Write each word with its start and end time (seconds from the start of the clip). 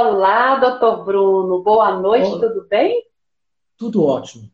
Olá, 0.00 0.56
doutor 0.56 1.04
Bruno. 1.04 1.62
Boa 1.62 1.90
noite, 1.90 2.26
Olá. 2.26 2.40
tudo 2.40 2.66
bem? 2.66 3.04
Tudo 3.76 4.06
ótimo. 4.06 4.48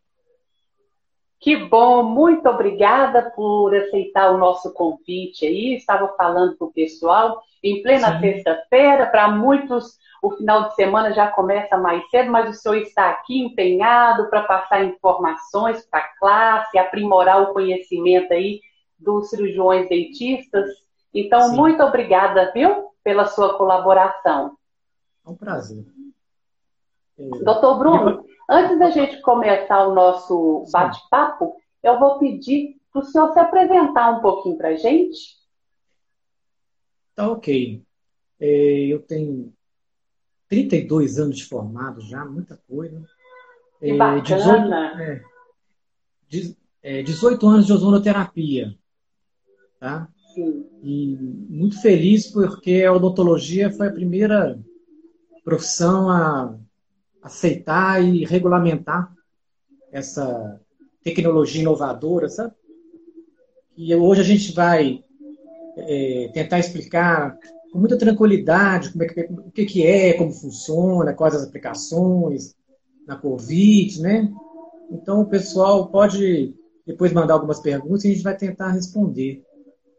Que 1.38 1.54
bom, 1.54 2.02
muito 2.02 2.48
obrigada 2.48 3.30
por 3.30 3.72
aceitar 3.72 4.32
o 4.32 4.38
nosso 4.38 4.74
convite 4.74 5.46
aí. 5.46 5.76
Estava 5.76 6.08
falando 6.16 6.56
para 6.56 6.66
o 6.66 6.72
pessoal 6.72 7.40
em 7.62 7.80
plena 7.80 8.18
sexta-feira, 8.18 9.06
para 9.06 9.28
muitos 9.28 9.96
o 10.20 10.32
final 10.32 10.68
de 10.68 10.74
semana 10.74 11.12
já 11.12 11.28
começa 11.28 11.76
mais 11.76 12.04
cedo, 12.10 12.28
mas 12.32 12.50
o 12.50 12.52
senhor 12.52 12.78
está 12.78 13.10
aqui 13.10 13.38
empenhado 13.40 14.28
para 14.28 14.42
passar 14.42 14.84
informações 14.84 15.86
para 15.88 16.00
a 16.00 16.18
classe, 16.18 16.76
aprimorar 16.76 17.40
o 17.42 17.52
conhecimento 17.52 18.32
aí 18.32 18.60
dos 18.98 19.30
cirurgiões 19.30 19.88
dentistas. 19.88 20.68
Então, 21.14 21.50
Sim. 21.50 21.56
muito 21.56 21.84
obrigada, 21.84 22.50
viu, 22.52 22.88
pela 23.04 23.26
sua 23.26 23.56
colaboração. 23.56 24.55
É 25.26 25.30
um 25.30 25.34
prazer. 25.34 25.84
Doutor 27.18 27.78
Bruno, 27.78 28.24
antes 28.48 28.78
da 28.78 28.90
gente 28.90 29.20
começar 29.22 29.86
o 29.88 29.94
nosso 29.94 30.64
bate-papo, 30.70 31.56
eu 31.82 31.98
vou 31.98 32.18
pedir 32.18 32.80
para 32.92 33.00
o 33.00 33.04
senhor 33.04 33.32
se 33.32 33.38
apresentar 33.38 34.10
um 34.10 34.20
pouquinho 34.20 34.56
para 34.56 34.68
a 34.68 34.76
gente. 34.76 35.36
Tá 37.14 37.30
ok. 37.30 37.82
É, 38.38 38.86
eu 38.86 39.00
tenho 39.00 39.52
32 40.48 41.18
anos 41.18 41.38
de 41.38 41.44
formado 41.46 42.00
já, 42.02 42.24
muita 42.24 42.60
coisa. 42.68 43.02
Que 43.80 43.90
é, 43.90 43.96
bacana. 43.96 45.22
18, 46.28 46.56
é, 46.82 47.02
18 47.02 47.46
anos 47.48 47.66
de 47.66 47.72
ozonoterapia. 47.72 48.78
Tá? 49.80 50.08
Sim. 50.34 50.66
E 50.82 51.16
muito 51.48 51.80
feliz 51.80 52.30
porque 52.30 52.84
a 52.86 52.92
odontologia 52.92 53.72
foi 53.72 53.88
a 53.88 53.92
primeira 53.92 54.58
profissão 55.46 56.10
a 56.10 56.58
aceitar 57.22 58.02
e 58.02 58.24
regulamentar 58.24 59.14
essa 59.92 60.60
tecnologia 61.04 61.62
inovadora, 61.62 62.28
sabe? 62.28 62.52
E 63.76 63.94
hoje 63.94 64.22
a 64.22 64.24
gente 64.24 64.52
vai 64.52 65.04
é, 65.76 66.30
tentar 66.34 66.58
explicar 66.58 67.38
com 67.70 67.78
muita 67.78 67.96
tranquilidade 67.96 68.90
como 68.90 69.04
é 69.04 69.06
que, 69.06 69.20
o 69.20 69.50
que, 69.52 69.64
que 69.66 69.86
é, 69.86 70.14
como 70.14 70.32
funciona, 70.32 71.14
quais 71.14 71.36
as 71.36 71.44
aplicações 71.44 72.56
na 73.06 73.14
Covid, 73.14 74.02
né? 74.02 74.28
Então 74.90 75.20
o 75.20 75.26
pessoal 75.26 75.88
pode 75.92 76.56
depois 76.84 77.12
mandar 77.12 77.34
algumas 77.34 77.60
perguntas 77.60 78.02
e 78.04 78.08
a 78.08 78.10
gente 78.10 78.24
vai 78.24 78.36
tentar 78.36 78.72
responder, 78.72 79.44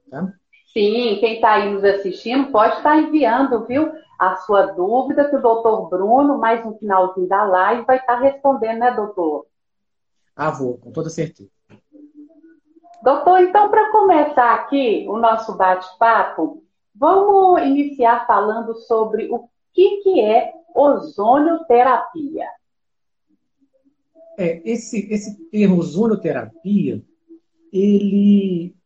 tá? 0.09 0.33
Sim, 0.73 1.17
quem 1.19 1.35
está 1.35 1.53
aí 1.53 1.73
nos 1.73 1.83
assistindo 1.83 2.51
pode 2.51 2.77
estar 2.77 2.95
tá 2.95 2.97
enviando, 2.97 3.65
viu? 3.65 3.91
A 4.19 4.35
sua 4.37 4.67
dúvida, 4.67 5.29
que 5.29 5.35
o 5.35 5.41
doutor 5.41 5.89
Bruno, 5.89 6.37
mais 6.37 6.65
um 6.65 6.77
finalzinho 6.77 7.27
da 7.27 7.43
live, 7.43 7.85
vai 7.85 7.97
estar 7.97 8.15
tá 8.15 8.19
respondendo, 8.19 8.79
né, 8.79 8.91
doutor? 8.91 9.45
Ah, 10.35 10.51
vou, 10.51 10.77
com 10.77 10.91
toda 10.91 11.09
certeza. 11.09 11.49
Doutor, 13.01 13.41
então, 13.41 13.69
para 13.69 13.91
começar 13.91 14.53
aqui 14.55 15.05
o 15.07 15.17
nosso 15.17 15.55
bate-papo, 15.55 16.63
vamos 16.93 17.61
iniciar 17.61 18.25
falando 18.25 18.75
sobre 18.75 19.29
o 19.31 19.47
que, 19.73 20.01
que 20.01 20.21
é 20.21 20.51
ozonioterapia. 20.75 22.47
É, 24.37 24.61
esse, 24.69 25.11
esse 25.11 25.49
termo 25.49 25.77
ozonioterapia, 25.77 27.01
ele 27.71 28.76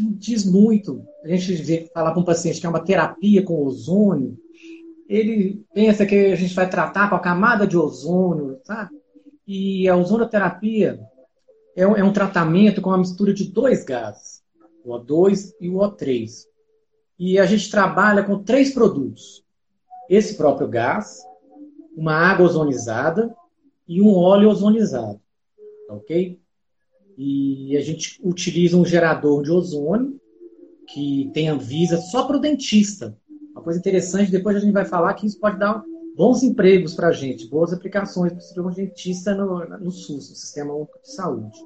diz 0.00 0.44
muito. 0.44 1.04
A 1.24 1.28
gente 1.28 1.90
falar 1.92 2.12
para 2.12 2.20
um 2.20 2.24
paciente 2.24 2.60
que 2.60 2.66
é 2.66 2.68
uma 2.68 2.84
terapia 2.84 3.42
com 3.42 3.64
ozônio, 3.64 4.38
ele 5.08 5.64
pensa 5.74 6.06
que 6.06 6.14
a 6.14 6.36
gente 6.36 6.54
vai 6.54 6.68
tratar 6.68 7.08
com 7.10 7.16
a 7.16 7.20
camada 7.20 7.66
de 7.66 7.76
ozônio, 7.76 8.58
sabe? 8.64 8.90
E 9.46 9.88
a 9.88 9.96
ozonoterapia 9.96 11.00
é 11.76 11.86
um, 11.86 11.96
é 11.96 12.04
um 12.04 12.12
tratamento 12.12 12.80
com 12.80 12.90
uma 12.90 12.98
mistura 12.98 13.34
de 13.34 13.50
dois 13.50 13.84
gases, 13.84 14.42
o 14.84 14.92
O2 14.92 15.52
e 15.60 15.68
o 15.68 15.74
O3. 15.74 16.30
E 17.18 17.38
a 17.38 17.44
gente 17.44 17.70
trabalha 17.70 18.22
com 18.22 18.42
três 18.42 18.72
produtos: 18.72 19.44
esse 20.08 20.36
próprio 20.36 20.68
gás, 20.68 21.18
uma 21.96 22.14
água 22.14 22.46
ozonizada 22.46 23.34
e 23.86 24.00
um 24.00 24.14
óleo 24.14 24.48
ozonizado. 24.48 25.20
Ok? 25.88 26.39
E 27.22 27.76
a 27.76 27.82
gente 27.82 28.18
utiliza 28.24 28.78
um 28.78 28.84
gerador 28.86 29.42
de 29.42 29.50
ozônio 29.50 30.18
que 30.86 31.30
tem 31.34 31.50
Anvisa 31.50 31.98
só 31.98 32.24
para 32.24 32.38
o 32.38 32.40
dentista. 32.40 33.14
Uma 33.52 33.62
coisa 33.62 33.78
interessante, 33.78 34.30
depois 34.30 34.56
a 34.56 34.58
gente 34.58 34.72
vai 34.72 34.86
falar 34.86 35.12
que 35.12 35.26
isso 35.26 35.38
pode 35.38 35.58
dar 35.58 35.84
bons 36.16 36.42
empregos 36.42 36.94
para 36.94 37.08
a 37.08 37.12
gente, 37.12 37.46
boas 37.46 37.74
aplicações 37.74 38.32
para 38.32 38.66
o 38.66 38.70
dentista 38.70 39.34
no, 39.34 39.62
no 39.78 39.90
SUS, 39.90 40.30
no 40.30 40.34
Sistema 40.34 40.72
Único 40.72 40.98
de 41.02 41.12
Saúde. 41.12 41.58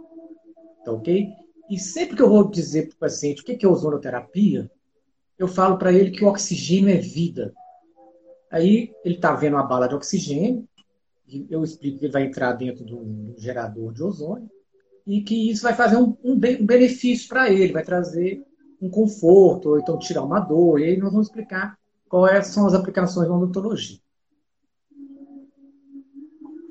Tá 0.84 0.90
ok? 0.90 1.28
E 1.70 1.78
sempre 1.78 2.16
que 2.16 2.22
eu 2.22 2.28
vou 2.28 2.50
dizer 2.50 2.88
para 2.88 2.96
o 2.96 2.98
paciente 2.98 3.42
o 3.42 3.44
que 3.44 3.64
é 3.64 3.68
ozonoterapia, 3.68 4.68
eu 5.38 5.46
falo 5.46 5.78
para 5.78 5.92
ele 5.92 6.10
que 6.10 6.24
o 6.24 6.28
oxigênio 6.28 6.90
é 6.90 6.98
vida. 6.98 7.54
Aí 8.50 8.92
ele 9.04 9.14
está 9.14 9.32
vendo 9.36 9.54
uma 9.54 9.62
bala 9.62 9.86
de 9.86 9.94
oxigênio, 9.94 10.68
eu 11.48 11.62
explico 11.62 12.00
que 12.00 12.06
ele 12.06 12.12
vai 12.12 12.24
entrar 12.24 12.54
dentro 12.54 12.84
do 12.84 13.36
gerador 13.38 13.92
de 13.92 14.02
ozônio, 14.02 14.50
e 15.06 15.20
que 15.20 15.50
isso 15.50 15.62
vai 15.62 15.74
fazer 15.74 15.96
um, 15.96 16.16
um 16.24 16.36
benefício 16.36 17.28
para 17.28 17.50
ele, 17.50 17.72
vai 17.72 17.82
trazer 17.82 18.44
um 18.80 18.88
conforto, 18.88 19.70
ou 19.70 19.78
então 19.78 19.98
tirar 19.98 20.22
uma 20.22 20.40
dor. 20.40 20.80
E 20.80 20.84
aí 20.84 20.96
nós 20.96 21.12
vamos 21.12 21.26
explicar 21.28 21.78
quais 22.08 22.48
são 22.48 22.66
as 22.66 22.74
aplicações 22.74 23.28
da 23.28 23.34
odontologia. 23.34 23.98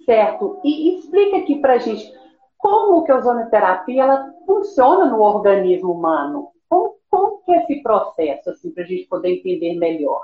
Certo. 0.06 0.60
E 0.64 1.00
explica 1.00 1.38
aqui 1.38 1.60
para 1.60 1.74
a 1.74 1.78
gente 1.78 2.12
como 2.58 3.04
que 3.04 3.12
a 3.12 3.18
ozonoterapia 3.18 4.04
ela 4.04 4.34
funciona 4.46 5.06
no 5.06 5.22
organismo 5.22 5.92
humano. 5.92 6.50
Como, 6.68 6.98
como 7.10 7.38
que 7.44 7.52
é 7.52 7.64
esse 7.64 7.82
processo, 7.82 8.50
assim, 8.50 8.72
para 8.72 8.84
a 8.84 8.88
gente 8.88 9.08
poder 9.08 9.30
entender 9.30 9.76
melhor? 9.76 10.22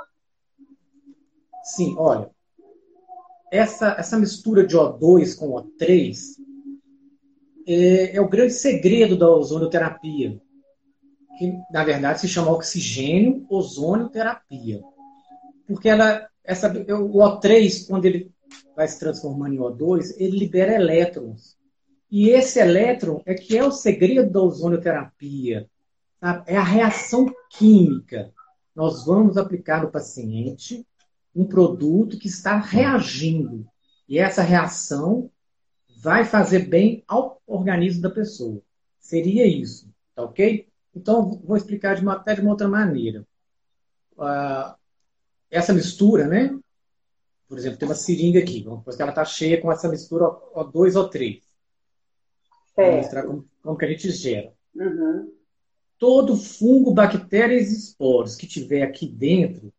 Sim, 1.64 1.96
olha, 1.98 2.30
essa, 3.52 3.96
essa 3.98 4.18
mistura 4.18 4.66
de 4.66 4.78
O2 4.78 5.38
com 5.38 5.52
O3 5.52 6.40
é, 7.70 8.16
é 8.16 8.22
o 8.22 8.28
grande 8.28 8.54
segredo 8.54 9.16
da 9.16 9.30
ozonoterapia, 9.30 10.42
que 11.38 11.54
na 11.72 11.84
verdade 11.84 12.22
se 12.22 12.28
chama 12.28 12.52
oxigênio 12.52 13.46
ozonioterapia. 13.48 14.82
Porque 15.68 15.88
ela, 15.88 16.28
essa, 16.44 16.68
o 16.68 17.20
O3, 17.20 17.88
quando 17.88 18.06
ele 18.06 18.32
vai 18.76 18.88
se 18.88 19.00
transformando 19.00 19.54
em 19.54 19.60
O2, 19.60 20.16
ele 20.18 20.40
libera 20.40 20.74
elétrons. 20.74 21.58
E 22.12 22.30
esse 22.30 22.60
elétron 22.60 23.22
é 23.24 23.36
que 23.36 23.56
é 23.56 23.64
o 23.64 23.72
segredo 23.72 24.32
da 24.32 24.42
ozonioterapia. 24.42 25.70
Sabe? 26.20 26.44
É 26.48 26.58
a 26.58 26.64
reação 26.64 27.32
química. 27.52 28.34
Nós 28.76 29.06
vamos 29.06 29.38
aplicar 29.38 29.84
no 29.84 29.92
paciente 29.92 30.84
um 31.36 31.46
produto 31.46 32.18
que 32.18 32.28
está 32.28 32.58
reagindo. 32.58 33.68
E 34.08 34.18
essa 34.18 34.42
reação 34.42 35.30
vai 36.02 36.24
fazer 36.24 36.60
bem 36.60 37.04
ao 37.08 37.42
organismo 37.46 38.02
da 38.02 38.10
pessoa. 38.10 38.62
Seria 39.00 39.46
isso, 39.46 39.92
tá 40.16 40.24
ok? 40.24 40.68
Então, 40.96 41.42
vou 41.44 41.58
explicar 41.58 41.96
de 41.96 42.02
uma, 42.02 42.14
até 42.14 42.36
de 42.36 42.42
uma 42.42 42.52
outra 42.52 42.70
maneira. 42.70 43.28
Uh, 44.14 44.74
essa 45.52 45.74
mistura, 45.74 46.26
né? 46.26 46.58
Por 47.48 47.58
exemplo, 47.58 47.78
tem 47.78 47.88
uma 47.88 47.96
seringa 47.96 48.40
aqui. 48.40 48.64
Vamos 48.64 48.80
supor 48.80 48.96
que 48.96 49.02
ela 49.02 49.12
está 49.12 49.26
cheia 49.26 49.62
com 49.62 49.72
essa 49.72 49.90
mistura 49.90 50.26
O2 50.56 50.96
ou 50.96 51.10
3. 51.10 51.44
Vou 52.78 52.92
mostrar 52.94 53.24
como, 53.24 53.50
como 53.62 53.78
que 53.78 53.86
a 53.86 53.90
gente 53.90 54.10
gera. 54.12 54.54
Uhum. 54.76 55.34
Todo 55.98 56.38
fungo, 56.38 56.94
bactérias 56.94 57.72
e 57.72 57.78
esporos 57.78 58.38
que 58.38 58.48
tiver 58.48 58.84
aqui 58.84 59.06
dentro, 59.06 59.74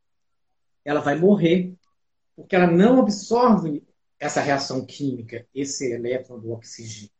ela 0.84 1.00
vai 1.00 1.16
morrer. 1.18 1.74
Porque 2.36 2.54
ela 2.54 2.66
não 2.66 3.00
absorve 3.00 3.82
essa 4.20 4.42
reação 4.42 4.84
química, 4.84 5.46
esse 5.54 5.90
elétron 5.90 6.38
do 6.38 6.52
oxigênio. 6.52 7.10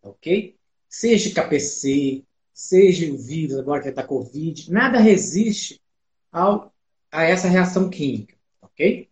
Ok? 0.00 0.56
Seja 0.88 1.34
KPC, 1.34 2.24
seja 2.54 3.12
o 3.12 3.18
vírus, 3.18 3.58
agora 3.58 3.82
que 3.82 3.88
está 3.88 4.04
Covid, 4.04 4.70
nada 4.70 5.00
resiste 5.00 5.82
ao, 6.30 6.72
a 7.10 7.24
essa 7.24 7.48
reação 7.48 7.90
química. 7.90 8.36
Ok? 8.60 9.10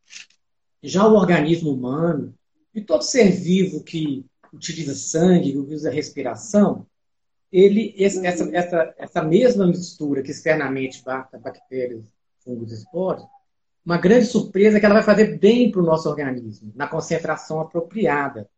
Já 0.82 1.06
o 1.06 1.14
organismo 1.14 1.72
humano 1.72 2.32
e 2.72 2.80
todo 2.80 3.02
ser 3.02 3.30
vivo 3.32 3.82
que 3.82 4.24
utiliza 4.52 4.94
sangue, 4.94 5.52
que 5.52 5.58
utiliza 5.58 5.90
respiração, 5.90 6.86
ele, 7.50 7.94
essa, 7.98 8.48
essa, 8.56 8.94
essa 8.96 9.22
mesma 9.22 9.66
mistura 9.66 10.22
que 10.22 10.30
externamente 10.30 11.02
bata 11.02 11.36
bactérias, 11.38 12.04
fungos 12.38 12.70
e 12.70 12.76
esporos, 12.76 13.24
uma 13.84 13.98
grande 13.98 14.26
surpresa 14.26 14.78
que 14.78 14.84
ela 14.86 14.94
vai 14.94 15.02
fazer 15.02 15.38
bem 15.38 15.70
para 15.70 15.80
o 15.80 15.84
nosso 15.84 16.08
organismo, 16.08 16.72
na 16.74 16.86
concentração 16.86 17.60
apropriada. 17.60 18.48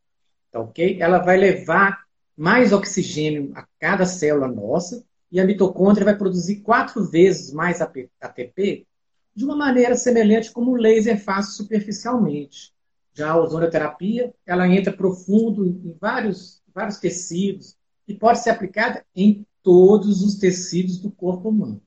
Tá 0.50 0.60
ok? 0.60 1.00
Ela 1.00 1.18
vai 1.18 1.36
levar 1.36 2.04
mais 2.36 2.72
oxigênio 2.72 3.52
a 3.54 3.66
cada 3.78 4.04
célula 4.04 4.48
nossa 4.48 5.04
e 5.30 5.40
a 5.40 5.44
mitocôndria 5.44 6.04
vai 6.04 6.16
produzir 6.16 6.56
quatro 6.56 7.04
vezes 7.04 7.52
mais 7.52 7.80
ATP 7.80 8.86
de 9.34 9.44
uma 9.44 9.56
maneira 9.56 9.96
semelhante 9.96 10.52
como 10.52 10.72
o 10.72 10.76
laser 10.76 11.18
faz 11.22 11.54
superficialmente. 11.54 12.72
Já 13.14 13.30
a 13.30 13.40
ozonoterapia, 13.40 14.34
ela 14.44 14.68
entra 14.68 14.92
profundo 14.92 15.66
em 15.66 15.96
vários, 15.98 16.62
vários 16.74 16.98
tecidos 16.98 17.76
e 18.06 18.14
pode 18.14 18.40
ser 18.40 18.50
aplicada 18.50 19.04
em 19.14 19.46
todos 19.62 20.22
os 20.22 20.36
tecidos 20.36 20.98
do 20.98 21.10
corpo 21.10 21.48
humano. 21.48 21.80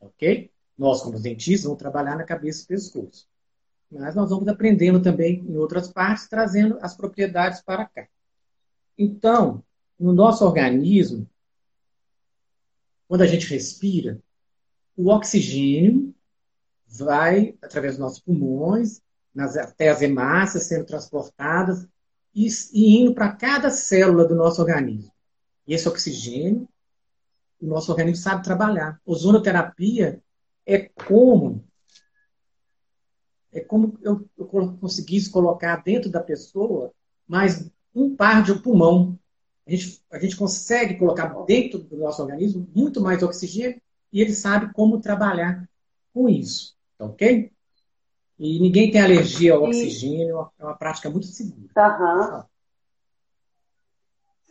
Ok? 0.00 0.51
Nós, 0.82 1.00
como 1.00 1.20
dentistas, 1.20 1.62
vamos 1.62 1.78
trabalhar 1.78 2.16
na 2.16 2.24
cabeça 2.24 2.64
e 2.64 2.66
pescoço. 2.66 3.28
Mas 3.88 4.16
nós 4.16 4.30
vamos 4.30 4.48
aprendendo 4.48 5.00
também 5.00 5.38
em 5.38 5.56
outras 5.56 5.86
partes, 5.86 6.26
trazendo 6.26 6.76
as 6.82 6.96
propriedades 6.96 7.60
para 7.60 7.84
cá. 7.86 8.08
Então, 8.98 9.62
no 9.96 10.12
nosso 10.12 10.44
organismo, 10.44 11.24
quando 13.06 13.22
a 13.22 13.28
gente 13.28 13.46
respira, 13.46 14.20
o 14.96 15.08
oxigênio 15.08 16.12
vai 16.84 17.56
através 17.62 17.92
dos 17.92 18.00
nossos 18.00 18.18
pulmões, 18.18 19.00
nas, 19.32 19.56
até 19.56 19.88
as 19.88 20.02
hemácias 20.02 20.64
sendo 20.64 20.84
transportadas 20.84 21.86
e, 22.34 22.48
e 22.72 23.02
indo 23.02 23.14
para 23.14 23.32
cada 23.32 23.70
célula 23.70 24.26
do 24.26 24.34
nosso 24.34 24.60
organismo. 24.60 25.12
E 25.64 25.74
esse 25.74 25.88
oxigênio, 25.88 26.68
o 27.60 27.66
nosso 27.66 27.92
organismo 27.92 28.20
sabe 28.20 28.42
trabalhar. 28.42 29.00
Ozonoterapia 29.06 30.20
é 30.66 30.78
como 31.06 31.64
é 33.52 33.60
como 33.60 33.98
eu, 34.00 34.26
eu 34.38 34.46
conseguisse 34.46 35.30
colocar 35.30 35.82
dentro 35.82 36.10
da 36.10 36.20
pessoa 36.20 36.90
mais 37.28 37.70
um 37.94 38.16
par 38.16 38.42
de 38.42 38.54
pulmão. 38.54 39.18
A 39.66 39.70
gente, 39.70 40.02
a 40.10 40.18
gente 40.18 40.36
consegue 40.36 40.98
colocar 40.98 41.28
dentro 41.44 41.78
do 41.78 41.96
nosso 41.98 42.22
organismo 42.22 42.66
muito 42.74 43.00
mais 43.00 43.22
oxigênio 43.22 43.80
e 44.12 44.20
ele 44.20 44.32
sabe 44.32 44.72
como 44.72 45.00
trabalhar 45.00 45.68
com 46.14 46.28
isso. 46.28 46.74
Tá 46.96 47.04
ok? 47.04 47.52
E 48.38 48.58
ninguém 48.58 48.90
tem 48.90 49.02
alergia 49.02 49.54
ao 49.54 49.64
oxigênio, 49.64 50.50
é 50.58 50.64
uma 50.64 50.74
prática 50.74 51.10
muito 51.10 51.26
segura. 51.26 51.70
Uhum. 51.76 52.42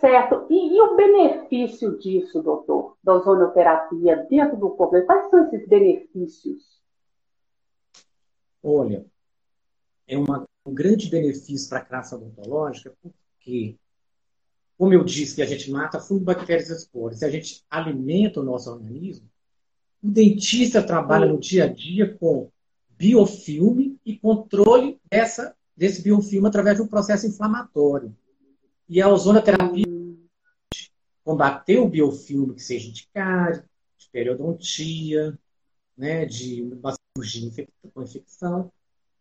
Certo. 0.02 0.48
E, 0.50 0.76
e, 0.76 0.82
o 0.82 0.96
benefício 0.96 1.98
disso, 2.00 2.42
doutor, 2.42 2.98
da 3.04 3.14
ozonoterapia 3.14 4.26
dentro 4.28 4.58
do 4.58 4.72
corpo? 4.72 5.00
Quais 5.06 5.30
são 5.30 5.46
esses 5.46 5.68
benefícios? 5.70 6.82
Olha, 8.64 9.06
é 10.08 10.18
uma, 10.18 10.44
um 10.66 10.74
grande 10.74 11.08
benefício 11.08 11.70
para 11.70 11.78
a 11.78 11.86
classe 11.86 12.16
odontológica, 12.16 12.92
porque, 13.00 13.78
como 14.76 14.92
eu 14.92 15.04
disse, 15.04 15.36
que 15.36 15.42
a 15.44 15.46
gente 15.46 15.70
mata 15.70 16.00
fungo, 16.00 16.24
bactérias 16.24 16.70
e 16.70 16.74
esporos, 16.74 17.22
e 17.22 17.26
a 17.26 17.30
gente 17.30 17.64
alimenta 17.70 18.40
o 18.40 18.44
nosso 18.44 18.72
organismo, 18.72 19.30
o 20.04 20.10
dentista 20.10 20.82
trabalha 20.82 21.28
no 21.28 21.40
dia 21.40 21.66
a 21.66 21.68
dia 21.68 22.18
com 22.18 22.50
biofilme 22.90 24.00
e 24.04 24.18
controle 24.18 25.00
dessa, 25.12 25.56
desse 25.78 26.02
biofilme 26.02 26.48
através 26.48 26.78
de 26.78 26.82
um 26.82 26.88
processo 26.88 27.28
inflamatório. 27.28 28.16
E 28.90 29.00
a 29.00 29.08
ozonoterapia 29.08 29.91
combater 31.24 31.80
o 31.80 31.88
biofilme, 31.88 32.56
que 32.56 32.64
seja 32.64 32.92
de 32.92 33.08
cárie, 33.14 33.64
de 33.98 34.10
periodontia, 34.12 35.38
né, 35.98 36.26
de 36.26 36.64
uma 36.64 36.94
cirurgia 36.94 37.68
com 37.94 38.02
infecção, 38.02 38.72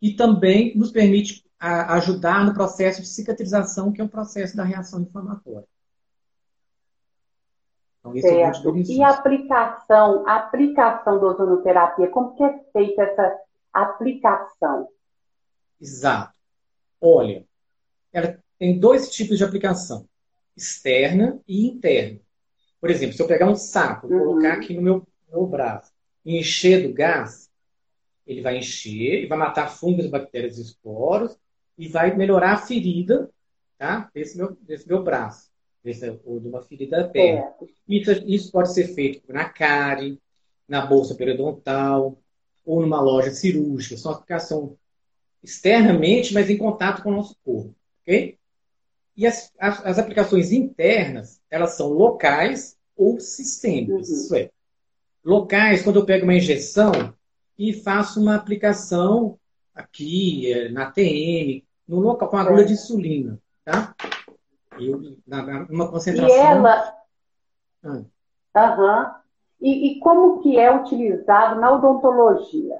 e 0.01 0.13
também 0.13 0.75
nos 0.75 0.91
permite 0.91 1.45
ajudar 1.59 2.43
no 2.43 2.53
processo 2.53 3.01
de 3.01 3.07
cicatrização, 3.07 3.91
que 3.91 4.01
é 4.01 4.03
o 4.03 4.09
processo 4.09 4.55
da 4.57 4.63
reação 4.63 5.01
inflamatória. 5.01 5.67
Então, 7.99 8.15
esse 8.15 8.27
certo. 8.27 8.75
é 8.75 8.81
E 8.81 9.03
a 9.03 9.09
aplicação, 9.09 10.27
a 10.27 10.37
aplicação 10.37 11.19
da 11.19 11.27
ozonoterapia, 11.27 12.07
como 12.09 12.35
que 12.35 12.43
é 12.43 12.63
feita 12.73 13.03
essa 13.03 13.39
aplicação? 13.71 14.89
Exato. 15.79 16.33
Olha, 16.99 17.45
ela 18.11 18.39
tem 18.57 18.79
dois 18.79 19.11
tipos 19.11 19.37
de 19.37 19.43
aplicação, 19.43 20.07
externa 20.61 21.39
e 21.47 21.67
interna. 21.67 22.19
Por 22.79 22.89
exemplo, 22.89 23.15
se 23.15 23.21
eu 23.21 23.27
pegar 23.27 23.49
um 23.49 23.55
saco, 23.55 24.07
uhum. 24.07 24.19
colocar 24.19 24.53
aqui 24.53 24.73
no 24.73 24.81
meu, 24.81 25.07
meu 25.29 25.45
braço 25.45 25.91
e 26.25 26.37
encher 26.37 26.87
do 26.87 26.93
gás, 26.93 27.49
ele 28.25 28.41
vai 28.41 28.57
encher 28.57 29.23
e 29.23 29.25
vai 29.25 29.37
matar 29.37 29.67
fungos, 29.67 30.07
bactérias 30.07 30.57
e 30.57 30.61
esporos 30.61 31.37
e 31.77 31.87
vai 31.87 32.15
melhorar 32.15 32.53
a 32.53 32.57
ferida 32.57 33.29
tá? 33.77 34.09
desse, 34.13 34.37
meu, 34.37 34.55
desse 34.61 34.87
meu 34.87 35.03
braço, 35.03 35.49
desse, 35.83 36.07
ou 36.23 36.39
de 36.39 36.47
uma 36.47 36.61
ferida 36.61 37.03
da 37.03 37.07
perna. 37.07 37.53
Isso, 37.87 38.11
isso 38.25 38.51
pode 38.51 38.73
ser 38.73 38.93
feito 38.93 39.21
na 39.31 39.49
cárie, 39.49 40.19
na 40.67 40.85
bolsa 40.85 41.15
periodontal 41.15 42.17
ou 42.63 42.81
numa 42.81 43.01
loja 43.01 43.31
cirúrgica. 43.31 43.97
São 43.97 44.11
aplicação 44.11 44.77
externamente, 45.43 46.33
mas 46.33 46.49
em 46.49 46.57
contato 46.57 47.01
com 47.01 47.09
o 47.09 47.15
nosso 47.15 47.35
corpo. 47.43 47.75
ok? 48.01 48.37
E 49.15 49.27
as, 49.27 49.51
as, 49.59 49.85
as 49.85 49.99
aplicações 49.99 50.51
internas, 50.51 51.41
elas 51.49 51.73
são 51.73 51.89
locais 51.89 52.77
ou 52.95 53.19
sistêmicas. 53.19 54.09
Uhum. 54.09 54.15
Isso 54.15 54.35
é, 54.35 54.49
locais, 55.23 55.83
quando 55.83 55.99
eu 55.99 56.05
pego 56.05 56.23
uma 56.23 56.33
injeção, 56.33 57.13
e 57.57 57.73
faço 57.73 58.19
uma 58.19 58.35
aplicação 58.35 59.37
aqui 59.75 60.51
é, 60.51 60.69
na 60.69 60.89
TM, 60.89 61.63
no 61.87 61.99
local 61.99 62.27
com 62.27 62.37
agulha 62.37 62.65
de 62.65 62.73
insulina, 62.73 63.39
tá? 63.63 63.93
Eu, 64.79 65.17
na, 65.27 65.67
uma 65.69 65.89
concentração. 65.89 66.35
E 66.35 66.39
ela. 66.39 66.95
Ah. 67.83 67.89
Uhum. 67.93 69.21
E, 69.61 69.91
e, 69.91 69.99
como 69.99 70.41
que 70.41 70.57
é 70.57 70.75
utilizado 70.75 71.61
na 71.61 71.71
odontologia, 71.71 72.77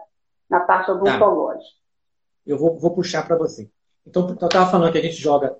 na 0.50 0.62
parte 0.62 0.88
tá. 0.88 0.94
odontológica? 0.94 1.75
Tá. 1.75 1.81
Eu 2.45 2.57
vou, 2.57 2.75
vou 2.80 2.92
puxar 2.92 3.28
para 3.28 3.38
você. 3.38 3.69
Então, 4.06 4.28
eu 4.28 4.33
estava 4.33 4.72
falando 4.72 4.92
que 4.92 4.98
a 4.98 5.01
gente 5.01 5.16
joga 5.16 5.56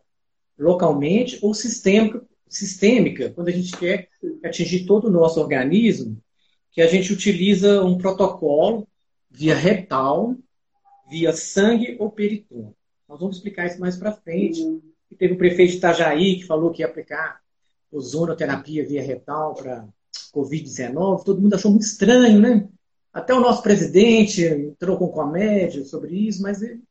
localmente 0.62 1.40
ou 1.42 1.54
sistêmica, 1.54 2.22
sistêmica, 2.48 3.32
quando 3.32 3.48
a 3.48 3.52
gente 3.52 3.76
quer 3.76 4.08
atingir 4.44 4.86
todo 4.86 5.08
o 5.08 5.12
nosso 5.12 5.40
organismo, 5.40 6.22
que 6.72 6.82
a 6.82 6.88
gente 6.88 7.12
utiliza 7.12 7.84
um 7.84 7.98
protocolo 7.98 8.88
via 9.30 9.56
retal, 9.56 10.36
via 11.10 11.34
sangue 11.34 11.98
ou 12.00 12.12
peritônio. 12.12 12.76
Nós 13.10 13.20
vamos 13.20 13.38
explicar 13.38 13.66
isso 13.66 13.80
mais 13.80 13.98
para 13.98 14.12
frente. 14.12 14.62
Uhum. 14.62 14.82
E 15.10 15.16
teve 15.16 15.34
o 15.34 15.38
prefeito 15.38 15.72
de 15.72 15.78
Itajaí 15.78 16.38
que 16.38 16.46
falou 16.46 16.72
que 16.72 16.82
ia 16.82 16.86
aplicar 16.86 17.42
ozonoterapia 17.92 18.86
via 18.88 19.02
retal 19.02 19.54
para 19.56 19.86
Covid-19. 20.34 21.24
Todo 21.24 21.42
mundo 21.42 21.56
achou 21.56 21.72
muito 21.72 21.86
estranho, 21.86 22.40
né? 22.40 22.70
Até 23.12 23.34
o 23.34 23.42
nosso 23.42 23.62
presidente 23.62 24.46
entrou 24.46 24.98
com 24.98 25.10
comédia 25.10 25.84
sobre 25.84 26.16
isso, 26.16 26.42
mas 26.42 26.62
ele... 26.62 26.82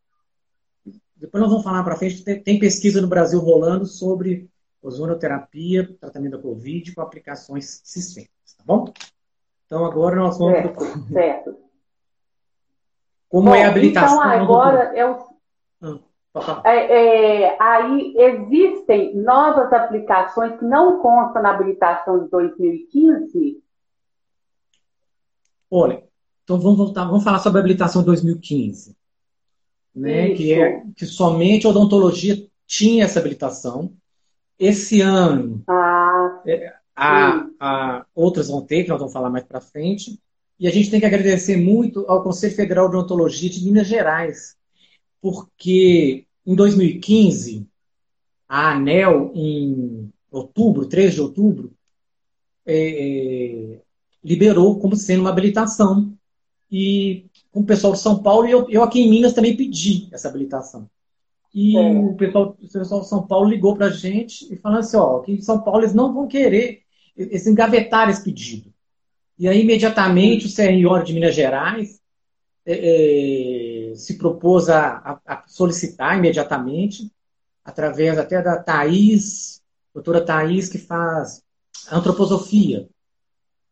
depois 1.21 1.43
nós 1.43 1.51
vamos 1.51 1.65
falar 1.65 1.85
para 1.85 1.97
frente. 1.97 2.25
Tem, 2.25 2.43
tem 2.43 2.59
pesquisa 2.59 3.01
no 3.01 3.07
Brasil 3.07 3.39
rolando 3.39 3.85
sobre 3.85 4.49
ozonoterapia, 4.83 5.95
tratamento 6.01 6.39
da 6.39 6.43
Covid 6.43 6.95
com 6.95 7.03
aplicações 7.03 7.83
sistêmicas, 7.85 8.55
tá 8.57 8.65
bom? 8.65 8.93
Então 9.67 9.85
agora 9.85 10.17
nós 10.17 10.39
vamos. 10.39 10.55
Certo, 10.55 10.85
certo. 11.13 11.57
Como 13.29 13.51
Bom, 13.51 13.55
é 13.55 13.65
a 13.65 13.69
habilitação? 13.69 14.17
Então, 14.17 14.43
agora 14.43 14.97
é 14.97 15.07
o. 15.07 15.31
Ah, 16.33 16.63
é, 16.65 17.43
é, 17.43 17.57
aí 17.61 18.15
existem 18.17 19.17
novas 19.17 19.73
aplicações 19.73 20.59
que 20.59 20.65
não 20.65 21.01
constam 21.01 21.43
na 21.43 21.51
habilitação 21.51 22.25
de 22.25 22.31
2015? 22.31 23.63
Olha, 25.71 26.03
então 26.45 26.59
vamos 26.59 26.79
voltar, 26.79 27.05
vamos 27.05 27.25
falar 27.25 27.41
sobre 27.41 27.59
a 27.59 27.61
habilitação 27.61 28.03
de 28.03 28.07
2015. 28.07 28.97
Né, 29.95 30.35
que, 30.35 30.53
é, 30.53 30.83
que 30.97 31.05
somente 31.05 31.67
a 31.67 31.71
odontologia 31.71 32.47
tinha 32.67 33.05
essa 33.05 33.19
habilitação. 33.19 33.93
Esse 34.59 35.01
ano, 35.01 35.65
ah, 35.69 36.43
é, 36.47 36.73
a, 36.95 37.47
a, 37.59 38.07
outras 38.15 38.49
vão 38.49 38.65
ter, 38.65 38.85
que 38.85 38.89
nós 38.89 38.99
vamos 38.99 39.13
falar 39.13 39.31
mais 39.31 39.45
para 39.45 39.61
frente. 39.61 40.21
E 40.59 40.69
a 40.69 40.71
gente 40.71 40.91
tem 40.91 41.01
que 41.01 41.07
agradecer 41.07 41.57
muito 41.57 42.05
ao 42.07 42.23
Conselho 42.23 42.55
Federal 42.55 42.89
de 42.89 42.97
Odontologia 42.97 43.49
de 43.49 43.65
Minas 43.65 43.89
Gerais, 43.89 44.57
porque 45.21 46.27
em 46.47 46.55
2015, 46.55 47.67
a 48.47 48.73
ANEL, 48.73 49.33
em 49.35 50.13
outubro, 50.31 50.87
3 50.87 51.15
de 51.15 51.21
outubro, 51.21 51.73
é, 52.67 52.75
é, 52.75 53.81
liberou 54.23 54.79
como 54.79 54.95
sendo 54.95 55.21
uma 55.21 55.31
habilitação. 55.31 56.15
E 56.71 57.27
com 57.53 57.61
o 57.61 57.67
pessoal 57.67 57.93
de 57.93 57.99
São 57.99 58.23
Paulo, 58.23 58.47
e 58.47 58.51
eu, 58.51 58.69
eu 58.71 58.83
aqui 58.83 59.01
em 59.01 59.11
Minas 59.11 59.33
também 59.33 59.57
pedi 59.57 60.09
essa 60.13 60.29
habilitação. 60.29 60.89
E 61.53 61.77
é. 61.77 61.81
o, 61.81 62.15
pessoal, 62.15 62.57
o 62.61 62.69
pessoal 62.69 63.01
de 63.01 63.09
São 63.09 63.27
Paulo 63.27 63.49
ligou 63.49 63.75
para 63.75 63.87
a 63.87 63.91
gente 63.91 64.53
e 64.53 64.57
falou 64.57 64.79
assim, 64.79 64.97
ó, 64.97 65.19
que 65.19 65.33
em 65.33 65.43
São 65.43 65.61
Paulo 65.61 65.81
eles 65.81 65.95
não 65.95 66.15
vão 66.15 66.29
querer, 66.29 66.83
eles 67.17 67.47
engavetaram 67.47 68.11
esse 68.11 68.23
pedido. 68.23 68.73
E 69.39 69.49
aí, 69.49 69.63
imediatamente, 69.63 70.47
o 70.47 70.55
CRO 70.55 71.03
de 71.03 71.13
Minas 71.15 71.35
Gerais 71.35 72.01
é, 72.65 73.91
é, 73.91 73.95
se 73.97 74.19
propôs 74.19 74.69
a, 74.69 75.21
a, 75.27 75.45
solicitar 75.47 76.17
imediatamente, 76.17 77.11
através 77.65 78.19
até 78.19 78.43
da 78.43 78.63
Thais, 78.63 79.61
doutora 79.93 80.25
Thais, 80.25 80.69
que 80.69 80.79
faz 80.79 81.43
antroposofia. 81.91 82.89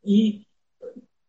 E 0.05 0.43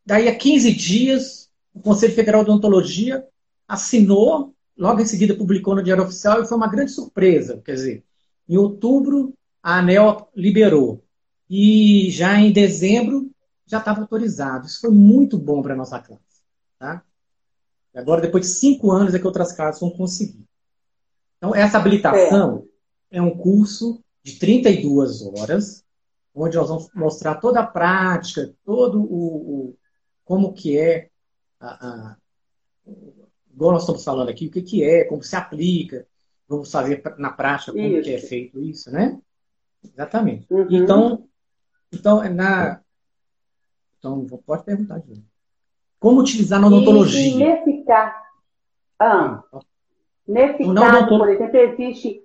daí 0.05 0.27
a 0.27 0.35
15 0.35 0.73
dias, 0.73 1.48
o 1.73 1.79
Conselho 1.79 2.13
Federal 2.13 2.43
de 2.43 2.49
Odontologia 2.49 3.25
assinou, 3.67 4.53
logo 4.77 5.01
em 5.01 5.05
seguida 5.05 5.35
publicou 5.35 5.75
no 5.75 5.83
Diário 5.83 6.03
Oficial 6.03 6.41
e 6.41 6.47
foi 6.47 6.57
uma 6.57 6.69
grande 6.69 6.91
surpresa. 6.91 7.61
Quer 7.63 7.73
dizer, 7.73 8.03
em 8.47 8.57
outubro 8.57 9.33
a 9.61 9.79
ANEL 9.79 10.29
liberou 10.35 11.03
e 11.49 12.09
já 12.11 12.39
em 12.39 12.51
dezembro 12.51 13.29
já 13.65 13.77
estava 13.77 14.01
autorizado. 14.01 14.65
Isso 14.65 14.81
foi 14.81 14.89
muito 14.89 15.38
bom 15.38 15.61
para 15.61 15.73
a 15.73 15.77
nossa 15.77 15.99
classe. 15.99 16.23
Tá? 16.79 17.03
Agora, 17.93 18.21
depois 18.21 18.45
de 18.45 18.53
cinco 18.53 18.91
anos, 18.91 19.13
é 19.13 19.19
que 19.19 19.27
outras 19.27 19.51
classes 19.51 19.81
vão 19.81 19.89
conseguir. 19.91 20.45
Então, 21.38 21.55
essa 21.55 21.77
habilitação 21.77 22.65
é, 23.11 23.17
é 23.17 23.21
um 23.21 23.35
curso 23.35 24.03
de 24.23 24.38
32 24.38 25.21
horas, 25.23 25.83
onde 26.33 26.57
nós 26.57 26.69
vamos 26.69 26.89
mostrar 26.93 27.35
toda 27.35 27.59
a 27.59 27.65
prática, 27.65 28.53
todo 28.63 29.01
o, 29.01 29.69
o 29.69 29.75
como 30.23 30.53
que 30.53 30.77
é, 30.77 31.09
a, 31.59 31.87
a, 31.87 32.15
igual 33.53 33.73
nós 33.73 33.83
estamos 33.83 34.03
falando 34.03 34.29
aqui, 34.29 34.47
o 34.47 34.51
que, 34.51 34.61
que 34.61 34.83
é, 34.83 35.03
como 35.03 35.23
se 35.23 35.35
aplica, 35.35 36.07
vamos 36.47 36.71
fazer 36.71 37.03
na 37.17 37.31
prática 37.31 37.71
como 37.71 37.85
isso. 37.85 38.03
que 38.03 38.13
é 38.13 38.19
feito 38.19 38.61
isso, 38.61 38.91
né? 38.91 39.19
Exatamente. 39.83 40.47
Uhum. 40.49 40.67
Então, 40.69 41.27
então, 41.91 42.23
é 42.23 42.29
na... 42.29 42.81
Então, 43.97 44.25
pode 44.45 44.63
perguntar, 44.63 44.99
Júlia. 44.99 45.23
Como 45.99 46.21
utilizar 46.21 46.59
na 46.61 46.67
odontologia? 46.67 47.19
E, 47.19 47.35
nesse 47.35 47.83
caso, 47.83 48.15
ah, 48.97 49.43
nesse 50.25 50.65
não, 50.65 50.81
caso, 50.81 51.09
por 51.09 51.29
exemplo, 51.29 51.57
existe 51.57 52.23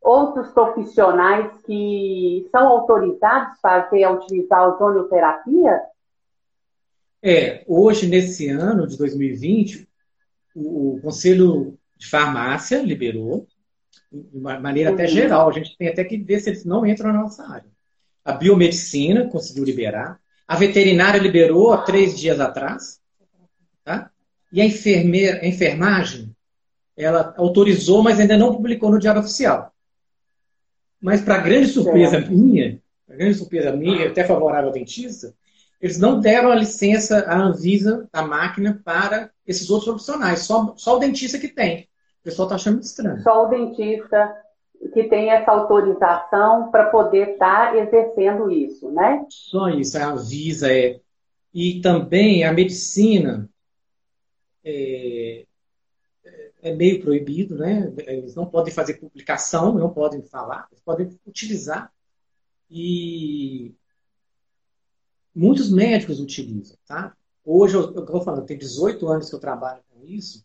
outros 0.00 0.50
profissionais 0.52 1.60
que 1.62 2.48
são 2.50 2.68
autorizados 2.68 3.58
para 3.60 3.84
fazer, 3.84 4.04
a 4.04 4.12
utilizar 4.12 4.60
a 4.60 4.68
ozonioterapia? 4.68 5.82
É, 7.22 7.62
hoje, 7.66 8.06
nesse 8.06 8.48
ano 8.48 8.86
de 8.86 8.96
2020, 8.96 9.86
o, 10.54 10.94
o 10.96 11.00
Conselho 11.00 11.78
de 11.96 12.06
Farmácia 12.06 12.82
liberou, 12.82 13.46
de 14.10 14.38
maneira 14.38 14.90
uhum. 14.90 14.94
até 14.94 15.06
geral, 15.06 15.48
a 15.48 15.52
gente 15.52 15.76
tem 15.76 15.88
até 15.88 16.02
que 16.02 16.16
ver 16.16 16.40
se 16.40 16.50
eles 16.50 16.64
não 16.64 16.86
entram 16.86 17.12
na 17.12 17.22
nossa 17.22 17.46
área. 17.46 17.68
A 18.24 18.32
biomedicina 18.32 19.28
conseguiu 19.28 19.64
liberar, 19.64 20.18
a 20.46 20.56
veterinária 20.56 21.20
liberou 21.20 21.72
há 21.72 21.82
três 21.82 22.18
dias 22.18 22.40
atrás, 22.40 23.00
tá? 23.84 24.10
e 24.52 24.60
a, 24.60 24.64
enfermeira, 24.64 25.40
a 25.40 25.46
enfermagem, 25.46 26.34
ela 26.96 27.34
autorizou, 27.36 28.02
mas 28.02 28.18
ainda 28.18 28.36
não 28.36 28.54
publicou 28.54 28.90
no 28.90 28.98
Diário 28.98 29.20
Oficial. 29.20 29.72
Mas, 31.00 31.20
para 31.22 31.38
grande 31.38 31.68
surpresa 31.68 32.16
é. 32.16 32.28
minha, 32.28 32.80
grande 33.08 33.34
surpresa 33.34 33.74
minha, 33.74 34.08
até 34.08 34.24
favorável 34.24 34.68
ao 34.68 34.74
dentista, 34.74 35.34
eles 35.80 35.98
não 35.98 36.20
deram 36.20 36.50
a 36.50 36.54
licença 36.54 37.20
à 37.26 37.38
Anvisa, 37.38 38.06
da 38.12 38.22
máquina, 38.22 38.80
para 38.84 39.30
esses 39.46 39.70
outros 39.70 39.88
profissionais. 39.88 40.40
Só, 40.40 40.74
só 40.76 40.96
o 40.96 40.98
dentista 40.98 41.38
que 41.38 41.48
tem. 41.48 41.88
O 42.20 42.24
pessoal 42.24 42.46
está 42.46 42.56
achando 42.56 42.80
estranho. 42.80 43.22
Só 43.22 43.46
o 43.46 43.48
dentista 43.48 44.36
que 44.92 45.04
tem 45.04 45.30
essa 45.30 45.50
autorização 45.50 46.70
para 46.70 46.90
poder 46.90 47.30
estar 47.30 47.72
tá 47.72 47.76
exercendo 47.78 48.50
isso, 48.50 48.90
né? 48.90 49.24
Só 49.30 49.68
isso, 49.68 49.96
a 49.96 50.06
Anvisa 50.06 50.70
é. 50.72 51.00
E 51.52 51.80
também 51.80 52.44
a 52.44 52.52
medicina 52.52 53.48
é, 54.62 55.44
é 56.62 56.74
meio 56.74 57.00
proibido, 57.00 57.56
né? 57.56 57.92
Eles 58.06 58.34
não 58.34 58.46
podem 58.46 58.72
fazer 58.72 58.94
publicação, 58.94 59.74
não 59.74 59.90
podem 59.90 60.22
falar, 60.22 60.68
eles 60.70 60.82
podem 60.82 61.18
utilizar. 61.26 61.90
E 62.70 63.74
muitos 65.34 65.70
médicos 65.70 66.20
utilizam, 66.20 66.76
tá? 66.86 67.14
Hoje, 67.44 67.74
eu 67.74 67.90
estou 67.90 68.22
falando, 68.22 68.44
tem 68.44 68.58
18 68.58 69.08
anos 69.08 69.28
que 69.28 69.34
eu 69.34 69.40
trabalho 69.40 69.80
com 69.90 70.04
isso. 70.04 70.44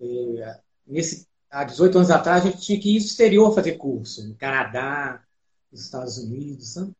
É, 0.00 0.58
nesse, 0.86 1.26
há 1.50 1.64
18 1.64 1.98
anos 1.98 2.10
atrás, 2.10 2.44
a 2.44 2.50
gente 2.50 2.60
tinha 2.60 2.80
que 2.80 2.94
ir 2.94 2.98
exterior 2.98 3.54
fazer 3.54 3.76
curso, 3.76 4.26
no 4.28 4.34
Canadá, 4.34 5.22
nos 5.72 5.82
Estados 5.82 6.18
Unidos, 6.18 6.74
sabe? 6.74 6.92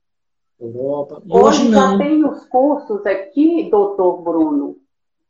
Europa. 0.60 1.22
Hoje, 1.28 1.62
hoje 1.62 1.68
não. 1.68 1.92
já 1.92 1.98
tem 1.98 2.24
os 2.24 2.44
cursos 2.46 3.06
aqui, 3.06 3.68
doutor 3.70 4.22
Bruno, 4.22 4.76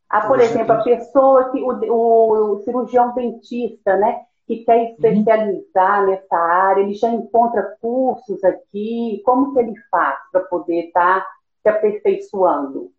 ah, 0.09 0.27
por 0.27 0.41
exemplo, 0.41 0.73
a 0.73 0.83
pessoa 0.83 1.51
que 1.51 1.61
o, 1.61 2.55
o, 2.55 2.63
cirurgião 2.63 3.13
dentista, 3.13 3.95
né, 3.97 4.23
que 4.47 4.65
quer 4.65 4.79
uhum. 4.79 4.91
especializar 4.93 6.01
uhum. 6.01 6.11
nessa 6.11 6.37
área, 6.37 6.81
ele 6.81 6.95
já 6.95 7.11
encontra 7.11 7.77
cursos 7.81 8.43
aqui. 8.43 9.21
Como 9.25 9.53
que 9.53 9.59
ele 9.59 9.75
faz 9.91 10.17
para 10.33 10.41
poder 10.43 10.87
estar 10.87 11.21
tá 11.21 11.27
se 11.73 11.77
aperfeiçoando? 11.77 12.93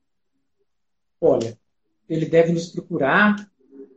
Olha, 1.19 1.57
ele 2.07 2.25
deve 2.25 2.51
nos 2.51 2.67
procurar, 2.67 3.49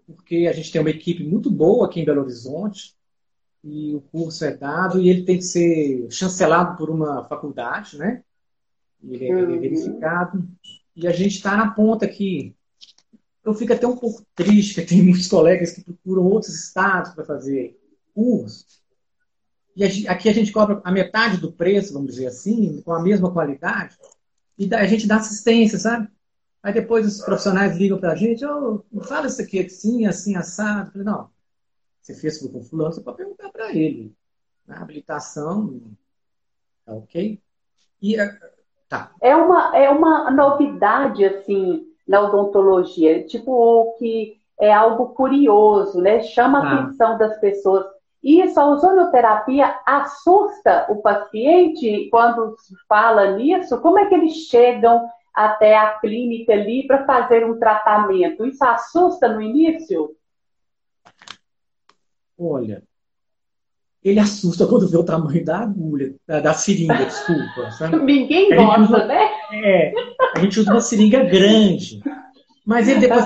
porque 0.07 0.47
a 0.49 0.53
gente 0.53 0.73
tem 0.73 0.81
uma 0.81 0.91
equipe 0.91 1.25
muito 1.25 1.51
boa 1.51 1.87
aqui 1.87 2.01
em 2.01 2.05
Belo 2.05 2.23
Horizonte, 2.23 2.97
e 3.63 3.95
o 3.95 4.01
curso 4.01 4.45
é 4.45 4.57
dado, 4.57 5.01
e 5.01 5.09
ele 5.09 5.25
tem 5.25 5.37
que 5.37 5.45
ser 5.45 6.11
chancelado 6.11 6.77
por 6.77 6.91
uma 6.91 7.25
faculdade, 7.25 7.97
né? 7.97 8.25
Ele 9.03 9.29
é, 9.29 9.35
uhum. 9.35 9.61
verificado. 9.61 10.49
E 10.97 11.07
a 11.07 11.13
gente 11.13 11.37
está 11.37 11.57
na 11.57 11.71
ponta 11.71 12.05
aqui, 12.05 12.55
eu 13.45 13.55
fico 13.55 13.73
até 13.73 13.87
um 13.87 13.97
pouco 13.97 14.25
triste 14.35 14.75
que 14.75 14.87
tem 14.87 15.03
muitos 15.03 15.27
colegas 15.27 15.73
que 15.73 15.83
procuram 15.83 16.25
outros 16.25 16.55
estados 16.55 17.13
para 17.13 17.25
fazer 17.25 17.79
curso. 18.15 18.67
E 19.75 19.85
aqui 19.85 20.29
a 20.29 20.33
gente 20.33 20.53
cobra 20.53 20.81
a 20.85 20.93
metade 20.93 21.39
do 21.39 21.51
preço, 21.51 21.95
vamos 21.95 22.11
dizer 22.11 22.27
assim, 22.27 22.83
com 22.83 22.93
a 22.93 23.03
mesma 23.03 23.33
qualidade, 23.33 23.97
e 24.59 24.73
a 24.75 24.87
gente 24.87 25.07
dá 25.07 25.17
assistência, 25.17 25.79
sabe? 25.79 26.09
Aí 26.63 26.73
depois 26.73 27.07
os 27.07 27.25
profissionais 27.25 27.77
ligam 27.77 27.99
para 27.99 28.13
a 28.13 28.17
gente, 28.17 28.45
oh, 28.47 28.85
fala 29.03 29.27
isso 29.27 29.43
aqui 29.43 29.61
assim, 29.61 30.07
assim, 30.07 30.37
assado. 30.37 30.89
Eu 30.89 30.93
falei, 30.93 31.07
não, 31.07 31.31
você 32.01 32.15
fez 32.15 32.39
com 32.39 32.63
fulano, 32.63 32.93
você 32.93 33.01
pode 33.01 33.17
perguntar 33.17 33.51
para 33.51 33.75
ele. 33.75 34.15
Na 34.67 34.81
habilitação, 34.81 35.81
tá 36.85 36.95
ok? 36.95 37.41
E, 38.01 38.17
tá. 38.89 39.13
É 39.21 39.35
uma, 39.35 39.77
é 39.77 39.91
uma 39.91 40.31
novidade, 40.31 41.25
assim, 41.25 41.87
na 42.07 42.21
odontologia, 42.21 43.25
tipo 43.27 43.97
que 43.99 44.41
é 44.61 44.73
algo 44.73 45.09
curioso, 45.09 46.01
né? 46.01 46.23
Chama 46.23 46.61
a 46.61 46.63
ah. 46.63 46.75
atenção 46.83 47.19
das 47.19 47.39
pessoas. 47.41 47.87
Isso, 48.23 48.61
a 48.61 48.67
ozonioterapia 48.69 49.81
assusta 49.85 50.87
o 50.89 51.03
paciente 51.03 52.09
quando 52.11 52.57
se 52.59 52.75
fala 52.89 53.37
nisso? 53.37 53.81
Como 53.81 53.99
é 53.99 54.07
que 54.07 54.15
eles 54.15 54.35
chegam 54.47 55.09
até 55.35 55.77
a 55.77 55.99
clínica 55.99 56.53
ali 56.53 56.87
para 56.87 57.05
fazer 57.05 57.45
um 57.45 57.59
tratamento? 57.59 58.47
Isso 58.47 58.65
assusta 58.65 59.29
no 59.29 59.41
início? 59.41 60.15
Olha, 62.39 62.83
ele 64.05 64.19
assusta 64.19 64.67
quando 64.67 64.89
vê 64.89 64.97
o 64.97 65.05
tamanho 65.05 65.45
da 65.45 65.59
agulha, 65.59 66.15
da, 66.27 66.41
da 66.41 66.55
seringa, 66.55 67.05
desculpa. 67.05 67.71
Sabe? 67.73 67.97
Ninguém 68.03 68.55
gosta, 68.55 68.83
usa, 68.83 69.07
né? 69.07 69.31
É, 69.53 69.93
a 70.37 70.41
gente 70.41 70.59
usa 70.61 70.73
uma 70.73 70.81
seringa 70.81 71.25
grande. 71.25 72.03
Mas 72.67 72.89
ele 72.89 73.01
depois. 73.01 73.25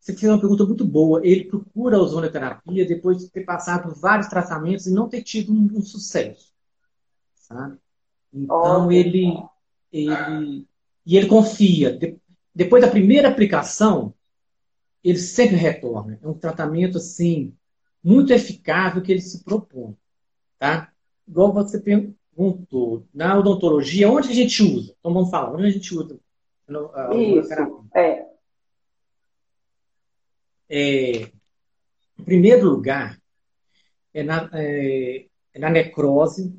Você 0.00 0.14
fez 0.14 0.32
uma 0.32 0.40
pergunta 0.40 0.64
muito 0.64 0.84
boa. 0.84 1.20
Ele 1.24 1.44
procura 1.44 1.98
a 1.98 2.00
ozonoterapia 2.00 2.86
depois 2.86 3.18
de 3.18 3.28
ter 3.28 3.44
passado 3.44 3.82
por 3.82 3.94
vários 3.94 4.28
tratamentos 4.28 4.86
e 4.86 4.92
não 4.92 5.08
ter 5.08 5.22
tido 5.22 5.52
um, 5.52 5.68
um 5.74 5.82
sucesso. 5.82 6.50
Sabe? 7.34 7.76
Então 8.32 8.86
oh. 8.86 8.92
ele, 8.92 9.36
ele. 9.92 10.66
E 11.04 11.16
ele 11.16 11.26
confia. 11.26 11.92
De, 11.96 12.16
depois 12.54 12.82
da 12.82 12.90
primeira 12.90 13.28
aplicação, 13.28 14.14
ele 15.04 15.18
sempre 15.18 15.56
retorna. 15.56 16.18
É 16.22 16.26
um 16.26 16.34
tratamento 16.34 16.96
assim 16.96 17.54
muito 18.02 18.32
eficaz 18.32 18.94
do 18.94 19.02
que 19.02 19.12
ele 19.12 19.20
se 19.20 19.44
propõe. 19.44 19.94
Tá? 20.58 20.90
Igual 21.28 21.52
você 21.52 21.78
perguntou, 21.78 23.06
na 23.12 23.38
odontologia, 23.38 24.10
onde 24.10 24.30
a 24.30 24.34
gente 24.34 24.62
usa? 24.62 24.94
Então 24.98 25.12
vamos 25.12 25.30
falar, 25.30 25.52
onde 25.52 25.66
a 25.66 25.70
gente 25.70 25.94
usa 25.94 26.18
a 26.94 27.14
Isso, 27.14 27.52
é. 27.94 28.29
É. 30.70 31.30
Em 32.18 32.24
primeiro 32.24 32.68
lugar, 32.68 33.18
é 34.12 34.22
na, 34.22 34.48
é, 34.52 35.26
é 35.54 35.58
na 35.58 35.70
necrose, 35.70 36.54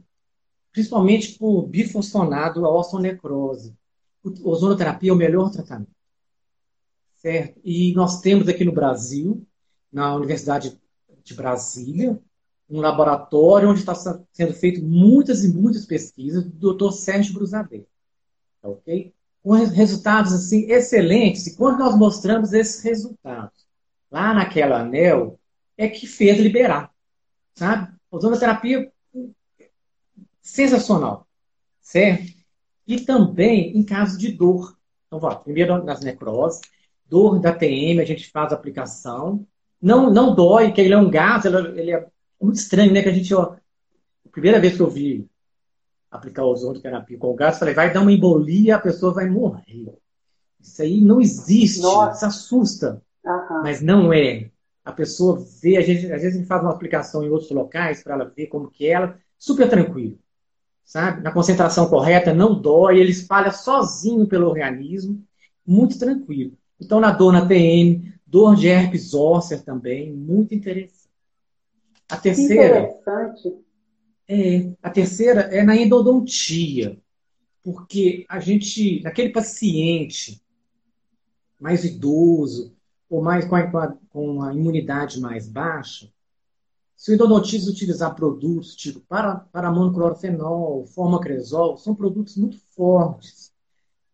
principalmente 0.72 1.38
por 1.38 1.68
bifosfonado 1.68 2.66
a 2.66 2.70
osteonecrose. 2.70 3.76
Ozonoterapia 4.44 5.12
é 5.12 5.14
o 5.14 5.18
melhor 5.18 5.52
tratamento. 5.52 5.92
Certo? 7.16 7.60
E 7.64 7.94
nós 7.94 8.22
temos 8.22 8.48
aqui 8.48 8.66
no 8.66 8.72
Brasil, 8.72 9.46
na 9.92 10.16
Universidade 10.16 10.80
de 11.24 11.34
Brasília, 11.36 12.20
um 12.68 12.80
laboratório 12.80 13.70
onde 13.70 13.82
está 13.82 13.94
sendo 13.94 14.54
feito 14.54 14.82
muitas 14.82 15.44
e 15.44 15.54
muitas 15.54 15.86
pesquisas 15.86 16.44
do 16.44 16.74
Dr. 16.74 16.92
Sérgio 16.92 17.34
Brusadet. 17.34 17.86
Tá 18.62 18.70
ok? 18.70 19.14
Com 19.44 19.52
resultados 19.52 20.34
assim 20.34 20.72
excelentes. 20.72 21.48
E 21.48 21.56
quando 21.56 21.80
nós 21.80 21.96
mostramos 21.96 22.54
esses 22.54 22.82
resultados 22.82 23.62
lá 24.12 24.34
naquela 24.34 24.82
anel, 24.82 25.40
é 25.78 25.88
que 25.88 26.06
fez 26.06 26.38
liberar. 26.38 26.92
Sabe? 27.56 27.94
Ozonoterapia 28.12 28.92
sensacional. 30.42 31.28
Certo? 31.80 32.34
E 32.86 33.00
também 33.02 33.78
em 33.78 33.84
caso 33.84 34.18
de 34.18 34.32
dor. 34.32 34.78
Então, 35.08 35.20
vamos 35.20 35.44
primeiro 35.44 35.84
nas 35.84 36.02
necroses, 36.02 36.62
dor 37.06 37.40
da 37.40 37.54
TM, 37.54 38.00
a 38.00 38.06
gente 38.06 38.30
faz 38.30 38.52
a 38.52 38.56
aplicação. 38.56 39.46
Não, 39.82 40.12
não 40.12 40.36
dói, 40.36 40.72
que 40.72 40.80
ele 40.80 40.94
é 40.94 40.98
um 40.98 41.10
gás, 41.10 41.44
ele 41.46 41.92
é 41.92 42.08
muito 42.40 42.58
estranho, 42.58 42.94
né? 42.94 43.02
Que 43.02 43.10
a 43.10 43.14
gente, 43.14 43.34
ó, 43.34 43.56
a 44.26 44.30
primeira 44.30 44.60
vez 44.60 44.76
que 44.76 44.82
eu 44.82 44.90
vi 44.90 45.28
aplicar 46.10 46.46
ozonoterapia 46.46 47.18
com 47.18 47.36
gás, 47.36 47.58
falei, 47.58 47.74
vai 47.74 47.92
dar 47.92 48.02
uma 48.02 48.12
embolia, 48.12 48.76
a 48.76 48.80
pessoa 48.80 49.14
vai 49.14 49.30
morrer. 49.30 49.94
Isso 50.60 50.82
aí 50.82 51.02
não 51.02 51.20
existe, 51.20 51.82
Nossa. 51.82 52.16
isso 52.16 52.26
assusta. 52.26 53.02
Uhum. 53.26 53.62
Mas 53.64 53.82
não 53.82 54.12
é. 54.12 54.50
A 54.84 54.92
pessoa 54.92 55.44
vê, 55.62 55.78
a 55.78 55.82
gente, 55.82 56.12
às 56.12 56.22
vezes 56.22 56.36
a 56.36 56.40
gente 56.40 56.48
faz 56.48 56.62
uma 56.62 56.72
aplicação 56.72 57.24
em 57.24 57.30
outros 57.30 57.52
locais 57.52 58.02
para 58.02 58.16
ela 58.16 58.26
ver 58.26 58.48
como 58.48 58.70
que 58.70 58.88
é 58.88 58.92
ela, 58.92 59.20
super 59.38 59.70
tranquilo. 59.70 60.18
Sabe? 60.84 61.22
Na 61.22 61.32
concentração 61.32 61.88
correta, 61.88 62.34
não 62.34 62.60
dói, 62.60 63.00
ele 63.00 63.12
espalha 63.12 63.52
sozinho 63.52 64.28
pelo 64.28 64.48
organismo, 64.48 65.24
muito 65.66 65.98
tranquilo. 66.00 66.58
Então, 66.80 67.00
na 67.00 67.12
dor 67.12 67.32
na 67.32 67.46
TM, 67.46 68.12
dor 68.26 68.56
de 68.56 68.68
herpes 68.68 69.10
zoster 69.10 69.64
também, 69.64 70.12
muito 70.12 70.56
interessante. 70.56 71.02
A 72.10 72.18
terceira. 72.18 72.80
Interessante. 72.80 73.56
É, 74.28 74.72
a 74.82 74.90
terceira 74.90 75.42
é 75.42 75.64
na 75.64 75.76
endodontia. 75.76 76.98
Porque 77.64 78.26
a 78.28 78.40
gente, 78.40 79.02
naquele 79.04 79.30
paciente 79.30 80.42
mais 81.60 81.86
idoso, 81.86 82.76
ou 83.12 83.22
mais 83.22 83.44
com 83.46 83.58
a, 83.58 83.94
com 84.10 84.42
a 84.42 84.54
imunidade 84.54 85.20
mais 85.20 85.46
baixa, 85.46 86.10
se 86.96 87.12
o 87.12 87.14
endodontista 87.14 87.70
utilizar 87.70 88.16
produtos 88.16 88.74
tipo 88.74 89.02
para, 89.02 89.36
paramonoclorofenol, 89.52 90.86
formacresol, 90.86 91.76
são 91.76 91.94
produtos 91.94 92.38
muito 92.38 92.58
fortes. 92.70 93.52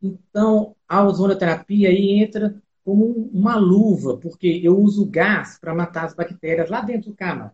Então, 0.01 0.75
a 0.87 1.05
ozonoterapia 1.05 1.89
aí 1.89 2.23
entra 2.23 2.59
como 2.83 3.29
uma 3.31 3.55
luva, 3.55 4.17
porque 4.17 4.61
eu 4.63 4.79
uso 4.79 5.05
gás 5.05 5.59
para 5.59 5.75
matar 5.75 6.05
as 6.05 6.15
bactérias 6.15 6.69
lá 6.69 6.81
dentro 6.81 7.11
do 7.11 7.15
canal. 7.15 7.51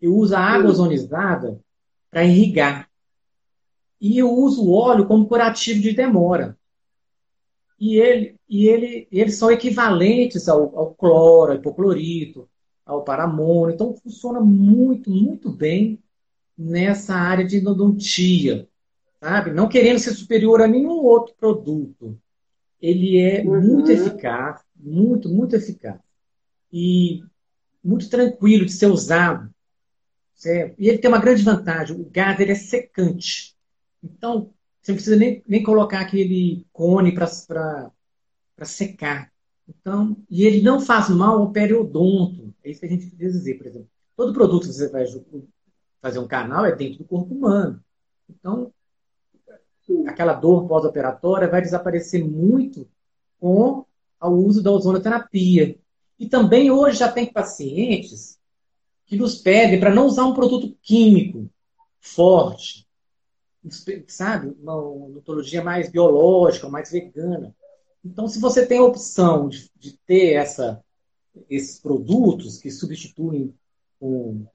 Eu 0.00 0.14
uso 0.14 0.36
a 0.36 0.40
água 0.40 0.70
ozonizada 0.70 1.58
para 2.10 2.24
irrigar. 2.24 2.88
E 4.00 4.18
eu 4.18 4.30
uso 4.30 4.64
o 4.64 4.72
óleo 4.72 5.06
como 5.06 5.26
curativo 5.26 5.80
de 5.80 5.92
demora. 5.92 6.56
E, 7.78 7.98
ele, 7.98 8.36
e 8.48 8.68
ele, 8.68 9.08
eles 9.12 9.36
são 9.36 9.50
equivalentes 9.50 10.48
ao, 10.48 10.76
ao 10.76 10.94
cloro, 10.94 11.52
ao 11.52 11.58
hipoclorito, 11.58 12.48
ao 12.84 13.04
paramônio. 13.04 13.74
Então, 13.74 13.94
funciona 13.94 14.40
muito, 14.40 15.10
muito 15.10 15.50
bem 15.50 16.02
nessa 16.56 17.14
área 17.14 17.44
de 17.44 17.58
endodontia, 17.58 18.66
sabe? 19.20 19.52
Não 19.52 19.68
querendo 19.68 19.98
ser 19.98 20.14
superior 20.14 20.62
a 20.62 20.66
nenhum 20.66 21.04
outro 21.04 21.34
produto. 21.34 22.18
Ele 22.80 23.18
é 23.18 23.42
uhum. 23.42 23.60
muito 23.60 23.90
eficaz, 23.90 24.62
muito, 24.74 25.28
muito 25.28 25.54
eficaz. 25.54 26.00
E 26.72 27.22
muito 27.84 28.08
tranquilo 28.08 28.64
de 28.64 28.72
ser 28.72 28.86
usado. 28.86 29.50
Certo? 30.34 30.74
E 30.78 30.88
ele 30.88 30.98
tem 30.98 31.08
uma 31.08 31.20
grande 31.20 31.42
vantagem, 31.42 31.98
o 31.98 32.04
gás 32.10 32.38
ele 32.40 32.52
é 32.52 32.56
secante. 32.56 33.56
Então, 34.02 34.50
você 34.86 34.92
não 34.92 34.96
precisa 34.96 35.16
nem, 35.16 35.42
nem 35.48 35.62
colocar 35.64 36.00
aquele 36.00 36.64
cone 36.72 37.12
para 37.12 37.90
secar. 38.62 39.32
Então, 39.68 40.16
e 40.30 40.44
ele 40.44 40.62
não 40.62 40.80
faz 40.80 41.08
mal 41.08 41.40
ao 41.40 41.50
periodonto. 41.50 42.54
É 42.62 42.70
isso 42.70 42.78
que 42.78 42.86
a 42.86 42.88
gente 42.88 43.10
quer 43.10 43.16
dizer, 43.16 43.54
por 43.54 43.66
exemplo. 43.66 43.88
Todo 44.16 44.32
produto 44.32 44.68
que 44.68 44.72
você 44.72 44.88
vai 44.88 45.04
fazer 46.00 46.20
um 46.20 46.28
canal 46.28 46.64
é 46.64 46.76
dentro 46.76 46.98
do 46.98 47.04
corpo 47.04 47.34
humano. 47.34 47.82
Então, 48.30 48.72
aquela 50.06 50.34
dor 50.34 50.68
pós-operatória 50.68 51.48
vai 51.48 51.60
desaparecer 51.60 52.24
muito 52.24 52.88
com 53.40 53.84
o 54.22 54.28
uso 54.28 54.62
da 54.62 54.70
ozonoterapia. 54.70 55.76
E 56.16 56.28
também 56.28 56.70
hoje 56.70 57.00
já 57.00 57.10
tem 57.10 57.26
pacientes 57.26 58.38
que 59.04 59.16
nos 59.16 59.34
pedem 59.34 59.80
para 59.80 59.92
não 59.92 60.06
usar 60.06 60.26
um 60.26 60.34
produto 60.34 60.76
químico 60.80 61.50
forte, 61.98 62.85
sabe? 64.06 64.56
Uma 64.60 64.76
odontologia 64.76 65.62
mais 65.62 65.90
biológica, 65.90 66.68
mais 66.68 66.90
vegana. 66.90 67.54
Então, 68.04 68.28
se 68.28 68.38
você 68.38 68.64
tem 68.66 68.78
a 68.78 68.84
opção 68.84 69.48
de, 69.48 69.70
de 69.76 69.92
ter 70.06 70.34
essa, 70.34 70.82
esses 71.50 71.80
produtos 71.80 72.58
que 72.58 72.70
substituem 72.70 73.54
com, 73.98 74.46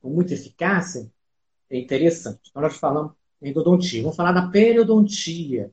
com 0.00 0.08
muita 0.08 0.34
eficácia, 0.34 1.10
é 1.68 1.78
interessante. 1.78 2.48
Então, 2.50 2.62
nós 2.62 2.76
falamos 2.76 3.12
em 3.42 3.50
endodontia. 3.50 4.02
Vamos 4.02 4.16
falar 4.16 4.32
da 4.32 4.48
periodontia, 4.48 5.70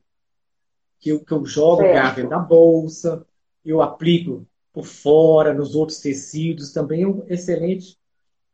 que 1.00 1.10
eu, 1.10 1.24
que 1.24 1.32
eu 1.32 1.46
jogo 1.46 1.84
o 1.84 1.94
gás 1.94 2.30
da 2.30 2.40
bolsa, 2.40 3.26
eu 3.64 3.82
aplico 3.82 4.46
por 4.74 4.86
fora, 4.86 5.54
nos 5.54 5.76
outros 5.76 6.00
tecidos, 6.00 6.74
também 6.74 7.04
é 7.04 7.08
um 7.08 7.24
excelente, 7.28 7.98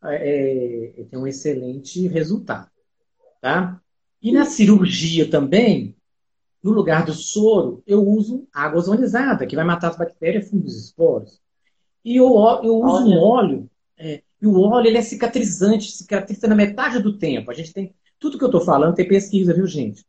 é, 0.04 0.94
é 1.00 1.04
tem 1.06 1.18
um 1.18 1.26
excelente 1.26 2.08
resultado. 2.08 2.70
Tá? 3.42 3.80
E 4.22 4.32
na 4.32 4.46
cirurgia 4.46 5.30
também, 5.30 5.96
no 6.62 6.72
lugar 6.72 7.06
do 7.06 7.14
soro, 7.14 7.82
eu 7.88 8.06
uso 8.06 8.48
água 8.54 8.80
ozonizada, 8.80 9.46
que 9.46 9.56
vai 9.56 9.64
matar 9.64 9.90
as 9.90 9.98
bactérias, 9.98 10.50
fungos 10.50 10.76
e 10.76 10.80
esporos. 10.80 11.42
E 12.04 12.18
eu, 12.18 12.28
eu 12.64 12.76
uso 12.80 13.06
um 13.06 13.18
óleo, 13.18 13.70
é, 13.98 14.22
e 14.42 14.48
o 14.48 14.60
óleo 14.60 14.88
ele 14.88 14.98
é 14.98 15.02
cicatrizante, 15.02 15.92
cicatriza 15.92 16.48
na 16.48 16.56
metade 16.56 17.02
do 17.02 17.18
tempo. 17.18 17.52
A 17.52 17.54
gente 17.54 17.74
tem. 17.74 17.94
Tudo 18.20 18.38
que 18.38 18.44
eu 18.44 18.50
estou 18.50 18.62
falando 18.62 18.96
tem 18.96 19.08
pesquisa, 19.08 19.54
viu, 19.54 19.66
gente? 19.66 20.06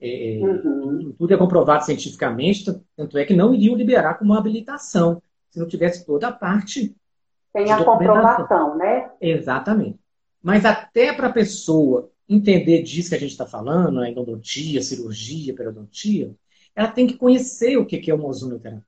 É, 0.00 0.38
uhum. 0.42 1.14
tudo, 1.18 1.34
é 1.34 1.36
comprovado 1.36 1.84
cientificamente, 1.84 2.64
tanto 2.96 3.18
é 3.18 3.24
que 3.24 3.34
não 3.34 3.52
iriam 3.52 3.74
liberar 3.74 4.14
como 4.14 4.32
uma 4.32 4.38
habilitação, 4.38 5.20
se 5.50 5.58
não 5.58 5.66
tivesse 5.66 6.06
toda 6.06 6.28
a 6.28 6.32
parte. 6.32 6.94
Tem 7.52 7.72
a 7.72 7.82
comprovação, 7.82 8.76
né? 8.76 9.10
Exatamente. 9.20 9.98
Mas 10.42 10.64
até 10.64 11.12
para 11.12 11.28
a 11.28 11.32
pessoa 11.32 12.10
entender 12.28 12.82
disso 12.82 13.08
que 13.08 13.14
a 13.14 13.18
gente 13.18 13.30
está 13.30 13.46
falando, 13.46 14.00
a 14.00 14.08
endodontia, 14.08 14.82
cirurgia, 14.82 15.54
periodontia, 15.54 16.34
ela 16.74 16.88
tem 16.88 17.06
que 17.06 17.16
conhecer 17.16 17.76
o 17.76 17.86
que 17.86 18.10
é 18.10 18.14
uma 18.14 18.28
ozonoterapia. 18.28 18.84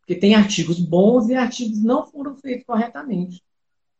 Porque 0.00 0.14
tem 0.14 0.34
artigos 0.34 0.80
bons 0.80 1.28
e 1.28 1.34
artigos 1.34 1.82
não 1.82 2.06
foram 2.06 2.34
feitos 2.36 2.64
corretamente. 2.64 3.42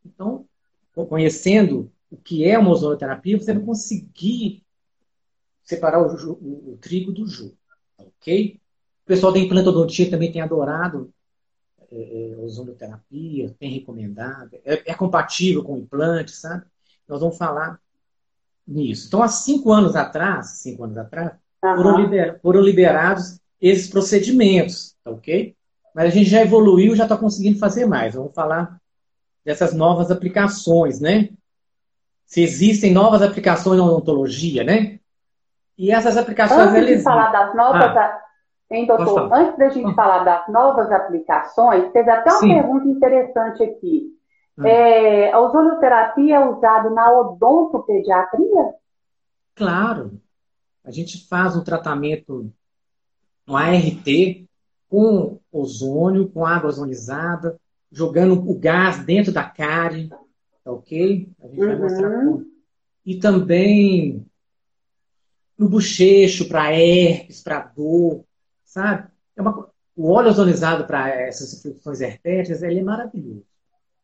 Então, 0.04 0.46
conhecendo 0.92 1.92
o 2.10 2.16
que 2.16 2.44
é 2.44 2.58
uma 2.58 2.70
ozonoterapia, 2.70 3.38
você 3.38 3.52
vai 3.52 3.62
conseguir 3.62 4.64
separar 5.62 6.00
o, 6.00 6.32
o, 6.32 6.72
o 6.72 6.78
trigo 6.78 7.12
do 7.12 7.26
jogo. 7.26 7.56
Ok? 7.98 8.58
O 9.04 9.06
pessoal 9.06 9.32
da 9.32 9.38
implantodontia 9.38 10.10
também 10.10 10.32
tem 10.32 10.40
adorado 10.40 11.12
é, 11.90 12.32
é, 12.32 12.36
ozonoterapia, 12.38 13.54
tem 13.58 13.70
recomendado, 13.70 14.54
é, 14.64 14.90
é 14.90 14.94
compatível 14.94 15.62
com 15.62 15.78
implante, 15.78 16.32
sabe? 16.32 16.66
Nós 17.06 17.20
vamos 17.20 17.38
falar 17.38 17.80
nisso. 18.68 19.06
Então, 19.08 19.22
há 19.22 19.28
cinco 19.28 19.72
anos 19.72 19.96
atrás, 19.96 20.58
cinco 20.58 20.84
anos 20.84 20.98
atrás, 20.98 21.32
uhum. 21.64 21.76
foram, 21.76 21.96
liber, 21.98 22.40
foram, 22.40 22.60
liberados 22.60 23.40
esses 23.60 23.88
procedimentos, 23.88 24.94
tá 25.02 25.10
ok? 25.10 25.56
Mas 25.94 26.06
a 26.06 26.10
gente 26.10 26.28
já 26.28 26.42
evoluiu, 26.42 26.94
já 26.94 27.04
está 27.04 27.16
conseguindo 27.16 27.58
fazer 27.58 27.86
mais. 27.86 28.14
Vamos 28.14 28.34
falar 28.34 28.78
dessas 29.44 29.72
novas 29.72 30.10
aplicações, 30.10 31.00
né? 31.00 31.30
Se 32.26 32.42
existem 32.42 32.92
novas 32.92 33.22
aplicações 33.22 33.78
na 33.78 33.86
odontologia, 33.86 34.62
né? 34.62 35.00
E 35.76 35.90
essas 35.90 36.16
aplicações... 36.16 36.68
Antes 36.68 36.98
de 36.98 37.02
falar 37.02 37.32
das 37.32 37.56
novas... 37.56 37.96
Ah. 37.96 38.22
Hein, 38.70 38.86
doutor? 38.86 39.32
Antes 39.32 39.56
da 39.56 39.70
gente 39.70 39.90
ah. 39.90 39.94
falar 39.94 40.24
das 40.24 40.48
novas 40.48 40.92
aplicações, 40.92 41.90
teve 41.90 42.10
até 42.10 42.30
uma 42.30 42.40
Sim. 42.40 42.48
pergunta 42.48 42.86
interessante 42.86 43.62
aqui. 43.62 44.17
Hum. 44.58 44.66
É, 44.66 45.32
a 45.32 45.40
ozonioterapia 45.40 46.36
é 46.36 46.48
usada 46.48 46.90
na 46.90 47.10
odontopediatria? 47.12 48.74
Claro. 49.54 50.20
A 50.84 50.90
gente 50.90 51.28
faz 51.28 51.56
um 51.56 51.62
tratamento, 51.62 52.52
um 53.46 53.56
ART, 53.56 54.06
com 54.88 55.38
ozônio, 55.52 56.28
com 56.28 56.44
água 56.44 56.70
ozonizada, 56.70 57.58
jogando 57.90 58.32
o 58.32 58.58
gás 58.58 59.04
dentro 59.04 59.32
da 59.32 59.44
cárie, 59.44 60.08
tá 60.64 60.72
ok? 60.72 61.28
A 61.42 61.46
gente 61.46 61.60
uhum. 61.60 61.66
vai 61.66 61.78
mostrar 61.78 62.10
como. 62.10 62.46
E 63.04 63.18
também 63.18 64.26
no 65.56 65.68
bochecho, 65.68 66.48
para 66.48 66.72
herpes, 66.72 67.42
para 67.42 67.60
dor, 67.60 68.24
sabe? 68.64 69.08
É 69.36 69.42
uma, 69.42 69.68
o 69.96 70.10
óleo 70.10 70.30
ozonizado 70.30 70.86
para 70.86 71.08
essas 71.10 71.52
infecções 71.52 72.00
herpéticas, 72.00 72.62
ele 72.62 72.80
é 72.80 72.82
maravilhoso. 72.82 73.44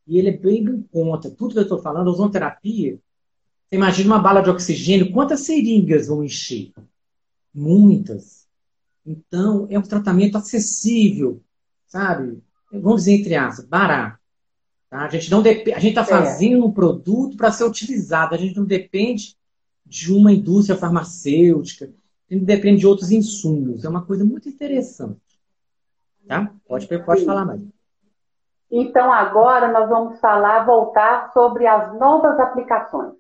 E 0.07 0.19
ele 0.19 0.29
é 0.29 0.37
bem 0.37 0.63
em 0.63 0.83
conta. 0.83 1.31
Tudo 1.31 1.53
que 1.53 1.59
eu 1.59 1.63
estou 1.63 1.81
falando, 1.81 2.09
ozonoterapia, 2.09 2.99
você 3.69 3.77
imagina 3.77 4.15
uma 4.15 4.23
bala 4.23 4.41
de 4.41 4.51
oxigênio, 4.51 5.13
quantas 5.13 5.41
seringas 5.41 6.07
vão 6.07 6.23
encher? 6.23 6.73
Muitas. 7.53 8.47
Então, 9.05 9.67
é 9.71 9.79
um 9.79 9.83
tratamento 9.83 10.37
acessível, 10.37 11.43
sabe? 11.87 12.43
Vamos 12.73 13.05
dizer 13.05 13.15
entre 13.15 13.35
aspas, 13.35 13.67
barato. 13.67 14.19
Tá? 14.89 15.07
A 15.07 15.09
gente 15.09 15.31
não 15.31 15.43
dep... 15.43 15.73
a 15.73 15.79
gente 15.79 15.99
está 15.99 16.03
é. 16.03 16.05
fazendo 16.05 16.65
um 16.65 16.73
produto 16.73 17.37
para 17.37 17.53
ser 17.53 17.65
utilizado. 17.65 18.35
A 18.35 18.39
gente 18.39 18.57
não 18.57 18.65
depende 18.65 19.37
de 19.85 20.13
uma 20.13 20.33
indústria 20.33 20.79
farmacêutica, 20.79 21.93
a 22.31 22.35
gente 22.35 22.45
depende 22.45 22.81
de 22.81 22.87
outros 22.87 23.11
insumos. 23.11 23.85
É 23.85 23.89
uma 23.89 24.05
coisa 24.05 24.25
muito 24.25 24.49
interessante. 24.49 25.21
Tá? 26.27 26.55
Pode, 26.67 26.87
pode 26.87 27.25
falar 27.25 27.45
mais. 27.45 27.63
Então, 28.71 29.13
agora 29.13 29.71
nós 29.71 29.89
vamos 29.89 30.19
falar, 30.21 30.65
voltar 30.65 31.33
sobre 31.33 31.67
as 31.67 31.97
novas 31.99 32.39
aplicações. 32.41 33.15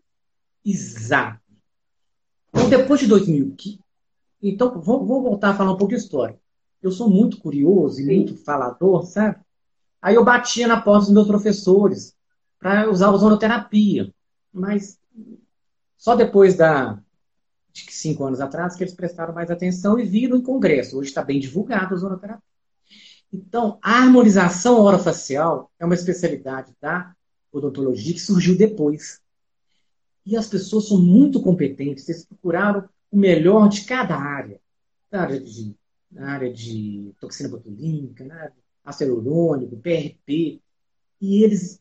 Exato. 0.64 1.40
Então, 2.48 2.68
depois 2.68 3.00
de 3.00 3.06
2000, 3.06 3.54
então 4.42 4.80
vou, 4.80 5.04
vou, 5.04 5.22
voltar 5.22 5.50
a 5.50 5.54
falar 5.54 5.72
um 5.72 5.76
pouco 5.76 5.94
de 5.94 6.00
história. 6.00 6.38
Eu 6.82 6.90
sou 6.90 7.08
muito 7.08 7.38
curioso 7.38 8.00
e 8.00 8.04
muito 8.04 8.36
falador, 8.36 9.04
sabe? 9.04 9.38
Aí 10.00 10.14
eu 10.14 10.24
batia 10.24 10.66
na 10.68 10.80
porta 10.80 11.06
dos 11.06 11.14
meus 11.14 11.26
professores 11.26 12.14
para 12.58 12.90
usar 12.90 13.06
a 13.06 13.12
ozonoterapia. 13.12 14.12
Mas 14.52 14.98
só 15.96 16.14
depois 16.14 16.54
da, 16.54 16.98
de 17.72 17.90
cinco 17.90 18.24
anos 18.24 18.40
atrás 18.40 18.76
que 18.76 18.84
eles 18.84 18.94
prestaram 18.94 19.34
mais 19.34 19.50
atenção 19.50 19.98
e 19.98 20.04
viram 20.04 20.36
em 20.36 20.42
congresso. 20.42 20.98
Hoje 20.98 21.08
está 21.08 21.22
bem 21.22 21.40
divulgado 21.40 21.94
a 21.94 21.96
ozonoterapia. 21.96 22.53
Então, 23.32 23.78
a 23.82 23.98
harmonização 24.02 24.80
orofacial 24.80 25.70
é 25.78 25.84
uma 25.84 25.94
especialidade 25.94 26.72
da 26.80 27.14
odontologia 27.52 28.14
que 28.14 28.20
surgiu 28.20 28.56
depois. 28.56 29.20
E 30.24 30.36
as 30.36 30.46
pessoas 30.46 30.88
são 30.88 30.98
muito 31.00 31.42
competentes, 31.42 32.08
eles 32.08 32.24
procuraram 32.24 32.88
o 33.10 33.16
melhor 33.16 33.68
de 33.68 33.84
cada 33.84 34.16
área. 34.16 34.60
Na 35.10 35.22
área 35.22 35.40
de, 35.40 35.76
na 36.10 36.30
área 36.30 36.52
de 36.52 37.12
toxina 37.20 37.48
botulínica, 37.48 38.24
na 38.24 38.36
PRP. 39.76 40.60
E 41.20 41.42
eles 41.42 41.80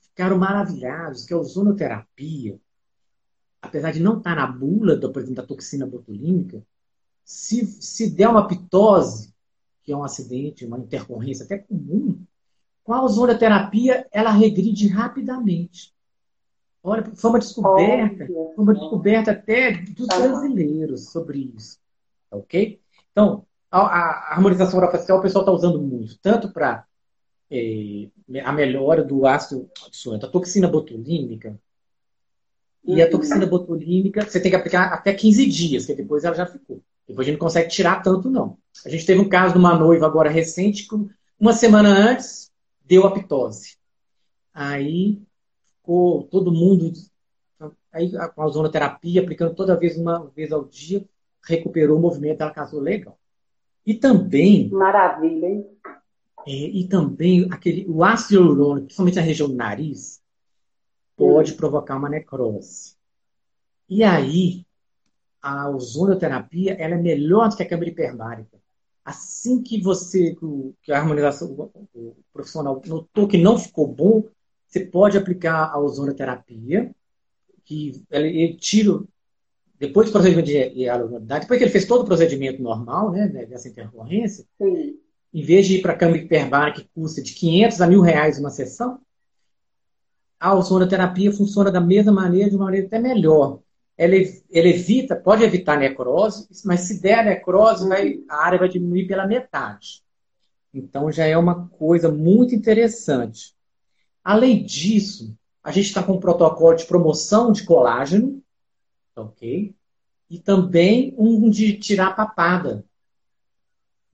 ficaram 0.00 0.38
maravilhados 0.38 1.24
que 1.24 1.34
a 1.34 1.38
ozonoterapia, 1.38 2.58
apesar 3.60 3.92
de 3.92 4.00
não 4.00 4.18
estar 4.18 4.36
na 4.36 4.46
bula, 4.46 4.98
por 4.98 5.20
exemplo, 5.20 5.36
da 5.36 5.46
toxina 5.46 5.86
botulínica, 5.86 6.62
se, 7.24 7.66
se 7.66 8.10
der 8.10 8.28
uma 8.28 8.46
pitose, 8.46 9.34
que 9.86 9.92
é 9.92 9.96
um 9.96 10.02
acidente, 10.02 10.66
uma 10.66 10.80
intercorrência 10.80 11.44
até 11.44 11.58
comum, 11.58 12.20
com 12.82 12.92
a 12.92 13.04
ozonoterapia 13.04 14.06
ela 14.10 14.32
regride 14.32 14.88
rapidamente. 14.88 15.94
Olha, 16.82 17.04
foi 17.14 17.30
uma 17.30 17.38
descoberta, 17.38 18.26
foi 18.26 18.64
uma 18.64 18.74
descoberta 18.74 19.30
até 19.30 19.72
dos 19.72 20.06
brasileiros 20.06 21.10
sobre 21.10 21.52
isso. 21.56 21.78
Ok? 22.30 22.80
Então, 23.12 23.46
a, 23.70 23.80
a 23.80 24.32
harmonização 24.34 24.78
orofacial 24.78 25.18
o 25.18 25.22
pessoal 25.22 25.42
está 25.42 25.52
usando 25.52 25.80
muito, 25.80 26.18
tanto 26.18 26.52
para 26.52 26.84
é, 27.50 28.08
a 28.44 28.52
melhora 28.52 29.04
do 29.04 29.24
ácido, 29.24 29.70
da 30.20 30.28
toxina 30.28 30.68
botulínica. 30.68 31.58
E 32.84 33.00
a 33.02 33.04
uhum. 33.06 33.10
toxina 33.10 33.46
botulínica, 33.46 34.24
você 34.24 34.40
tem 34.40 34.50
que 34.50 34.56
aplicar 34.56 34.92
até 34.92 35.12
15 35.12 35.46
dias, 35.46 35.86
que 35.86 35.94
depois 35.94 36.24
ela 36.24 36.36
já 36.36 36.46
ficou. 36.46 36.80
Depois 37.06 37.26
a 37.26 37.30
gente 37.30 37.38
não 37.38 37.46
consegue 37.46 37.68
tirar 37.68 38.02
tanto, 38.02 38.30
não. 38.30 38.58
A 38.84 38.88
gente 38.88 39.06
teve 39.06 39.20
um 39.20 39.28
caso 39.28 39.54
de 39.54 39.58
uma 39.58 39.78
noiva 39.78 40.06
agora 40.06 40.30
recente, 40.30 40.88
que 40.88 40.94
uma 41.38 41.52
semana 41.52 41.88
antes 41.88 42.52
deu 42.84 43.06
aptose. 43.06 43.76
Aí 44.52 45.22
ficou 45.66 46.24
todo 46.24 46.52
mundo. 46.52 46.92
Aí 47.92 48.12
com 48.34 48.42
a 48.42 48.46
ozonoterapia, 48.46 49.22
aplicando 49.22 49.54
toda 49.54 49.76
vez, 49.76 49.96
uma 49.96 50.26
vez 50.34 50.52
ao 50.52 50.64
dia, 50.64 51.04
recuperou 51.44 51.98
o 51.98 52.00
movimento, 52.00 52.40
ela 52.40 52.50
casou 52.50 52.80
legal. 52.80 53.18
E 53.84 53.94
também. 53.94 54.68
Maravilha, 54.70 55.46
hein? 55.46 55.66
É, 56.46 56.52
e 56.52 56.86
também 56.86 57.48
aquele, 57.50 57.86
o 57.88 58.04
ácido 58.04 58.34
hialurônico, 58.34 58.86
principalmente 58.86 59.16
na 59.16 59.22
região 59.22 59.48
do 59.48 59.54
nariz, 59.54 60.22
pode 61.16 61.50
Sim. 61.50 61.56
provocar 61.56 61.96
uma 61.96 62.08
necrose. 62.08 62.96
E 63.88 64.04
aí, 64.04 64.64
a 65.40 65.68
ozonoterapia 65.70 66.74
ela 66.74 66.94
é 66.94 66.98
melhor 66.98 67.48
do 67.48 67.56
que 67.56 67.62
a 67.62 67.68
câmara 67.68 67.88
hiperbárica. 67.88 68.58
Assim 69.06 69.62
que 69.62 69.80
você, 69.80 70.36
que 70.82 70.90
a 70.90 70.98
harmonização, 70.98 71.70
o 71.94 72.16
profissional 72.32 72.82
notou 72.84 73.28
que 73.28 73.38
não 73.38 73.56
ficou 73.56 73.86
bom, 73.86 74.24
você 74.66 74.80
pode 74.80 75.16
aplicar 75.16 75.70
a 75.72 75.78
ozonoterapia, 75.78 76.92
que 77.64 78.02
ele 78.10 78.54
tira, 78.54 79.00
depois 79.78 80.08
do 80.08 80.12
procedimento 80.12 80.46
de 80.46 80.56
hialuronidade, 80.80 81.42
depois 81.42 81.56
que 81.56 81.64
ele 81.64 81.70
fez 81.70 81.84
todo 81.84 82.02
o 82.02 82.04
procedimento 82.04 82.60
normal, 82.60 83.12
né, 83.12 83.28
dessa 83.28 83.68
intercorrência, 83.68 84.44
Sim. 84.60 84.98
em 85.32 85.42
vez 85.44 85.68
de 85.68 85.76
ir 85.76 85.82
para 85.82 85.92
a 85.92 85.96
câmara 85.96 86.18
hiperbárica, 86.18 86.80
que 86.80 86.88
custa 86.92 87.22
de 87.22 87.32
500 87.32 87.80
a 87.80 87.86
mil 87.86 88.00
reais 88.00 88.40
uma 88.40 88.50
sessão, 88.50 89.00
a 90.40 90.52
ozonoterapia 90.52 91.30
funciona 91.30 91.70
da 91.70 91.80
mesma 91.80 92.10
maneira, 92.10 92.50
de 92.50 92.56
uma 92.56 92.64
maneira 92.64 92.88
até 92.88 92.98
melhor 92.98 93.60
ela, 93.96 94.14
evita, 94.14 95.16
pode 95.16 95.42
evitar 95.42 95.78
necrose, 95.78 96.48
mas 96.64 96.80
se 96.80 97.00
der 97.00 97.24
necrose, 97.24 97.88
vai, 97.88 98.20
a 98.28 98.44
área 98.44 98.58
vai 98.58 98.68
diminuir 98.68 99.06
pela 99.06 99.26
metade. 99.26 100.02
Então 100.72 101.10
já 101.10 101.24
é 101.24 101.36
uma 101.36 101.68
coisa 101.68 102.10
muito 102.10 102.54
interessante. 102.54 103.54
Além 104.22 104.64
disso, 104.64 105.34
a 105.62 105.70
gente 105.70 105.86
está 105.86 106.02
com 106.02 106.14
um 106.14 106.20
protocolo 106.20 106.76
de 106.76 106.84
promoção 106.84 107.52
de 107.52 107.64
colágeno, 107.64 108.42
ok? 109.14 109.74
E 110.28 110.38
também 110.38 111.14
um 111.16 111.48
de 111.48 111.78
tirar 111.78 112.14
papada. 112.14 112.84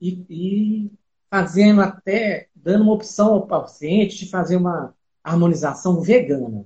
E, 0.01 0.25
e 0.29 0.93
fazendo 1.29 1.81
até, 1.81 2.49
dando 2.55 2.83
uma 2.83 2.93
opção 2.93 3.35
ao 3.35 3.47
paciente 3.47 4.19
de 4.19 4.31
fazer 4.31 4.57
uma 4.57 4.95
harmonização 5.25 6.01
vegana. 6.01 6.65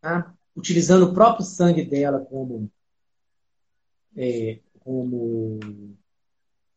Tá? 0.00 0.35
Utilizando 0.56 1.04
o 1.04 1.14
próprio 1.14 1.44
sangue 1.44 1.84
dela 1.84 2.18
como, 2.20 2.70
é, 4.16 4.58
como 4.80 5.60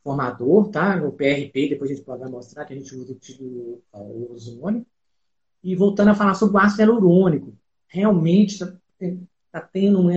formador, 0.03 0.69
tá? 0.69 0.97
No 0.97 1.13
PRP, 1.13 1.69
depois 1.69 1.89
a 1.89 1.93
gente 1.93 2.05
pode 2.05 2.29
mostrar 2.29 2.65
que 2.65 2.73
a 2.73 2.75
gente 2.75 2.93
usa 2.93 3.17
o, 3.39 3.81
o 3.93 4.33
ozônio. 4.33 4.85
E 5.63 5.75
voltando 5.75 6.09
a 6.09 6.15
falar 6.15 6.35
sobre 6.35 6.57
o 6.57 6.59
ácido 6.59 6.81
hialurônico, 6.81 7.57
realmente 7.87 8.53
está 8.53 8.73
tá 9.51 9.61
tendo 9.61 9.99
uma, 9.99 10.11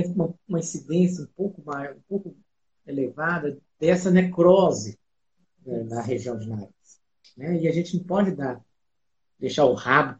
uma, 0.46 0.58
incidência 0.58 1.24
um 1.24 1.28
pouco, 1.34 1.62
mais, 1.64 1.96
um 1.96 2.00
pouco 2.08 2.36
elevada 2.86 3.58
dessa 3.78 4.10
necrose 4.10 4.98
né, 5.64 5.84
na 5.84 6.02
região 6.02 6.38
de 6.38 6.48
nariz. 6.48 7.00
Né? 7.36 7.60
E 7.60 7.68
a 7.68 7.72
gente 7.72 7.96
não 7.96 8.04
pode 8.04 8.32
dar, 8.32 8.60
deixar 9.38 9.64
o 9.64 9.74
rabo 9.74 10.18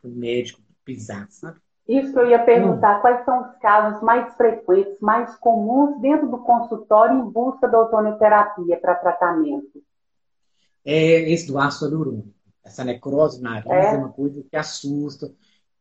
para 0.00 0.10
o 0.10 0.12
médico 0.12 0.60
pisar, 0.84 1.28
sabe? 1.30 1.60
Isso 1.90 2.16
eu 2.20 2.30
ia 2.30 2.38
perguntar, 2.38 2.98
hum. 2.98 3.00
quais 3.00 3.24
são 3.24 3.42
os 3.42 3.56
casos 3.58 4.00
mais 4.00 4.32
frequentes, 4.36 5.00
mais 5.00 5.34
comuns 5.38 6.00
dentro 6.00 6.30
do 6.30 6.38
consultório 6.38 7.18
em 7.18 7.28
busca 7.28 7.66
da 7.66 7.80
otonoterapia 7.80 8.78
para 8.78 8.94
tratamento? 8.94 9.82
É 10.84 11.28
esse 11.32 11.48
do 11.48 11.58
ácido 11.58 11.86
hialurônico. 11.86 12.28
Essa 12.64 12.84
necrose 12.84 13.42
na 13.42 13.54
nariz 13.54 13.72
é. 13.72 13.94
é 13.96 13.98
uma 13.98 14.10
coisa 14.10 14.40
que 14.48 14.56
assusta. 14.56 15.32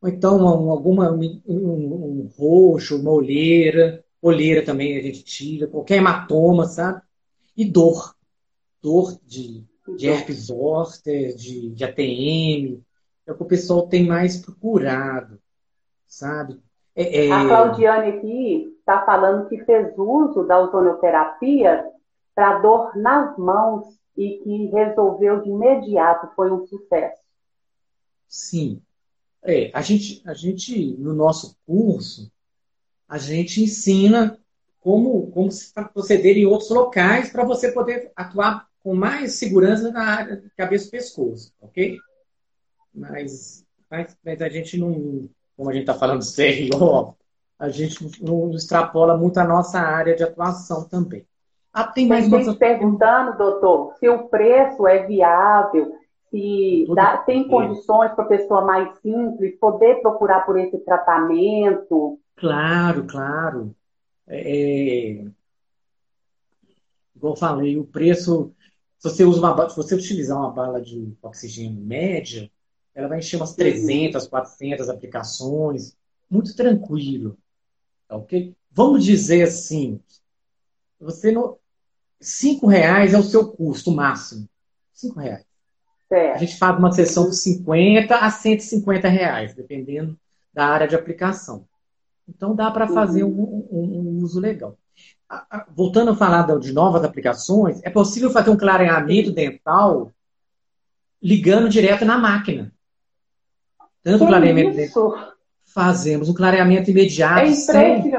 Ou 0.02 0.10
então 0.10 0.38
uma, 0.38 0.72
alguma, 0.72 1.12
um, 1.12 1.42
um, 1.48 2.30
roxo, 2.36 3.00
uma 3.00 3.12
olheira. 3.12 4.04
Olheira 4.20 4.66
também 4.66 4.98
a 4.98 5.04
gente 5.04 5.24
tira. 5.24 5.68
Qualquer 5.68 5.98
hematoma, 5.98 6.66
sabe? 6.66 7.04
E 7.56 7.64
dor. 7.64 8.16
Dor 8.82 9.16
de, 9.28 9.64
de 9.96 10.08
herpes 10.08 10.48
zoster, 10.48 11.36
de, 11.36 11.70
de 11.70 11.84
ATM. 11.84 12.82
É 13.28 13.32
o 13.32 13.36
que 13.36 13.44
o 13.44 13.48
pessoal 13.48 13.88
tem 13.88 14.08
mais 14.08 14.38
procurado 14.38 15.40
sabe? 16.10 16.60
É, 16.96 17.28
é... 17.28 17.32
A 17.32 17.46
Claudiane 17.46 18.18
aqui 18.18 18.76
está 18.80 19.06
falando 19.06 19.48
que 19.48 19.64
fez 19.64 19.94
uso 19.98 20.44
da 20.44 20.60
otonoterapia 20.60 21.86
para 22.36 22.60
dor 22.60 22.98
nas 22.98 23.38
mãos 23.38 23.98
e 24.18 24.40
que 24.40 24.66
resolveu 24.66 25.42
de 25.42 25.50
imediato, 25.50 26.30
foi 26.36 26.52
um 26.52 26.66
sucesso. 26.68 27.22
Sim. 28.28 28.82
É, 29.42 29.72
a 29.74 29.82
gente, 29.82 30.22
a 30.26 30.34
gente, 30.34 30.98
no 30.98 31.14
nosso 31.14 31.56
curso, 31.66 32.30
a 33.08 33.18
gente 33.18 33.64
ensina 33.64 34.38
como, 34.82 35.32
como 35.32 35.50
se 35.52 35.72
proceder 35.94 36.38
em 36.38 36.46
outros 36.46 36.70
locais 36.70 37.30
para 37.30 37.46
você 37.46 37.72
poder 37.72 38.12
atuar 38.16 38.68
com 38.82 38.94
mais 38.94 39.34
segurança 39.34 39.92
na 39.92 40.04
área 40.04 40.38
de 40.38 40.50
cabeça 40.52 40.88
e 40.88 40.92
pescoço, 40.92 41.54
ok? 41.62 41.98
Mas, 42.94 43.66
mas, 43.90 44.18
mas 44.24 44.42
a 44.42 44.50
gente 44.50 44.78
não, 44.78 45.30
como 45.60 45.72
a 45.72 45.74
gente 45.74 45.82
está 45.82 45.94
falando 45.94 46.22
sério, 46.22 46.70
a 47.60 47.68
gente 47.68 48.24
não 48.24 48.50
extrapola 48.52 49.18
muito 49.18 49.38
a 49.42 49.44
nossa 49.44 49.78
área 49.78 50.16
de 50.16 50.24
atuação 50.24 50.88
também. 50.88 51.28
Ah, 51.74 51.84
tem 51.84 52.08
mais 52.08 52.30
tem 52.30 52.46
gente 52.46 52.58
perguntando, 52.58 53.38
doutor, 53.38 53.94
se 54.00 54.08
o 54.08 54.30
preço 54.30 54.88
é 54.88 55.06
viável, 55.06 55.98
se 56.30 56.88
dá, 56.96 57.18
tem 57.18 57.46
condições 57.46 58.14
para 58.14 58.24
a 58.24 58.28
pessoa 58.30 58.64
mais 58.64 58.98
simples 59.00 59.60
poder 59.60 59.96
procurar 60.02 60.46
por 60.46 60.58
esse 60.58 60.78
tratamento. 60.78 62.18
Claro, 62.38 63.06
claro. 63.06 63.76
É, 64.28 64.40
é 64.40 65.26
igual 67.14 67.34
eu 67.34 67.36
falei, 67.36 67.78
o 67.78 67.84
preço, 67.84 68.54
se 68.98 69.10
você, 69.10 69.26
usa 69.26 69.42
uma, 69.42 69.70
se 69.70 69.76
você 69.76 69.94
utilizar 69.94 70.38
uma 70.38 70.52
bala 70.52 70.82
de 70.82 71.14
oxigênio 71.22 71.82
média, 71.82 72.50
ela 73.00 73.08
vai 73.08 73.20
encher 73.20 73.38
umas 73.38 73.56
300, 73.56 74.28
400 74.28 74.90
aplicações, 74.90 75.96
muito 76.30 76.56
tranquilo. 76.56 77.38
Tá 78.08 78.18
ok? 78.18 78.56
Vamos 78.72 79.04
dizer 79.04 79.44
assim, 79.44 80.00
você 81.00 81.32
não, 81.32 81.58
cinco 82.20 82.68
reais 82.68 83.14
é 83.14 83.18
o 83.18 83.24
seu 83.24 83.48
custo 83.48 83.92
máximo. 83.92 84.48
Cinco 84.94 85.20
reais. 85.20 85.46
Certo. 86.08 86.36
A 86.36 86.38
gente 86.40 86.58
faz 86.58 86.78
uma 86.78 86.92
sessão 86.92 87.26
por 87.26 87.34
50 87.34 88.16
a 88.16 88.30
150 88.30 89.08
reais, 89.08 89.54
dependendo 89.54 90.20
da 90.54 90.66
área 90.66 90.88
de 90.88 90.96
aplicação. 90.96 91.66
Então 92.28 92.56
dá 92.56 92.70
para 92.70 92.88
fazer 92.88 93.24
uhum. 93.24 93.68
um, 93.72 93.78
um, 93.80 94.00
um, 94.00 94.24
uso 94.24 94.40
legal. 94.40 94.78
Voltando 95.70 96.12
a 96.12 96.16
falar 96.16 96.44
de 96.60 96.74
novas 96.74 97.04
aplicações, 97.04 97.80
é 97.84 97.90
possível 97.90 98.32
fazer 98.32 98.50
um 98.50 98.58
clareamento 98.58 99.32
dental 99.32 100.12
ligando 101.22 101.70
direto 101.70 102.06
na 102.06 102.18
máquina. 102.18 102.74
Tanto 104.04 104.20
que 104.20 104.28
clareamento 104.28 104.80
isso? 104.80 105.16
Fazemos 105.66 106.30
um 106.30 106.34
clareamento 106.34 106.90
imediato. 106.90 107.48
É 107.48 107.54
sem, 107.54 108.14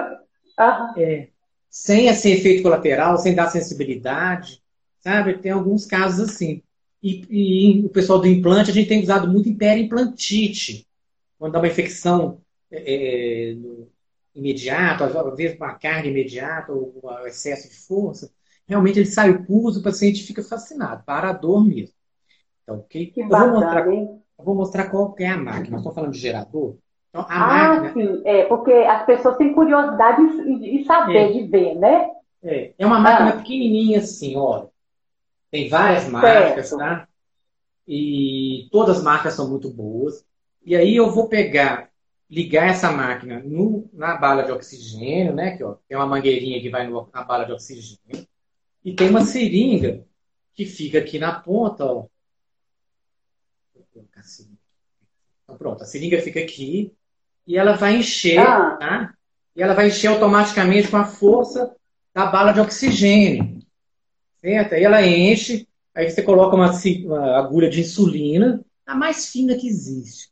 é, 0.96 1.28
sem 1.68 2.06
esse 2.06 2.30
efeito 2.30 2.62
colateral, 2.62 3.18
sem 3.18 3.34
dar 3.34 3.50
sensibilidade. 3.50 4.62
Sabe? 5.00 5.38
Tem 5.38 5.52
alguns 5.52 5.86
casos 5.86 6.30
assim. 6.30 6.62
E, 7.02 7.24
e, 7.30 7.86
o 7.86 7.88
pessoal 7.88 8.20
do 8.20 8.26
implante, 8.26 8.70
a 8.70 8.74
gente 8.74 8.88
tem 8.88 9.02
usado 9.02 9.26
muito 9.26 9.48
em 9.48 9.56
periimplantite. 9.56 10.86
Quando 11.38 11.52
dá 11.52 11.58
uma 11.58 11.68
infecção 11.68 12.40
é, 12.70 13.50
é 13.50 13.54
no, 13.54 13.88
imediato, 14.34 15.04
às 15.04 15.36
vezes 15.36 15.56
uma 15.56 15.74
carga 15.74 16.08
imediata 16.08 16.72
ou 16.72 17.00
um 17.02 17.26
excesso 17.26 17.68
de 17.68 17.76
força, 17.76 18.30
realmente 18.66 18.98
ele 18.98 19.06
sai 19.06 19.30
o 19.30 19.44
pus, 19.44 19.76
o 19.76 19.82
paciente 19.82 20.22
fica 20.24 20.42
fascinado, 20.42 21.02
para 21.04 21.30
a 21.30 21.32
dor 21.32 21.64
mesmo. 21.64 21.94
Então, 22.62 22.78
ok? 22.78 23.06
Que 23.06 23.22
eu, 23.22 23.28
vou 23.28 23.48
mostrar, 23.48 23.86
eu 24.40 24.44
vou 24.44 24.54
mostrar 24.54 24.88
qual 24.88 25.14
é 25.18 25.26
a 25.26 25.36
máquina. 25.36 25.76
Estamos 25.76 25.94
falando 25.94 26.12
de 26.12 26.18
gerador. 26.18 26.76
Então, 27.10 27.22
a 27.22 27.26
ah, 27.28 27.80
máquina... 27.80 27.92
sim, 27.92 28.22
é, 28.24 28.44
porque 28.44 28.72
as 28.72 29.04
pessoas 29.04 29.36
têm 29.36 29.52
curiosidade 29.52 30.22
de 30.60 30.84
saber, 30.84 31.30
é. 31.30 31.32
de 31.32 31.46
ver, 31.46 31.74
né? 31.74 32.10
É, 32.42 32.72
é 32.78 32.86
uma 32.86 32.98
máquina 32.98 33.30
ah. 33.30 33.36
pequenininha 33.36 33.98
assim, 33.98 34.36
olha. 34.36 34.68
Tem 35.50 35.68
várias 35.68 36.08
marcas, 36.08 36.68
certo. 36.68 36.78
tá? 36.78 37.08
E 37.86 38.68
todas 38.70 38.98
as 38.98 39.02
marcas 39.02 39.34
são 39.34 39.50
muito 39.50 39.68
boas. 39.68 40.24
E 40.64 40.76
aí 40.76 40.94
eu 40.94 41.10
vou 41.10 41.28
pegar, 41.28 41.90
ligar 42.30 42.68
essa 42.68 42.90
máquina 42.92 43.42
no, 43.44 43.90
na 43.92 44.16
bala 44.16 44.44
de 44.44 44.52
oxigênio, 44.52 45.34
né? 45.34 45.56
Que, 45.56 45.64
ó, 45.64 45.76
tem 45.88 45.98
uma 45.98 46.06
mangueirinha 46.06 46.60
que 46.60 46.70
vai 46.70 46.86
no, 46.86 47.08
na 47.12 47.24
bala 47.24 47.44
de 47.44 47.52
oxigênio. 47.52 48.26
E 48.84 48.94
tem 48.94 49.10
uma 49.10 49.24
seringa 49.24 50.06
que 50.54 50.64
fica 50.64 50.98
aqui 50.98 51.18
na 51.18 51.40
ponta, 51.40 51.84
ó. 51.84 52.06
Então, 55.44 55.56
pronto, 55.56 55.82
a 55.82 55.86
seringa 55.86 56.20
fica 56.20 56.40
aqui 56.40 56.92
e 57.46 57.56
ela 57.56 57.72
vai 57.72 57.96
encher, 57.96 58.38
ah. 58.38 58.76
tá? 58.76 59.14
E 59.56 59.62
ela 59.62 59.74
vai 59.74 59.88
encher 59.88 60.08
automaticamente 60.08 60.88
com 60.88 60.96
a 60.96 61.04
força 61.04 61.74
da 62.14 62.26
bala 62.26 62.52
de 62.52 62.60
oxigênio 62.60 63.60
certo? 64.40 64.74
Aí 64.74 64.82
ela 64.82 65.06
enche, 65.06 65.68
aí 65.94 66.10
você 66.10 66.22
coloca 66.22 66.56
uma, 66.56 66.70
uma 67.04 67.38
agulha 67.38 67.68
de 67.68 67.80
insulina, 67.80 68.64
a 68.86 68.94
mais 68.94 69.30
fina 69.30 69.54
que 69.54 69.68
existe. 69.68 70.30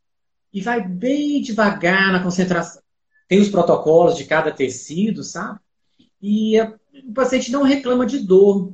E 0.51 0.61
vai 0.61 0.85
bem 0.85 1.41
devagar 1.41 2.11
na 2.11 2.23
concentração. 2.23 2.81
Tem 3.27 3.39
os 3.39 3.49
protocolos 3.49 4.17
de 4.17 4.25
cada 4.25 4.51
tecido, 4.51 5.23
sabe? 5.23 5.59
E 6.21 6.59
a, 6.59 6.73
o 7.07 7.13
paciente 7.13 7.51
não 7.51 7.63
reclama 7.63 8.05
de 8.05 8.19
dor. 8.19 8.73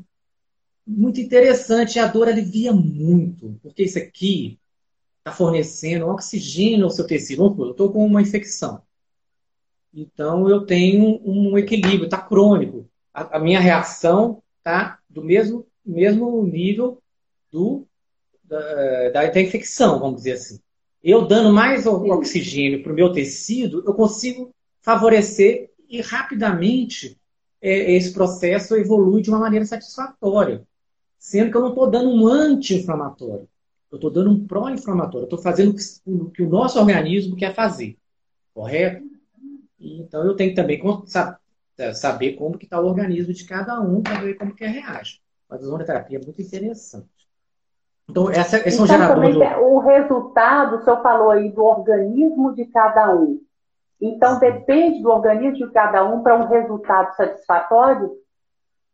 Muito 0.88 1.20
interessante, 1.20 2.00
a 2.00 2.08
dor 2.08 2.28
alivia 2.28 2.72
muito, 2.72 3.60
porque 3.62 3.84
isso 3.84 3.98
aqui 3.98 4.60
está 5.26 5.32
fornecendo 5.32 6.08
oxigênio 6.08 6.86
ao 6.86 6.92
seu 6.92 7.08
tecido. 7.08 7.56
Eu 7.58 7.72
estou 7.72 7.92
com 7.92 8.06
uma 8.06 8.22
infecção. 8.22 8.84
Então 9.92 10.48
eu 10.48 10.66
tenho 10.66 11.20
um 11.26 11.58
equilíbrio, 11.58 12.06
está 12.06 12.22
crônico. 12.22 12.88
A, 13.12 13.38
a 13.38 13.40
minha 13.40 13.60
reação 13.60 14.44
está 14.60 15.00
do 15.10 15.24
mesmo, 15.24 15.66
mesmo 15.84 16.46
nível 16.46 17.02
do, 17.52 17.88
da, 18.44 19.10
da, 19.10 19.42
infecção, 19.42 20.00
vamos 20.00 20.18
dizer 20.18 20.34
assim. 20.34 20.60
Eu 21.04 21.28
dando 21.28 21.52
mais 21.52 21.88
oxigênio 21.88 22.84
para 22.84 22.92
o 22.92 22.96
meu 22.96 23.12
tecido, 23.12 23.84
eu 23.86 23.94
consigo 23.96 24.54
favorecer 24.82 25.72
e 25.90 26.02
rapidamente 26.02 27.18
é, 27.62 27.94
esse 27.94 28.14
processo 28.14 28.76
evolui 28.76 29.22
de 29.24 29.30
uma 29.30 29.40
maneira 29.40 29.66
satisfatória. 29.66 30.64
Sendo 31.18 31.50
que 31.50 31.58
eu 31.58 31.62
não 31.62 31.70
estou 31.70 31.90
dando 31.90 32.10
um 32.10 32.28
anti-inflamatório. 32.28 33.48
Eu 33.96 33.98
estou 33.98 34.12
dando 34.12 34.30
um 34.30 34.46
pró-inflamatório. 34.46 35.22
Eu 35.22 35.36
estou 35.36 35.42
fazendo 35.42 35.74
o 36.06 36.30
que 36.30 36.44
o 36.44 36.50
nosso 36.50 36.78
organismo 36.78 37.36
quer 37.36 37.56
fazer. 37.56 37.98
Correto? 38.54 39.06
Então 39.80 40.26
eu 40.26 40.36
tenho 40.36 40.54
também 40.54 40.82
é, 41.78 41.94
saber 41.94 42.34
como 42.34 42.58
que 42.58 42.66
está 42.66 42.80
o 42.80 42.86
organismo 42.86 43.34
de 43.34 43.46
cada 43.46 43.80
um 43.80 44.02
para 44.02 44.20
ver 44.20 44.34
como 44.36 44.54
que 44.54 44.66
reage. 44.66 45.22
Mas 45.50 45.62
a 45.62 45.66
zonoterapia 45.66 46.18
é 46.18 46.22
muito 46.22 46.42
interessante. 46.42 47.08
Então, 48.10 48.30
essa, 48.30 48.58
esse 48.68 48.82
então, 48.82 48.82
é 48.82 48.84
um 48.84 49.24
gerador... 49.24 49.34
Do... 49.34 49.66
O 49.66 49.80
resultado, 49.80 50.76
o 50.76 50.84
senhor 50.84 51.02
falou 51.02 51.32
aí 51.32 51.50
do 51.50 51.64
organismo 51.64 52.54
de 52.54 52.66
cada 52.66 53.16
um. 53.16 53.42
Então, 54.02 54.40
depende 54.40 55.02
do 55.02 55.10
organismo 55.10 55.68
de 55.68 55.74
cada 55.74 56.04
um 56.04 56.22
para 56.22 56.38
um 56.38 56.48
resultado 56.48 57.16
satisfatório? 57.16 58.12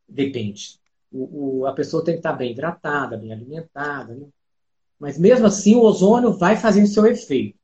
Depende. 0.08 0.80
O, 1.12 1.62
o, 1.62 1.66
a 1.66 1.74
pessoa 1.74 2.04
tem 2.06 2.14
que 2.14 2.20
estar 2.20 2.34
bem 2.34 2.52
hidratada, 2.52 3.18
bem 3.18 3.34
alimentada. 3.34 4.14
Né? 4.14 4.28
Mas 5.02 5.18
mesmo 5.18 5.48
assim, 5.48 5.74
o 5.76 5.82
ozônio 5.82 6.32
vai 6.32 6.56
fazendo 6.56 6.86
seu 6.86 7.08
efeito. 7.08 7.58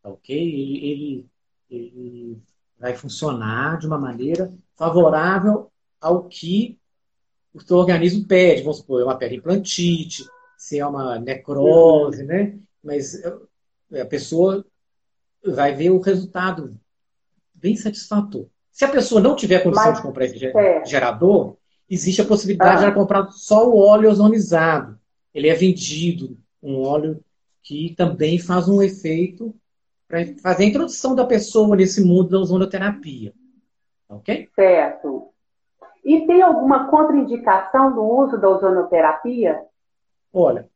Tá 0.00 0.08
ok? 0.08 0.36
Ele, 0.36 0.78
ele, 0.88 1.26
ele 1.68 2.42
vai 2.78 2.94
funcionar 2.94 3.76
de 3.76 3.88
uma 3.88 3.98
maneira 3.98 4.54
favorável 4.76 5.68
ao 6.00 6.28
que 6.28 6.78
o 7.52 7.60
seu 7.60 7.76
organismo 7.76 8.24
pede. 8.24 8.62
Vamos 8.62 8.76
supor, 8.76 9.00
é 9.00 9.04
uma 9.04 9.18
periimplantite, 9.18 10.24
se 10.56 10.78
é 10.78 10.86
uma 10.86 11.18
necrose, 11.18 12.22
né? 12.22 12.56
Mas 12.84 13.20
a 14.00 14.04
pessoa 14.04 14.64
vai 15.44 15.74
ver 15.74 15.90
o 15.90 15.98
resultado 15.98 16.78
bem 17.52 17.74
satisfatório. 17.74 18.48
Se 18.70 18.84
a 18.84 18.88
pessoa 18.88 19.20
não 19.20 19.34
tiver 19.34 19.58
condição 19.58 19.88
Mas, 19.88 19.96
de 19.96 20.02
comprar 20.02 20.24
esse 20.24 20.46
é. 20.46 20.84
gerador, 20.84 21.56
existe 21.88 22.22
a 22.22 22.26
possibilidade 22.26 22.76
ah. 22.76 22.78
de 22.78 22.84
ela 22.84 22.94
comprar 22.94 23.28
só 23.32 23.68
o 23.68 23.76
óleo 23.76 24.08
ozonizado. 24.08 24.96
Ele 25.34 25.48
é 25.48 25.54
vendido, 25.54 26.38
um 26.62 26.80
óleo 26.82 27.22
que 27.62 27.94
também 27.96 28.38
faz 28.38 28.68
um 28.68 28.82
efeito 28.82 29.54
para 30.08 30.26
fazer 30.42 30.64
a 30.64 30.66
introdução 30.66 31.14
da 31.14 31.24
pessoa 31.24 31.76
nesse 31.76 32.02
mundo 32.02 32.30
da 32.30 32.38
ozonoterapia. 32.38 33.32
Ok? 34.08 34.48
Certo. 34.54 35.28
E 36.04 36.26
tem 36.26 36.42
alguma 36.42 36.88
contraindicação 36.88 37.94
do 37.94 38.02
uso 38.02 38.38
da 38.38 38.48
ozonoterapia? 38.48 39.62
Olha, 40.32 40.68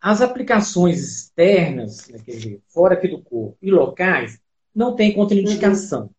as 0.00 0.20
aplicações 0.20 1.00
externas, 1.00 2.08
né, 2.08 2.18
quer 2.24 2.32
dizer, 2.32 2.60
fora 2.68 2.94
aqui 2.94 3.08
do 3.08 3.22
corpo 3.22 3.56
e 3.62 3.70
locais, 3.70 4.40
não 4.74 4.94
tem 4.96 5.14
contraindicação. 5.14 6.02
Uhum. 6.02 6.10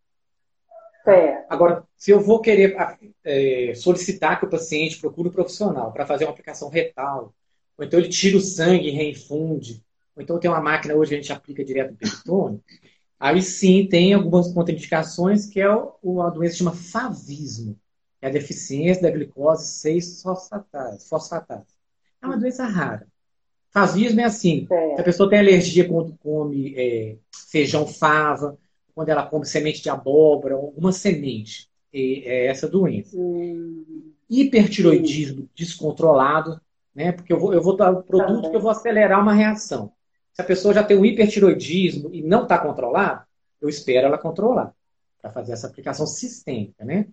Certo. 1.03 1.45
Agora, 1.49 1.83
se 1.97 2.12
eu 2.12 2.21
vou 2.21 2.39
querer 2.39 2.75
é, 3.25 3.73
solicitar 3.75 4.39
que 4.39 4.45
o 4.45 4.49
paciente 4.49 4.99
procure 4.99 5.27
um 5.27 5.33
profissional 5.33 5.91
para 5.91 6.05
fazer 6.05 6.23
uma 6.23 6.31
aplicação 6.31 6.69
retal, 6.69 7.33
ou 7.77 7.86
então 7.86 7.99
ele 7.99 8.09
tira 8.09 8.38
o 8.38 8.41
sangue 8.41 8.88
e 8.88 8.91
reinfunde, 8.91 9.83
ou 10.15 10.21
então 10.21 10.39
tem 10.39 10.49
uma 10.49 10.62
máquina 10.62 10.93
hoje 10.93 11.09
que 11.09 11.15
a 11.15 11.21
gente 11.21 11.33
aplica 11.33 11.63
direto 11.63 11.91
no 11.91 11.97
peritônio, 11.97 12.63
aí 13.19 13.41
sim 13.41 13.88
tem 13.88 14.13
algumas 14.13 14.51
contraindicações, 14.51 15.45
que 15.45 15.59
é 15.59 15.65
a 15.65 16.29
doença 16.29 16.53
que 16.53 16.59
chama 16.59 16.73
favismo, 16.73 17.77
que 18.19 18.25
é 18.25 18.29
a 18.29 18.31
deficiência 18.31 19.03
da 19.03 19.12
glicose 19.12 19.65
6-fosfatase. 19.89 21.65
É 22.21 22.25
uma 22.25 22.38
doença 22.38 22.65
rara. 22.65 23.07
Favismo 23.71 24.21
é 24.21 24.25
assim, 24.25 24.67
é. 24.71 24.99
a 25.01 25.03
pessoa 25.03 25.27
tem 25.27 25.39
alergia 25.39 25.88
quando 25.88 26.15
come 26.21 26.75
é, 26.77 27.17
feijão 27.49 27.88
fava, 27.88 28.57
quando 28.93 29.09
ela 29.09 29.25
come 29.25 29.45
semente 29.45 29.81
de 29.81 29.89
abóbora, 29.89 30.53
alguma 30.53 30.91
semente, 30.91 31.67
é 31.91 32.45
essa 32.47 32.67
doença. 32.67 33.17
Hum. 33.17 34.13
Hipertiroidismo 34.29 35.49
descontrolado, 35.55 36.59
né? 36.93 37.12
Porque 37.12 37.32
eu 37.32 37.39
vou, 37.39 37.53
eu 37.53 37.62
vou 37.62 37.75
dar 37.75 37.91
o 37.91 38.03
produto 38.03 38.49
que 38.49 38.56
eu 38.56 38.62
vou 38.62 38.71
acelerar 38.71 39.21
uma 39.21 39.34
reação. 39.34 39.91
Se 40.34 40.41
a 40.41 40.45
pessoa 40.45 40.73
já 40.73 40.84
tem 40.84 40.97
um 40.97 41.06
hipertiroidismo 41.06 42.10
e 42.13 42.21
não 42.21 42.43
está 42.43 42.58
controlado, 42.58 43.23
eu 43.62 43.69
espero 43.69 44.08
ela 44.08 44.17
controlar 44.17 44.73
para 45.21 45.32
fazer 45.32 45.53
essa 45.53 45.67
aplicação 45.67 46.06
sistêmica, 46.06 46.84
né? 46.84 47.08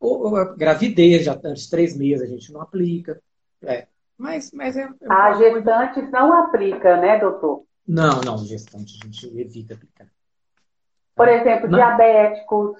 Ou, 0.00 0.28
ou 0.28 0.36
a 0.36 0.54
gravidez, 0.54 1.24
já 1.24 1.38
antes 1.44 1.64
de 1.64 1.70
três 1.70 1.96
meses 1.96 2.22
a 2.22 2.26
gente 2.26 2.52
não 2.52 2.60
aplica. 2.60 3.20
É. 3.62 3.86
Mas, 4.18 4.50
mas 4.52 4.76
é, 4.76 4.82
é 4.82 4.88
a 5.08 5.34
gestante 5.34 5.94
coisa... 5.94 6.10
não 6.10 6.32
aplica, 6.32 6.96
né, 6.96 7.18
doutor? 7.18 7.64
Não, 7.86 8.20
não, 8.22 8.38
gestante 8.38 8.98
a 9.00 9.06
gente 9.06 9.38
evita 9.38 9.74
aplicar. 9.74 10.08
Por 11.14 11.28
exemplo, 11.28 11.68
não. 11.68 11.78
diabéticos, 11.78 12.78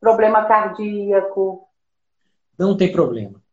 problema 0.00 0.46
cardíaco. 0.46 1.68
Não 2.58 2.76
tem 2.76 2.90
problema. 2.90 3.43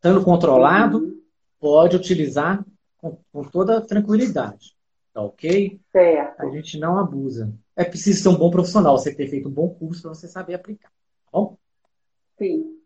Estando 0.00 0.24
controlado, 0.24 0.96
uhum. 0.96 1.20
pode 1.60 1.94
utilizar 1.94 2.64
com, 2.96 3.18
com 3.30 3.44
toda 3.44 3.82
tranquilidade. 3.82 4.74
Tá 5.12 5.20
ok? 5.20 5.78
Certo. 5.92 6.40
A 6.40 6.48
gente 6.48 6.78
não 6.78 6.98
abusa. 6.98 7.52
É 7.76 7.84
preciso 7.84 8.22
ser 8.22 8.28
um 8.30 8.38
bom 8.38 8.50
profissional, 8.50 8.96
você 8.96 9.14
ter 9.14 9.28
feito 9.28 9.50
um 9.50 9.52
bom 9.52 9.68
curso 9.68 10.00
para 10.00 10.14
você 10.14 10.26
saber 10.26 10.54
aplicar. 10.54 10.88
Tá 10.88 11.30
bom? 11.30 11.58
Sim. 12.38 12.78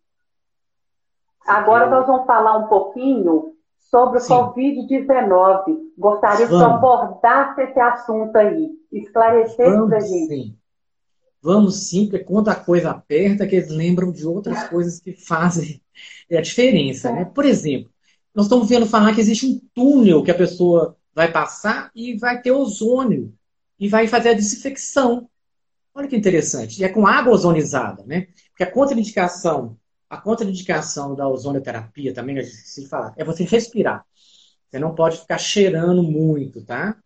Agora 1.47 1.89
nós 1.89 2.05
vamos 2.05 2.27
falar 2.27 2.57
um 2.57 2.67
pouquinho 2.67 3.55
sobre 3.79 4.19
o 4.19 4.23
Covid-19. 4.23 5.93
Gostaria 5.97 6.49
Vamos. 6.49 6.49
que 6.49 6.49
você 6.49 6.65
abordasse 6.65 7.63
esse 7.63 7.79
assunto 7.79 8.35
aí, 8.35 8.71
esclarecesse 8.91 9.87
para 9.87 9.99
a 9.99 10.01
gente. 10.01 10.27
Sim. 10.35 10.59
Vamos 11.41 11.89
sim, 11.89 12.09
porque 12.09 12.25
quando 12.25 12.49
a 12.49 12.57
coisa 12.57 12.91
aperta, 12.91 13.47
que 13.47 13.55
eles 13.55 13.69
lembram 13.69 14.11
de 14.11 14.27
outras 14.27 14.67
coisas 14.69 14.99
que 14.99 15.13
fazem 15.13 15.84
a 16.31 16.41
diferença. 16.41 17.13
Né? 17.13 17.25
Por 17.25 17.45
exemplo, 17.45 17.91
nós 18.35 18.47
estamos 18.47 18.69
vendo 18.69 18.87
falar 18.87 19.15
que 19.15 19.21
existe 19.21 19.47
um 19.47 19.61
túnel 19.75 20.23
que 20.23 20.31
a 20.31 20.35
pessoa 20.35 20.97
vai 21.15 21.31
passar 21.31 21.91
e 21.95 22.17
vai 22.17 22.43
ter 22.43 22.51
ozônio 22.51 23.33
e 23.79 23.89
vai 23.89 24.09
fazer 24.09 24.31
a 24.31 24.35
desinfecção. 24.35 25.29
Olha 25.95 26.09
que 26.09 26.17
interessante. 26.17 26.81
E 26.81 26.85
é 26.85 26.89
com 26.89 27.07
água 27.07 27.33
ozonizada, 27.33 28.03
né? 28.05 28.27
Porque 28.51 28.65
a 28.65 28.71
contraindicação, 28.71 29.79
a 30.11 30.17
contraindicação 30.17 31.15
da 31.15 31.29
ozonioterapia 31.29 32.13
também, 32.13 32.39
a 32.39 32.43
gente 32.43 32.57
se 32.57 32.89
falar, 32.89 33.15
é 33.17 33.25
você 33.25 33.45
respirar. 33.45 34.05
Você 34.69 34.79
não 34.81 34.95
pode 34.95 35.19
ficar 35.19 35.39
cheirando 35.39 36.03
muito, 36.03 36.65
tá? 36.65 36.97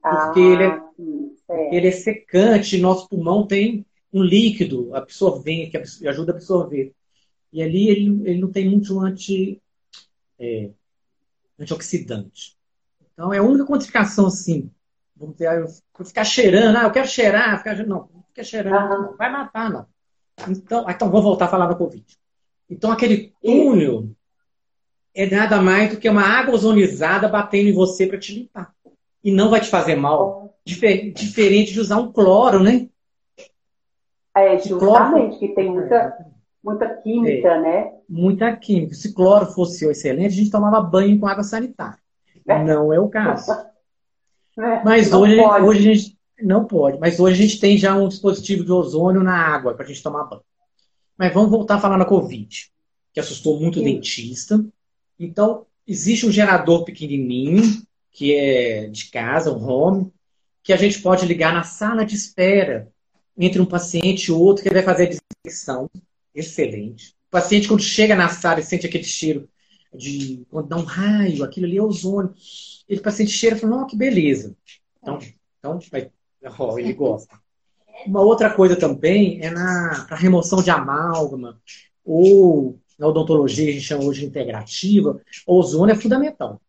Porque, 0.00 0.40
ah, 0.40 0.52
ele, 0.52 0.62
é, 0.62 0.70
porque 0.70 1.76
ele 1.76 1.88
é 1.88 1.92
secante, 1.92 2.78
nosso 2.78 3.08
pulmão 3.08 3.44
tem 3.44 3.84
um 4.12 4.22
líquido 4.22 4.94
absorvente, 4.94 5.72
que 5.72 6.08
ajuda 6.08 6.32
a 6.32 6.36
absorver. 6.36 6.92
E 7.52 7.62
ali 7.62 7.88
ele, 7.88 8.22
ele 8.28 8.40
não 8.40 8.50
tem 8.50 8.68
muito 8.68 8.98
anti, 9.00 9.60
é, 10.38 10.70
antioxidante. 11.58 12.56
Então 13.12 13.32
é 13.32 13.38
a 13.38 13.42
única 13.42 13.64
contraindicação, 13.64 14.26
assim. 14.26 14.70
Vamos 15.16 15.36
ter, 15.36 15.48
ficar 16.04 16.24
cheirando, 16.24 16.76
ah, 16.76 16.84
eu 16.84 16.92
quero 16.92 17.08
cheirar, 17.08 17.58
ficar, 17.58 17.76
não, 17.84 18.08
não 18.14 18.22
fica 18.28 18.44
cheirando, 18.44 19.02
não 19.02 19.16
vai 19.16 19.32
matar, 19.32 19.70
não. 19.70 19.86
Então, 20.48 20.84
ah, 20.86 20.92
então, 20.92 21.10
vou 21.10 21.22
voltar 21.22 21.46
a 21.46 21.48
falar 21.48 21.66
da 21.66 21.74
Covid. 21.74 22.04
Então, 22.70 22.92
aquele 22.92 23.32
túnel 23.42 24.10
é 25.14 25.26
nada 25.26 25.60
mais 25.60 25.90
do 25.90 25.96
que 25.98 26.08
uma 26.08 26.22
água 26.22 26.54
ozonizada 26.54 27.28
batendo 27.28 27.70
em 27.70 27.72
você 27.72 28.06
para 28.06 28.18
te 28.18 28.34
limpar. 28.34 28.72
E 29.24 29.32
não 29.32 29.50
vai 29.50 29.60
te 29.60 29.68
fazer 29.68 29.96
mal. 29.96 30.56
Difer 30.64 31.12
diferente 31.12 31.72
de 31.72 31.80
usar 31.80 31.96
um 31.96 32.12
cloro, 32.12 32.62
né? 32.62 32.88
É, 34.36 34.56
justamente, 34.58 34.78
cloro... 34.78 35.38
que 35.40 35.48
tem 35.48 35.72
muita, 35.72 36.16
muita 36.68 36.88
química, 37.02 37.48
é, 37.48 37.60
né? 37.60 37.92
Muita 38.08 38.56
química. 38.56 38.94
Se 38.94 39.12
cloro 39.12 39.46
fosse 39.46 39.86
excelente, 39.86 40.26
a 40.26 40.36
gente 40.36 40.50
tomava 40.50 40.80
banho 40.80 41.18
com 41.18 41.26
água 41.26 41.42
sanitária. 41.42 41.98
É. 42.46 42.62
Não 42.64 42.92
é 42.92 43.00
o 43.00 43.08
caso. 43.08 43.52
É, 44.60 44.82
Mas 44.82 45.12
hoje, 45.12 45.40
hoje 45.40 45.78
a 45.78 45.94
gente 45.94 46.18
não 46.42 46.64
pode. 46.64 46.98
Mas 46.98 47.20
hoje 47.20 47.34
a 47.40 47.46
gente 47.46 47.60
tem 47.60 47.78
já 47.78 47.96
um 47.96 48.08
dispositivo 48.08 48.64
de 48.64 48.72
ozônio 48.72 49.22
na 49.22 49.36
água 49.36 49.72
para 49.72 49.84
a 49.84 49.86
gente 49.86 50.02
tomar 50.02 50.24
banho. 50.24 50.42
Mas 51.16 51.32
vamos 51.32 51.48
voltar 51.48 51.76
a 51.76 51.80
falar 51.80 51.96
na 51.96 52.04
Covid, 52.04 52.68
que 53.12 53.20
assustou 53.20 53.60
muito 53.60 53.78
Sim. 53.78 53.82
o 53.82 53.84
dentista. 53.84 54.64
Então, 55.16 55.64
existe 55.86 56.26
um 56.26 56.32
gerador 56.32 56.84
pequenininho, 56.84 57.62
que 58.10 58.34
é 58.34 58.88
de 58.88 59.10
casa, 59.12 59.52
um 59.52 59.64
home, 59.64 60.12
que 60.62 60.72
a 60.72 60.76
gente 60.76 61.00
pode 61.00 61.24
ligar 61.24 61.54
na 61.54 61.62
sala 61.62 62.04
de 62.04 62.16
espera 62.16 62.88
entre 63.36 63.60
um 63.60 63.66
paciente 63.66 64.26
e 64.26 64.32
outro, 64.32 64.62
que 64.62 64.68
ele 64.68 64.74
vai 64.74 64.84
fazer 64.84 65.04
a 65.04 65.10
desinfecção. 65.10 65.88
Excelente. 66.38 67.16
O 67.28 67.30
paciente, 67.30 67.66
quando 67.66 67.82
chega 67.82 68.14
na 68.14 68.28
sala 68.28 68.60
e 68.60 68.62
sente 68.62 68.86
aquele 68.86 69.04
cheiro 69.04 69.48
de 69.92 70.46
quando 70.48 70.68
dá 70.68 70.76
um 70.76 70.84
raio, 70.84 71.42
aquilo 71.42 71.66
ali 71.66 71.78
é 71.78 71.82
ozônio. 71.82 72.32
Ele, 72.88 73.00
o 73.00 73.02
paciente 73.02 73.32
cheira 73.32 73.56
e 73.56 73.58
fala, 73.58 73.76
não, 73.76 73.86
que 73.86 73.96
beleza. 73.96 74.56
Então, 75.02 75.18
então 75.58 75.78
vai, 75.90 76.10
oh, 76.58 76.78
ele 76.78 76.92
gosta. 76.92 77.38
Uma 78.06 78.20
outra 78.20 78.54
coisa 78.54 78.76
também 78.76 79.40
é 79.42 79.50
na 79.50 80.06
remoção 80.10 80.62
de 80.62 80.70
amálgama, 80.70 81.60
ou 82.04 82.78
na 82.96 83.08
odontologia 83.08 83.68
a 83.68 83.72
gente 83.72 83.84
chama 83.84 84.04
hoje 84.04 84.20
de 84.20 84.26
integrativa, 84.26 85.20
o 85.46 85.58
ozônio 85.58 85.92
é 85.92 85.98
fundamental. 85.98 86.60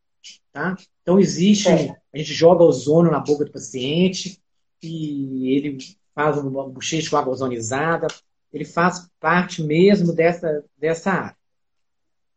Tá? 0.51 0.75
Então 1.03 1.19
existe, 1.19 1.69
a 1.69 2.17
gente 2.17 2.33
joga 2.33 2.63
ozônio 2.63 3.11
na 3.11 3.19
boca 3.19 3.45
do 3.45 3.51
paciente 3.51 4.41
e 4.81 5.55
ele 5.55 5.77
faz 6.15 6.37
um 6.39 6.49
bochecho 6.71 7.11
com 7.11 7.17
água 7.17 7.33
ozonizada, 7.33 8.07
ele 8.51 8.65
faz 8.65 9.09
parte 9.19 9.63
mesmo 9.63 10.13
dessa, 10.13 10.63
dessa 10.77 11.11
área. 11.11 11.37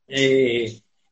É, 0.08 0.66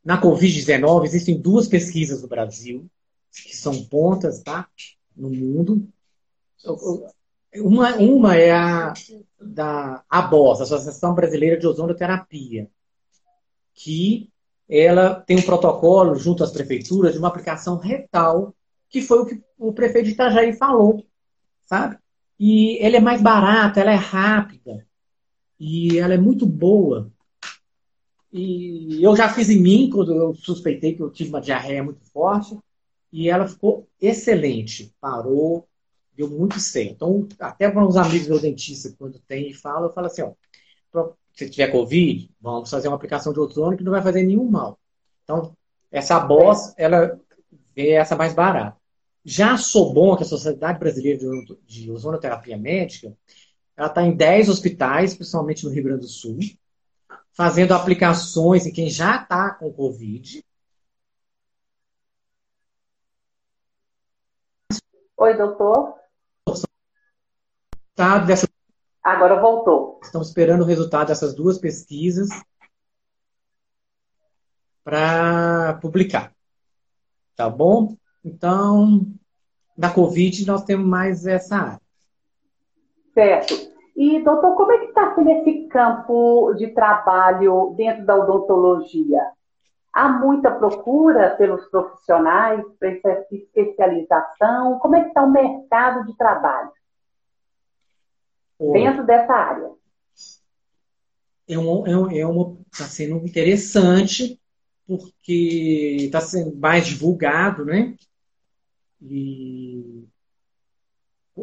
na 0.04 0.20
Covid-19, 0.20 1.04
existem 1.04 1.40
duas 1.40 1.66
pesquisas 1.66 2.22
no 2.22 2.28
Brasil, 2.28 2.86
que 3.32 3.56
são 3.56 3.84
pontas 3.84 4.42
tá, 4.42 4.68
no 5.16 5.30
mundo. 5.30 5.88
Uma, 7.56 7.96
uma 7.96 8.36
é 8.36 8.52
a 8.52 8.92
da 9.40 10.04
ABOS, 10.08 10.60
Associação 10.60 11.14
Brasileira 11.14 11.58
de 11.58 11.66
Ozonoterapia, 11.66 12.68
que 13.74 14.28
ela 14.68 15.14
tem 15.14 15.38
um 15.38 15.42
protocolo 15.42 16.14
junto 16.14 16.44
às 16.44 16.52
prefeituras 16.52 17.14
de 17.14 17.18
uma 17.18 17.28
aplicação 17.28 17.78
retal, 17.78 18.54
que 18.88 19.00
foi 19.00 19.18
o 19.20 19.26
que 19.26 19.42
o 19.58 19.72
prefeito 19.72 20.06
de 20.06 20.12
Itajaí 20.12 20.52
falou, 20.52 21.04
sabe? 21.62 21.98
E 22.38 22.78
ela 22.84 22.96
é 22.96 23.00
mais 23.00 23.22
barata, 23.22 23.80
ela 23.80 23.92
é 23.92 23.96
rápida 23.96 24.86
e 25.60 25.98
ela 25.98 26.14
é 26.14 26.18
muito 26.18 26.46
boa 26.46 27.12
e 28.32 29.02
eu 29.02 29.16
já 29.16 29.28
fiz 29.28 29.50
em 29.50 29.60
mim, 29.60 29.90
quando 29.90 30.14
eu 30.14 30.34
suspeitei 30.34 30.94
que 30.94 31.02
eu 31.02 31.10
tive 31.10 31.30
uma 31.30 31.40
diarreia 31.40 31.82
muito 31.82 32.04
forte, 32.12 32.56
e 33.12 33.28
ela 33.28 33.48
ficou 33.48 33.88
excelente. 34.00 34.94
Parou, 35.00 35.66
deu 36.16 36.28
muito 36.30 36.60
certo. 36.60 36.92
Então, 36.92 37.28
até 37.40 37.68
para 37.68 37.84
os 37.84 37.96
amigos 37.96 38.28
do 38.28 38.40
dentista, 38.40 38.94
quando 38.96 39.18
tem 39.18 39.50
e 39.50 39.54
fala, 39.54 39.86
eu 39.86 39.92
falo 39.92 40.06
assim, 40.06 40.22
ó, 40.22 40.32
se 41.34 41.50
tiver 41.50 41.72
Covid, 41.72 42.30
vamos 42.40 42.70
fazer 42.70 42.88
uma 42.88 42.96
aplicação 42.96 43.32
de 43.32 43.40
ozônio 43.40 43.76
que 43.76 43.84
não 43.84 43.92
vai 43.92 44.02
fazer 44.02 44.22
nenhum 44.22 44.48
mal. 44.48 44.78
Então, 45.24 45.56
essa 45.90 46.20
Boss, 46.20 46.72
ela 46.76 47.18
é 47.76 47.92
essa 47.92 48.14
mais 48.14 48.32
barata. 48.32 48.76
Já 49.24 49.54
a 49.54 49.58
Sobon, 49.58 50.16
que 50.16 50.22
é 50.22 50.26
a 50.26 50.28
Sociedade 50.28 50.78
Brasileira 50.78 51.18
de 51.66 51.90
Ozonoterapia 51.90 52.56
Médica, 52.56 53.12
ela 53.80 53.88
está 53.88 54.02
em 54.02 54.14
10 54.14 54.50
hospitais, 54.50 55.14
principalmente 55.14 55.64
no 55.64 55.70
Rio 55.70 55.84
Grande 55.84 56.02
do 56.02 56.08
Sul 56.08 56.38
fazendo 57.32 57.72
aplicações 57.72 58.66
em 58.66 58.72
quem 58.72 58.90
já 58.90 59.22
está 59.22 59.50
com 59.54 59.72
Covid. 59.72 60.44
Oi, 65.16 65.36
doutor. 65.36 65.94
Dessa... 68.26 68.48
Agora 69.02 69.40
voltou. 69.40 70.00
Estamos 70.02 70.28
esperando 70.28 70.62
o 70.62 70.66
resultado 70.66 71.08
dessas 71.08 71.34
duas 71.34 71.58
pesquisas 71.58 72.28
para 74.84 75.78
publicar. 75.80 76.34
Tá 77.36 77.48
bom? 77.48 77.96
Então, 78.24 79.06
na 79.76 79.90
Covid, 79.90 80.46
nós 80.46 80.64
temos 80.64 80.86
mais 80.86 81.26
essa 81.26 81.56
área. 81.56 81.80
Certo. 83.14 83.69
E, 83.96 84.22
doutor, 84.22 84.56
como 84.56 84.72
é 84.72 84.78
que 84.78 84.86
está 84.86 85.14
sendo 85.14 85.30
esse 85.30 85.66
campo 85.68 86.54
de 86.54 86.68
trabalho 86.68 87.74
dentro 87.76 88.04
da 88.06 88.16
odontologia? 88.16 89.22
Há 89.92 90.08
muita 90.08 90.50
procura 90.52 91.30
pelos 91.36 91.66
profissionais 91.66 92.64
para 92.78 92.90
essa 92.90 93.26
especialização? 93.32 94.78
Como 94.78 94.94
é 94.94 95.02
que 95.02 95.08
está 95.08 95.22
o 95.22 95.30
mercado 95.30 96.06
de 96.06 96.16
trabalho 96.16 96.70
dentro 98.72 99.04
dessa 99.04 99.32
área? 99.32 99.70
É, 101.48 101.58
um, 101.58 101.86
é, 101.86 102.20
é 102.20 102.26
uma 102.26 102.56
está 102.72 102.84
sendo 102.84 103.16
interessante 103.26 104.40
porque 104.86 105.96
está 106.00 106.20
sendo 106.20 106.56
mais 106.56 106.86
divulgado, 106.86 107.64
né? 107.64 107.94
E 109.02 110.04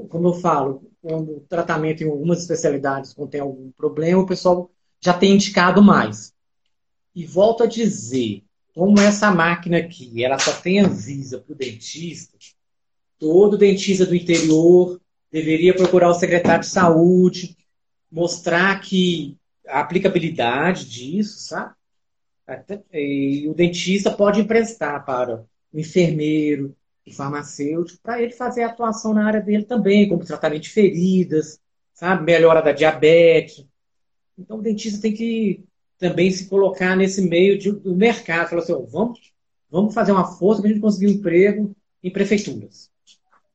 como 0.09 0.29
eu 0.29 0.33
falo, 0.33 0.89
quando 1.07 1.37
o 1.37 1.45
tratamento 1.47 2.03
em 2.03 2.09
algumas 2.09 2.41
especialidades 2.41 3.13
contém 3.13 3.39
algum 3.39 3.71
problema, 3.71 4.21
o 4.21 4.27
pessoal 4.27 4.69
já 4.99 5.13
tem 5.13 5.35
indicado 5.35 5.81
mais. 5.81 6.33
E 7.15 7.25
volto 7.25 7.63
a 7.63 7.65
dizer, 7.65 8.43
como 8.75 8.99
essa 8.99 9.31
máquina 9.31 9.77
aqui, 9.77 10.23
ela 10.23 10.37
só 10.37 10.51
tem 10.51 10.81
avisa 10.81 11.39
para 11.39 11.53
o 11.53 11.55
dentista, 11.55 12.37
todo 13.17 13.57
dentista 13.57 14.05
do 14.05 14.13
interior 14.13 14.99
deveria 15.31 15.73
procurar 15.73 16.09
o 16.09 16.13
secretário 16.13 16.61
de 16.61 16.67
saúde, 16.67 17.57
mostrar 18.11 18.79
que 18.81 19.37
a 19.65 19.79
aplicabilidade 19.79 20.85
disso, 20.85 21.39
sabe? 21.39 21.73
E 22.93 23.47
o 23.47 23.53
dentista 23.53 24.11
pode 24.11 24.41
emprestar 24.41 25.05
para 25.05 25.45
o 25.73 25.79
enfermeiro, 25.79 26.75
farmacêutico, 27.13 27.99
para 28.01 28.21
ele 28.21 28.33
fazer 28.33 28.63
a 28.63 28.67
atuação 28.67 29.13
na 29.13 29.25
área 29.25 29.41
dele 29.41 29.63
também, 29.63 30.07
como 30.07 30.25
tratamento 30.25 30.63
de 30.63 30.69
feridas, 30.69 31.59
sabe? 31.93 32.23
Melhora 32.23 32.61
da 32.61 32.71
diabetes. 32.71 33.65
Então 34.37 34.59
o 34.59 34.61
dentista 34.61 35.01
tem 35.01 35.13
que 35.13 35.63
também 35.97 36.29
se 36.31 36.47
colocar 36.47 36.95
nesse 36.95 37.21
meio 37.21 37.57
de, 37.57 37.71
do 37.71 37.95
mercado. 37.95 38.49
Falar 38.49 38.61
assim, 38.61 38.73
oh, 38.73 38.85
vamos, 38.85 39.19
vamos 39.69 39.93
fazer 39.93 40.11
uma 40.11 40.25
força 40.25 40.61
para 40.61 40.69
a 40.69 40.73
gente 40.73 40.81
conseguir 40.81 41.07
um 41.07 41.15
emprego 41.15 41.75
em 42.03 42.11
prefeituras. 42.11 42.89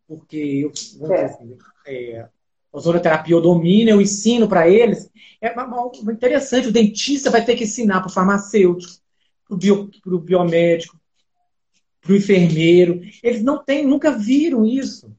Porque 0.06 0.70
é. 1.10 1.24
assim, 1.24 1.56
é, 1.86 2.20
a 2.20 2.30
ozonoterapia 2.72 3.34
eu 3.34 3.40
domino, 3.40 3.90
eu 3.90 4.00
ensino 4.00 4.48
para 4.48 4.68
eles. 4.68 5.10
É 5.40 5.54
interessante, 6.10 6.68
o 6.68 6.72
dentista 6.72 7.30
vai 7.30 7.44
ter 7.44 7.56
que 7.56 7.64
ensinar 7.64 8.00
para 8.00 8.08
o 8.08 8.12
farmacêutico, 8.12 8.92
para 9.46 9.54
o 9.54 9.58
bio, 9.58 9.90
biomédico, 10.20 10.98
para 12.02 12.12
o 12.12 12.16
enfermeiro. 12.16 13.00
Eles 13.22 13.42
não 13.42 13.64
têm, 13.64 13.86
nunca 13.86 14.10
viram 14.10 14.66
isso. 14.66 15.10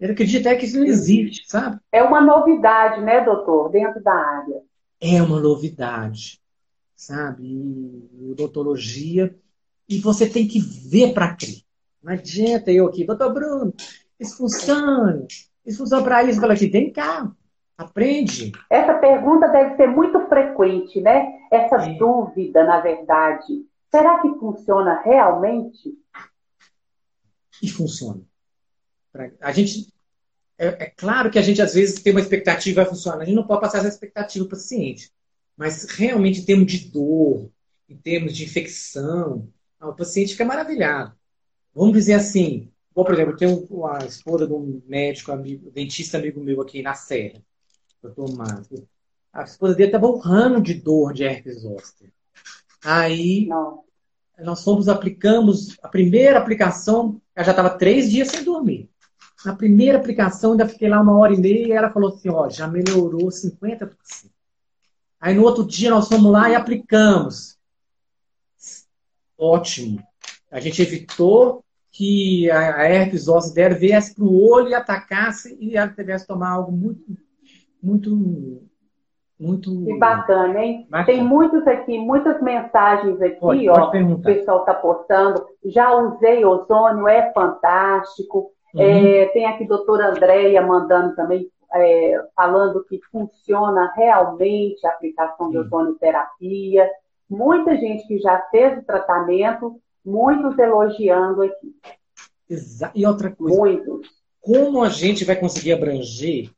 Ele 0.00 0.12
acredita 0.12 0.48
até 0.48 0.58
que 0.58 0.64
isso 0.64 0.78
não 0.78 0.86
existe, 0.86 1.42
sabe? 1.46 1.78
É 1.92 2.02
uma 2.02 2.22
novidade, 2.22 3.02
né, 3.02 3.22
doutor, 3.22 3.70
dentro 3.70 4.02
da 4.02 4.14
área. 4.14 4.62
É 4.98 5.22
uma 5.22 5.38
novidade, 5.38 6.40
sabe? 6.96 8.08
Odontologia. 8.30 9.36
E 9.86 9.98
você 9.98 10.28
tem 10.28 10.48
que 10.48 10.58
ver 10.58 11.12
para 11.12 11.34
crer. 11.34 11.60
Não 12.02 12.14
adianta 12.14 12.72
eu 12.72 12.86
aqui, 12.86 13.04
doutor 13.04 13.32
Bruno, 13.32 13.74
isso 14.18 14.38
funciona. 14.38 15.26
Isso 15.66 15.78
funciona 15.78 16.02
para 16.02 16.22
isso. 16.24 16.40
Fala 16.40 16.54
aqui, 16.54 16.66
vem 16.66 16.90
cá, 16.90 17.30
aprende. 17.76 18.52
Essa 18.70 18.94
pergunta 18.94 19.48
deve 19.48 19.76
ser 19.76 19.88
muito 19.88 20.18
frequente, 20.28 20.98
né? 21.02 21.28
Essa 21.50 21.76
é. 21.76 21.94
dúvida, 21.94 22.64
na 22.64 22.80
verdade. 22.80 23.66
Será 23.90 24.20
que 24.20 24.28
funciona 24.38 25.02
realmente? 25.04 25.94
E 27.62 27.68
funciona. 27.68 28.22
A 29.40 29.52
gente. 29.52 29.92
É, 30.56 30.66
é, 30.66 30.86
claro 30.90 31.30
que 31.30 31.38
a 31.38 31.42
gente 31.42 31.62
às 31.62 31.74
vezes 31.74 32.02
tem 32.02 32.12
uma 32.12 32.20
expectativa 32.20 32.82
vai 32.82 32.90
funcionar. 32.90 33.22
A 33.22 33.24
gente 33.24 33.34
não 33.34 33.46
pode 33.46 33.60
passar 33.60 33.78
essa 33.78 33.88
expectativa 33.88 34.44
para 34.44 34.54
o 34.54 34.58
paciente. 34.58 35.10
Mas 35.56 35.84
realmente, 35.84 36.40
em 36.40 36.44
termos 36.44 36.70
de 36.70 36.90
dor, 36.90 37.50
em 37.88 37.96
termos 37.96 38.36
de 38.36 38.44
infecção, 38.44 39.48
o 39.80 39.92
paciente 39.92 40.32
fica 40.32 40.44
maravilhado. 40.44 41.14
Vamos 41.74 41.94
dizer 41.94 42.14
assim, 42.14 42.70
Bom, 42.94 43.04
por 43.04 43.14
exemplo, 43.14 43.32
eu 43.32 43.36
tenho 43.36 43.86
a 43.86 44.04
esposa 44.04 44.46
de 44.46 44.52
um 44.52 44.82
médico, 44.86 45.30
amigo, 45.30 45.70
dentista 45.70 46.18
amigo 46.18 46.40
meu 46.40 46.60
aqui 46.60 46.82
na 46.82 46.94
Serra, 46.94 47.40
doutor 48.02 48.34
Marco. 48.36 48.86
A 49.32 49.44
esposa 49.44 49.74
dele 49.74 49.88
estava 49.88 50.08
urrando 50.08 50.60
de 50.60 50.74
dor 50.74 51.12
de 51.12 51.22
herpes 51.22 51.60
zoster. 51.60 52.12
Aí, 52.84 53.46
Não. 53.46 53.84
nós 54.40 54.64
fomos, 54.64 54.88
aplicamos, 54.88 55.78
a 55.82 55.88
primeira 55.88 56.38
aplicação, 56.38 57.19
ela 57.34 57.44
já 57.44 57.52
estava 57.52 57.70
três 57.70 58.10
dias 58.10 58.28
sem 58.28 58.44
dormir. 58.44 58.90
Na 59.44 59.54
primeira 59.54 59.98
aplicação, 59.98 60.52
ainda 60.52 60.68
fiquei 60.68 60.88
lá 60.88 61.00
uma 61.00 61.16
hora 61.16 61.32
e 61.32 61.38
meia 61.38 61.66
e 61.66 61.72
ela 61.72 61.90
falou 61.90 62.10
assim, 62.10 62.28
ó, 62.28 62.48
já 62.48 62.66
melhorou 62.66 63.28
50%. 63.28 63.90
Aí 65.20 65.34
no 65.34 65.42
outro 65.42 65.64
dia 65.66 65.90
nós 65.90 66.08
fomos 66.08 66.30
lá 66.32 66.50
e 66.50 66.54
aplicamos. 66.54 67.58
Ótimo. 69.36 70.02
A 70.50 70.60
gente 70.60 70.82
evitou 70.82 71.64
que 71.90 72.50
a, 72.50 72.88
herpes 72.88 73.24
zoster 73.24 73.78
viesse 73.78 74.14
para 74.14 74.24
o 74.24 74.48
olho 74.48 74.68
e 74.68 74.74
atacasse 74.74 75.56
e 75.60 75.76
ela 75.76 75.90
tivesse 75.90 76.26
tomar 76.26 76.50
algo 76.50 76.72
muito, 76.72 77.04
muito, 77.82 78.62
muito. 79.40 79.70
Que 79.84 79.98
bacana, 79.98 80.62
hein? 80.62 80.86
Bacana. 80.88 81.06
Tem 81.06 81.24
muitos 81.24 81.66
aqui, 81.66 81.98
muitas 81.98 82.40
mensagens 82.42 83.20
aqui, 83.20 83.40
pode, 83.40 83.68
ó. 83.68 83.90
Pode 83.90 84.02
o 84.04 84.18
pessoal 84.18 84.60
está 84.60 84.74
postando. 84.74 85.46
Já 85.64 85.92
usei 85.94 86.44
ozônio, 86.44 87.08
é 87.08 87.32
fantástico. 87.32 88.50
Uhum. 88.74 88.82
É, 88.82 89.26
tem 89.28 89.46
aqui 89.46 89.64
a 89.64 89.68
doutora 89.68 90.10
Andréia 90.10 90.62
mandando 90.62 91.16
também, 91.16 91.48
é, 91.74 92.24
falando 92.36 92.84
que 92.84 93.00
funciona 93.10 93.92
realmente 93.96 94.86
a 94.86 94.90
aplicação 94.90 95.50
de 95.50 95.58
ozonioterapia. 95.58 96.88
Muita 97.28 97.76
gente 97.76 98.06
que 98.06 98.18
já 98.18 98.38
fez 98.50 98.78
o 98.78 98.84
tratamento 98.84 99.80
Muitos 100.04 100.58
elogiando 100.58 101.42
aqui. 101.42 101.76
Exa 102.48 102.90
e 102.94 103.06
outra 103.06 103.30
coisa. 103.30 103.56
Muitos. 103.56 104.08
Como 104.40 104.82
a 104.82 104.88
gente 104.88 105.24
vai 105.24 105.36
conseguir 105.36 105.72
abranger 105.72 106.50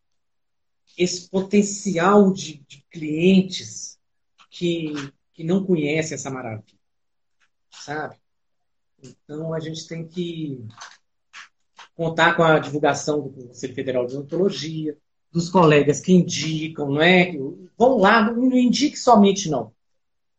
esse 0.97 1.29
potencial 1.29 2.33
de, 2.33 2.63
de 2.67 2.85
clientes 2.91 3.99
que, 4.51 4.93
que 5.33 5.45
não 5.45 5.65
conhecem 5.65 6.15
essa 6.15 6.31
maravilha? 6.31 6.79
Sabe? 7.71 8.17
Então 9.03 9.53
a 9.53 9.61
gente 9.61 9.87
tem 9.89 10.07
que 10.07 10.65
contar 11.95 12.35
com 12.35 12.43
a 12.43 12.59
divulgação 12.59 13.21
do 13.21 13.31
Conselho 13.31 13.75
Federal 13.75 14.07
de 14.07 14.17
Odontologia, 14.17 14.97
dos 15.33 15.49
colegas 15.49 16.01
que 16.01 16.13
indicam, 16.13 16.91
não 16.91 17.03
é? 17.03 17.33
Vão 17.79 17.97
lá, 17.97 18.31
não 18.31 18.53
indique 18.53 18.99
somente 18.99 19.51
não 19.51 19.73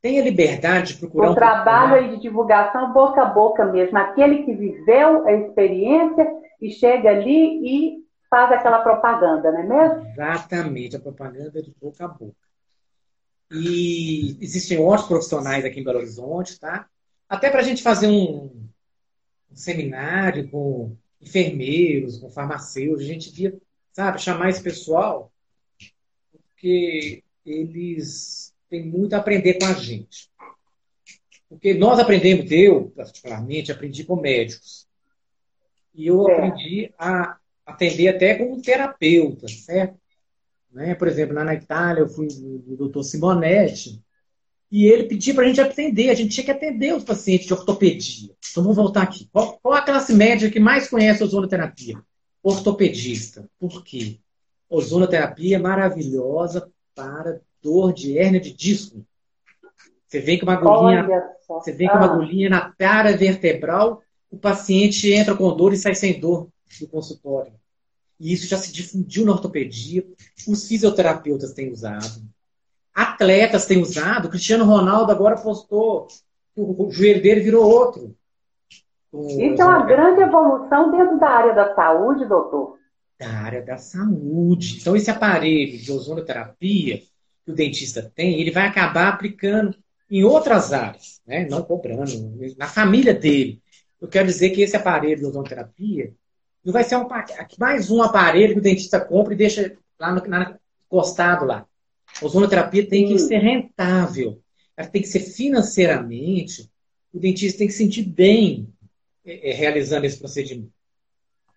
tenha 0.04 0.22
liberdade 0.22 0.94
de 0.94 1.00
procurar 1.00 1.30
o 1.30 1.32
um 1.32 1.36
trabalho 1.36 2.10
de 2.10 2.22
divulgação 2.22 2.92
boca 2.92 3.22
a 3.22 3.26
boca 3.26 3.64
mesmo, 3.66 3.98
aquele 3.98 4.44
que 4.44 4.54
viveu 4.54 5.26
a 5.26 5.32
experiência 5.32 6.30
e 6.62 6.70
chega 6.72 7.10
ali 7.10 7.62
e 7.66 8.03
faz 8.34 8.52
aquela 8.52 8.82
propaganda, 8.82 9.52
não 9.52 9.60
é 9.60 9.64
mesmo? 9.64 10.08
Exatamente, 10.10 10.96
a 10.96 11.00
propaganda 11.00 11.60
é 11.60 11.62
de 11.62 11.72
boca 11.80 12.04
a 12.04 12.08
boca. 12.08 12.36
E 13.52 14.36
existem 14.42 14.80
outros 14.80 15.08
profissionais 15.08 15.64
aqui 15.64 15.80
em 15.80 15.84
Belo 15.84 16.00
Horizonte, 16.00 16.60
tá? 16.60 16.90
Até 17.30 17.52
para 17.52 17.60
a 17.60 17.64
gente 17.64 17.84
fazer 17.84 18.08
um, 18.08 18.46
um, 18.46 19.56
seminário 19.56 20.50
com 20.50 20.98
enfermeiros, 21.22 22.18
com 22.18 22.32
farmacêuticos, 22.32 23.04
a 23.04 23.08
gente 23.08 23.30
devia, 23.32 23.56
sabe, 23.92 24.20
chamar 24.20 24.50
esse 24.50 24.64
pessoal, 24.64 25.32
porque 26.32 27.24
eles 27.46 28.52
tem 28.68 28.84
muito 28.84 29.14
a 29.14 29.20
aprender 29.20 29.60
com 29.60 29.66
a 29.66 29.74
gente. 29.74 30.32
Porque 31.48 31.76
nós 31.76 32.00
aprendemos, 32.00 32.50
eu, 32.52 32.92
particularmente, 32.96 33.72
aprendi 33.72 34.04
com 34.04 34.16
médicos. 34.16 34.88
E 35.94 36.08
eu 36.08 36.28
é. 36.28 36.34
aprendi 36.34 36.92
a 36.98 37.38
atender 37.66 38.10
até 38.10 38.36
como 38.36 38.62
terapeuta, 38.62 39.48
certo? 39.48 39.98
Né? 40.72 40.96
Por 40.96 41.08
exemplo, 41.08 41.36
lá 41.36 41.44
na 41.44 41.54
Itália, 41.54 42.02
eu 42.02 42.10
fui 42.10 42.28
do 42.28 42.76
doutor 42.76 43.04
Simonetti, 43.04 44.02
e 44.72 44.88
ele 44.88 45.04
pedia 45.04 45.36
para 45.36 45.44
a 45.44 45.48
gente 45.48 45.62
atender, 45.62 46.10
a 46.10 46.16
gente 46.16 46.34
tinha 46.34 46.46
que 46.46 46.52
atender 46.52 46.96
os 46.96 47.04
pacientes 47.04 47.46
de 47.46 47.54
ortopedia. 47.54 48.32
Então 48.50 48.64
vamos 48.64 48.76
voltar 48.76 49.04
aqui. 49.04 49.30
Qual, 49.32 49.60
qual 49.62 49.76
a 49.76 49.84
classe 49.84 50.14
média 50.16 50.50
que 50.50 50.60
mais 50.60 50.90
conhece 50.90 51.22
a 51.22 51.28
ozonoterapia? 51.28 52.02
Ortopedista. 52.42 53.48
Por 53.60 53.84
quê? 53.84 54.18
Ozonoterapia 54.68 55.58
é 55.58 55.60
maravilhosa 55.60 56.72
para 56.96 57.40
dor 57.62 57.94
de 57.94 58.18
hérnia 58.18 58.40
de 58.40 58.52
disco. 58.52 59.06
Você 60.08 60.20
vem 60.20 60.40
com 60.40 60.48
uma 60.48 60.54
agulhinha, 60.54 61.08
você 61.48 61.72
vem 61.72 61.88
com 61.88 61.96
uma 61.96 62.08
ah. 62.08 62.12
agulhinha 62.12 62.50
na 62.50 62.72
cara 62.72 63.16
vertebral, 63.16 64.02
o 64.32 64.38
paciente 64.38 65.14
entra 65.14 65.36
com 65.36 65.56
dor 65.56 65.74
e 65.74 65.78
sai 65.78 65.94
sem 65.94 66.20
dor 66.20 66.50
do 66.80 66.88
consultório. 66.88 67.54
E 68.20 68.32
isso 68.32 68.48
já 68.48 68.58
se 68.58 68.72
difundiu 68.72 69.26
na 69.26 69.34
ortopedia. 69.34 70.06
Os 70.48 70.68
fisioterapeutas 70.68 71.54
têm 71.54 71.72
usado. 71.72 72.22
Atletas 72.94 73.66
têm 73.66 73.82
usado. 73.82 74.28
O 74.28 74.30
Cristiano 74.30 74.66
Ronaldo 74.66 75.12
agora 75.12 75.36
postou 75.36 76.08
que 76.54 76.62
o 76.62 76.90
joelho 76.92 77.22
dele 77.22 77.42
virou 77.42 77.70
outro. 77.70 78.16
Isso 79.14 79.62
é 79.62 79.66
uma 79.66 79.86
grande 79.86 80.22
evolução 80.22 80.92
dentro 80.92 81.20
da 81.20 81.30
área 81.30 81.54
da 81.54 81.76
saúde, 81.76 82.26
doutor. 82.26 82.78
Da 83.20 83.30
área 83.30 83.62
da 83.62 83.78
saúde. 83.78 84.80
Então, 84.80 84.96
esse 84.96 85.10
aparelho 85.10 85.78
de 85.78 85.92
ozonoterapia 85.92 87.02
que 87.46 87.52
o 87.52 87.54
dentista 87.54 88.12
tem, 88.16 88.40
ele 88.40 88.52
vai 88.52 88.68
acabar 88.68 89.10
aplicando 89.10 89.76
em 90.10 90.24
outras 90.24 90.72
áreas, 90.72 91.22
né? 91.26 91.48
não 91.50 91.62
cobrando, 91.62 92.12
na 92.58 92.68
família 92.68 93.14
dele. 93.14 93.62
Eu 94.00 94.08
quero 94.08 94.28
dizer 94.28 94.50
que 94.52 94.62
esse 94.62 94.76
aparelho 94.76 95.18
de 95.18 95.26
odontologia 95.26 96.14
não 96.64 96.74
vai 96.74 96.84
ser 96.84 96.96
um, 96.96 97.08
mais 97.60 97.92
um 97.92 98.02
aparelho 98.02 98.54
que 98.54 98.60
o 98.60 98.64
dentista 98.64 99.00
compra 99.00 99.34
e 99.34 99.38
deixa 99.38 99.76
lá 100.00 100.14
no, 100.14 100.26
na, 100.28 100.58
encostado 100.86 101.46
lá. 101.46 101.66
A 102.22 102.26
ozonoterapia 102.26 102.88
tem 102.88 103.08
que 103.08 103.20
ser 103.20 103.40
rentável, 103.40 104.40
ela 104.78 104.88
tem 104.88 105.02
que 105.02 105.08
ser 105.08 105.20
financeiramente, 105.20 106.70
o 107.14 107.20
dentista 107.20 107.60
tem 107.60 107.68
que 107.68 107.74
sentir 107.74 108.04
bem 108.04 108.68
é, 109.26 109.52
é, 109.52 109.54
realizando 109.54 110.06
esse 110.06 110.20
procedimento. 110.20 110.72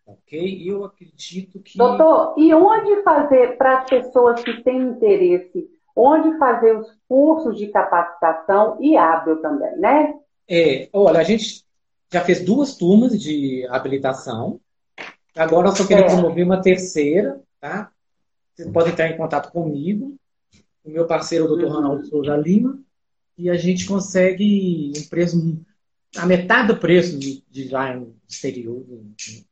Ok? 0.06 0.40
E 0.40 0.68
eu 0.68 0.84
acredito 0.84 1.60
que. 1.60 1.76
Doutor, 1.76 2.34
e 2.38 2.54
onde 2.54 3.02
fazer 3.02 3.56
para 3.56 3.80
as 3.80 3.90
pessoas 3.90 4.42
que 4.42 4.62
têm 4.62 4.80
interesse 4.80 5.68
onde 5.96 6.38
fazer 6.38 6.76
os 6.76 6.92
cursos 7.08 7.56
de 7.56 7.68
capacitação 7.68 8.76
e 8.80 8.96
hábil 8.98 9.40
também, 9.40 9.78
né? 9.78 10.14
É, 10.46 10.88
olha, 10.92 11.18
a 11.18 11.24
gente 11.24 11.64
já 12.12 12.20
fez 12.20 12.44
duas 12.44 12.76
turmas 12.76 13.18
de 13.18 13.66
habilitação. 13.70 14.60
Agora 15.36 15.68
nós 15.68 15.78
só 15.78 15.86
queremos 15.86 16.12
é. 16.12 16.16
promover 16.16 16.44
uma 16.44 16.62
terceira, 16.62 17.40
tá? 17.60 17.90
Vocês 18.54 18.70
podem 18.70 18.92
entrar 18.92 19.08
em 19.08 19.16
contato 19.16 19.52
comigo, 19.52 20.16
o 20.82 20.90
meu 20.90 21.06
parceiro, 21.06 21.44
o 21.44 21.56
Dr. 21.56 21.64
Uhum. 21.64 21.72
Ronaldo 21.72 22.06
Souza 22.06 22.36
Lima, 22.36 22.78
e 23.36 23.50
a 23.50 23.54
gente 23.54 23.86
consegue 23.86 24.92
um 24.96 25.08
preço 25.08 25.36
a 26.18 26.24
metade 26.24 26.68
do 26.68 26.76
preço 26.76 27.18
de, 27.18 27.42
de 27.50 27.70
lá 27.70 27.94
no 27.94 28.14
exterior, 28.28 28.82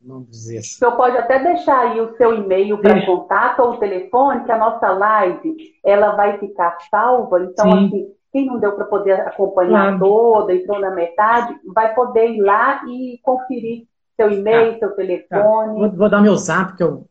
vamos 0.01 0.31
dizer 0.31 0.59
assim. 0.59 0.77
O 0.77 0.79
senhor 0.79 0.97
pode 0.97 1.17
até 1.19 1.39
deixar 1.39 1.91
aí 1.91 2.01
o 2.01 2.17
seu 2.17 2.35
e-mail 2.35 2.79
para 2.79 3.05
contato 3.05 3.61
ou 3.61 3.73
o 3.73 3.77
telefone, 3.77 4.45
que 4.45 4.53
a 4.53 4.59
nossa 4.59 4.91
live 4.91 5.75
ela 5.85 6.13
vai 6.13 6.39
ficar 6.39 6.79
salva. 6.91 7.43
Então, 7.43 7.71
Sim. 7.71 7.87
assim, 7.87 8.13
quem 8.33 8.47
não 8.47 8.59
deu 8.59 8.73
para 8.73 8.87
poder 8.87 9.13
acompanhar 9.13 9.99
claro. 9.99 9.99
toda, 9.99 10.55
entrou 10.55 10.81
na 10.81 10.91
metade, 10.91 11.55
vai 11.67 11.95
poder 11.95 12.31
ir 12.31 12.41
lá 12.41 12.83
e 12.89 13.19
conferir 13.23 13.87
seu 14.17 14.31
e-mail, 14.31 14.75
tá. 14.75 14.81
seu 14.81 14.91
telefone. 14.97 15.29
Tá. 15.29 15.73
Vou, 15.73 15.93
vou, 15.93 16.09
dar 16.09 16.23
meu 16.23 16.37
zap, 16.37 16.77
que 16.77 16.83
é 16.83 16.87
o 16.87 17.07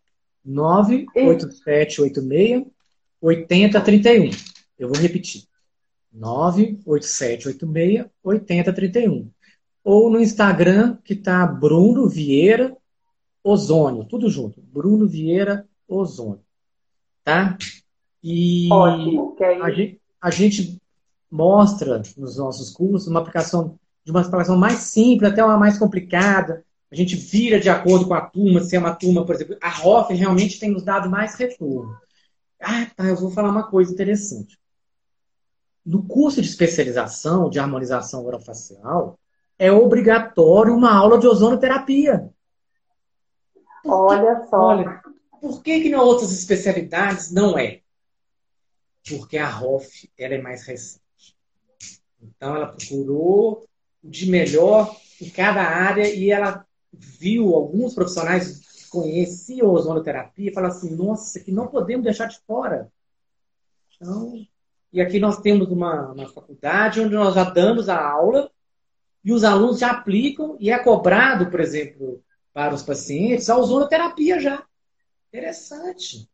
98786 0.45 2.65
8031. 3.21 4.29
Eu 4.77 4.89
vou 4.89 4.97
repetir. 4.97 5.43
98786 6.11 8.05
8031. 8.23 9.29
ou 9.83 10.09
no 10.09 10.21
Instagram, 10.21 10.97
que 11.03 11.15
tá 11.15 11.45
Bruno 11.45 12.07
Vieira 12.07 12.75
Ozônio, 13.43 14.05
tudo 14.05 14.29
junto. 14.29 14.61
Bruno 14.61 15.07
Vieira 15.07 15.67
Ozônio. 15.87 16.43
Tá? 17.23 17.57
E 18.23 18.69
Ótimo, 18.71 19.35
que 19.35 19.43
a, 19.43 19.69
gente, 19.69 20.01
a 20.21 20.29
gente 20.29 20.81
mostra 21.29 22.01
nos 22.17 22.37
nossos 22.37 22.69
cursos 22.69 23.07
uma 23.07 23.19
aplicação 23.19 23.77
de 24.05 24.11
uma 24.11 24.21
aplicação 24.21 24.57
mais 24.57 24.79
simples 24.79 25.31
até 25.31 25.43
uma 25.43 25.57
mais 25.57 25.77
complicada. 25.77 26.63
A 26.93 26.95
gente 26.95 27.15
vira 27.15 27.59
de 27.59 27.71
acordo 27.71 28.07
com 28.07 28.13
a 28.13 28.21
turma, 28.21 28.61
se 28.61 28.75
é 28.75 28.79
uma 28.79 28.93
turma, 28.93 29.25
por 29.25 29.33
exemplo, 29.33 29.57
a 29.59 29.67
ROF 29.67 30.13
realmente 30.13 30.59
tem 30.59 30.69
nos 30.69 30.83
dado 30.83 31.09
mais 31.09 31.33
retorno. 31.33 31.97
Ah, 32.61 32.85
tá, 32.95 33.05
eu 33.05 33.15
vou 33.15 33.31
falar 33.31 33.49
uma 33.49 33.67
coisa 33.67 33.91
interessante. 33.91 34.59
No 35.83 36.03
curso 36.03 36.39
de 36.39 36.47
especialização 36.47 37.49
de 37.49 37.57
harmonização 37.57 38.23
orofacial, 38.23 39.19
é 39.57 39.71
obrigatório 39.71 40.75
uma 40.75 40.93
aula 40.93 41.17
de 41.17 41.25
ozonoterapia. 41.25 42.29
Olha 43.83 44.45
só. 44.47 44.57
Olha, 44.57 45.01
por 45.41 45.63
que, 45.63 45.81
que 45.81 45.89
em 45.89 45.95
outras 45.95 46.31
especialidades 46.31 47.31
não 47.31 47.57
é? 47.57 47.81
Porque 49.09 49.39
a 49.39 49.49
ROF 49.49 50.11
ela 50.15 50.35
é 50.35 50.41
mais 50.43 50.61
recente. 50.61 51.01
Então, 52.21 52.55
ela 52.55 52.67
procurou 52.67 53.67
o 54.03 54.09
de 54.11 54.29
melhor 54.29 54.95
em 55.19 55.31
cada 55.31 55.63
área 55.63 56.07
e 56.07 56.29
ela 56.29 56.63
viu 56.93 57.53
alguns 57.55 57.93
profissionais 57.93 58.59
que 58.59 58.89
conheciam 58.89 59.69
a 59.69 59.73
ozonoterapia 59.73 60.49
e 60.49 60.53
falaram 60.53 60.75
assim, 60.75 60.95
nossa, 60.95 61.39
que 61.39 61.51
não 61.51 61.67
podemos 61.67 62.03
deixar 62.03 62.27
de 62.27 62.39
fora. 62.45 62.91
Então, 63.95 64.45
e 64.91 65.01
aqui 65.01 65.19
nós 65.19 65.39
temos 65.39 65.69
uma, 65.69 66.11
uma 66.11 66.29
faculdade 66.29 67.01
onde 67.01 67.15
nós 67.15 67.33
já 67.33 67.43
damos 67.45 67.89
a 67.89 67.99
aula 67.99 68.51
e 69.23 69.31
os 69.31 69.43
alunos 69.43 69.79
já 69.79 69.91
aplicam 69.91 70.57
e 70.59 70.69
é 70.69 70.77
cobrado, 70.77 71.49
por 71.49 71.59
exemplo, 71.59 72.21
para 72.53 72.73
os 72.73 72.83
pacientes 72.83 73.49
a 73.49 73.57
ozonoterapia 73.57 74.39
já. 74.39 74.63
Interessante. 75.29 76.29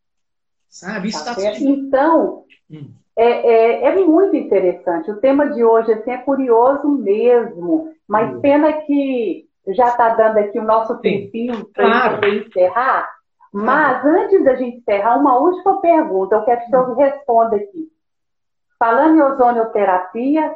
Sabe? 0.67 1.09
Isso 1.09 1.23
tá 1.23 1.35
tá 1.35 1.57
Então, 1.57 2.45
hum. 2.69 2.91
é, 3.15 3.25
é, 3.25 3.83
é, 3.85 4.05
muito 4.05 4.35
interessante. 4.35 5.09
O 5.09 5.17
tema 5.17 5.49
de 5.49 5.63
hoje 5.63 5.93
assim, 5.93 6.11
é 6.11 6.17
curioso 6.17 6.87
mesmo, 6.89 7.93
mas 8.07 8.35
hum. 8.35 8.41
pena 8.41 8.73
que 8.81 9.48
já 9.73 9.89
está 9.89 10.09
dando 10.15 10.37
aqui 10.37 10.59
o 10.59 10.63
nosso 10.63 10.97
tempinho 10.99 11.65
para 11.73 12.17
claro. 12.19 12.27
encerrar. 12.27 13.09
Mas 13.51 14.01
claro. 14.01 14.21
antes 14.21 14.43
da 14.43 14.55
gente 14.55 14.77
encerrar, 14.77 15.17
uma 15.17 15.37
última 15.37 15.81
pergunta. 15.81 16.35
Eu 16.35 16.43
quero 16.43 16.61
que 16.61 16.67
o 16.67 16.69
senhor 16.69 16.95
responda 16.95 17.55
aqui. 17.55 17.91
Falando 18.77 19.17
em 19.17 19.21
ozonioterapia, 19.21 20.55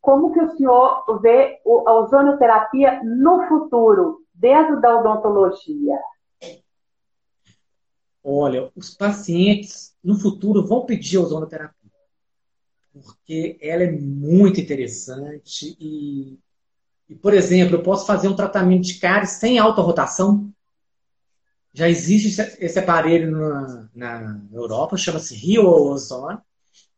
como 0.00 0.32
que 0.32 0.40
o 0.40 0.56
senhor 0.56 1.04
vê 1.20 1.58
a 1.64 1.92
ozonioterapia 1.92 3.00
no 3.02 3.48
futuro? 3.48 4.26
dentro 4.38 4.80
da 4.80 4.98
odontologia? 4.98 5.98
Olha, 8.22 8.70
os 8.74 8.94
pacientes 8.94 9.96
no 10.02 10.18
futuro 10.18 10.66
vão 10.66 10.84
pedir 10.84 11.18
ozonoterapia, 11.18 11.90
porque 12.92 13.56
ela 13.60 13.84
é 13.84 13.92
muito 13.92 14.60
interessante 14.60 15.76
e, 15.80 16.38
e, 17.08 17.14
por 17.14 17.34
exemplo, 17.34 17.76
eu 17.76 17.82
posso 17.82 18.06
fazer 18.06 18.28
um 18.28 18.36
tratamento 18.36 18.84
de 18.84 18.94
cárie 18.94 19.26
sem 19.26 19.58
alta 19.58 19.80
rotação. 19.80 20.52
Já 21.72 21.88
existe 21.88 22.40
esse 22.58 22.78
aparelho 22.78 23.30
na, 23.30 23.88
na 23.94 24.40
Europa, 24.52 24.96
chama-se 24.96 25.34
Rio 25.34 25.66
Ozone, 25.68 26.38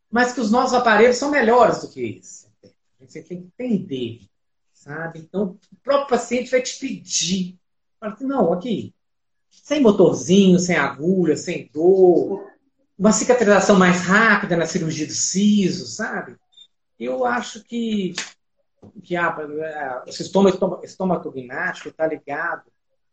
mas 0.09 0.33
que 0.33 0.39
os 0.39 0.49
nossos 0.49 0.73
aparelhos 0.73 1.17
são 1.17 1.29
melhores 1.29 1.81
do 1.81 1.89
que 1.89 2.01
esse. 2.01 2.47
Você 2.99 3.21
tem 3.21 3.41
que 3.41 3.63
entender 3.63 4.29
sabe? 4.79 5.19
Então, 5.19 5.57
o 5.71 5.75
próprio 5.83 6.07
paciente 6.07 6.49
vai 6.49 6.61
te 6.61 6.79
pedir. 6.79 7.57
Fala 7.99 8.13
assim, 8.13 8.25
não, 8.25 8.53
aqui, 8.53 8.93
sem 9.49 9.81
motorzinho, 9.81 10.57
sem 10.57 10.77
agulha, 10.77 11.35
sem 11.35 11.69
dor, 11.73 12.47
uma 12.97 13.11
cicatrização 13.11 13.77
mais 13.77 14.01
rápida 14.01 14.55
na 14.55 14.65
cirurgia 14.65 15.05
do 15.05 15.13
siso, 15.13 15.85
sabe? 15.85 16.37
Eu 16.97 17.25
acho 17.25 17.63
que, 17.63 18.13
que 19.03 19.15
a, 19.15 19.27
a, 19.27 20.03
o 20.07 20.11
sistema 20.11 20.49
estomatognático 20.83 21.89
está 21.89 22.07
ligado 22.07 22.63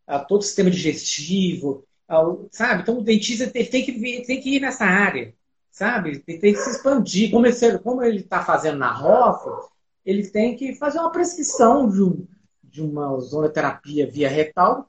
a 0.06 0.18
todo 0.18 0.40
o 0.40 0.44
sistema 0.44 0.70
digestivo, 0.70 1.84
ao, 2.08 2.48
sabe? 2.50 2.82
Então, 2.82 2.98
o 2.98 3.02
dentista 3.02 3.48
tem, 3.48 3.66
tem, 3.66 3.84
que, 3.84 4.22
tem 4.26 4.40
que 4.40 4.56
ir 4.56 4.60
nessa 4.60 4.84
área, 4.84 5.34
sabe? 5.70 6.20
Tem, 6.20 6.38
tem 6.38 6.52
que 6.52 6.60
se 6.60 6.70
expandir. 6.70 7.30
Como 7.30 7.46
ele 7.46 7.78
como 7.80 8.02
está 8.02 8.44
fazendo 8.44 8.78
na 8.78 8.92
ROF, 8.92 9.68
ele 10.04 10.28
tem 10.28 10.56
que 10.56 10.74
fazer 10.76 11.00
uma 11.00 11.10
prescrição 11.10 11.88
de, 11.88 12.02
um, 12.02 12.26
de 12.62 12.82
uma 12.82 13.12
ozonoterapia 13.12 14.08
via 14.08 14.28
retal, 14.28 14.88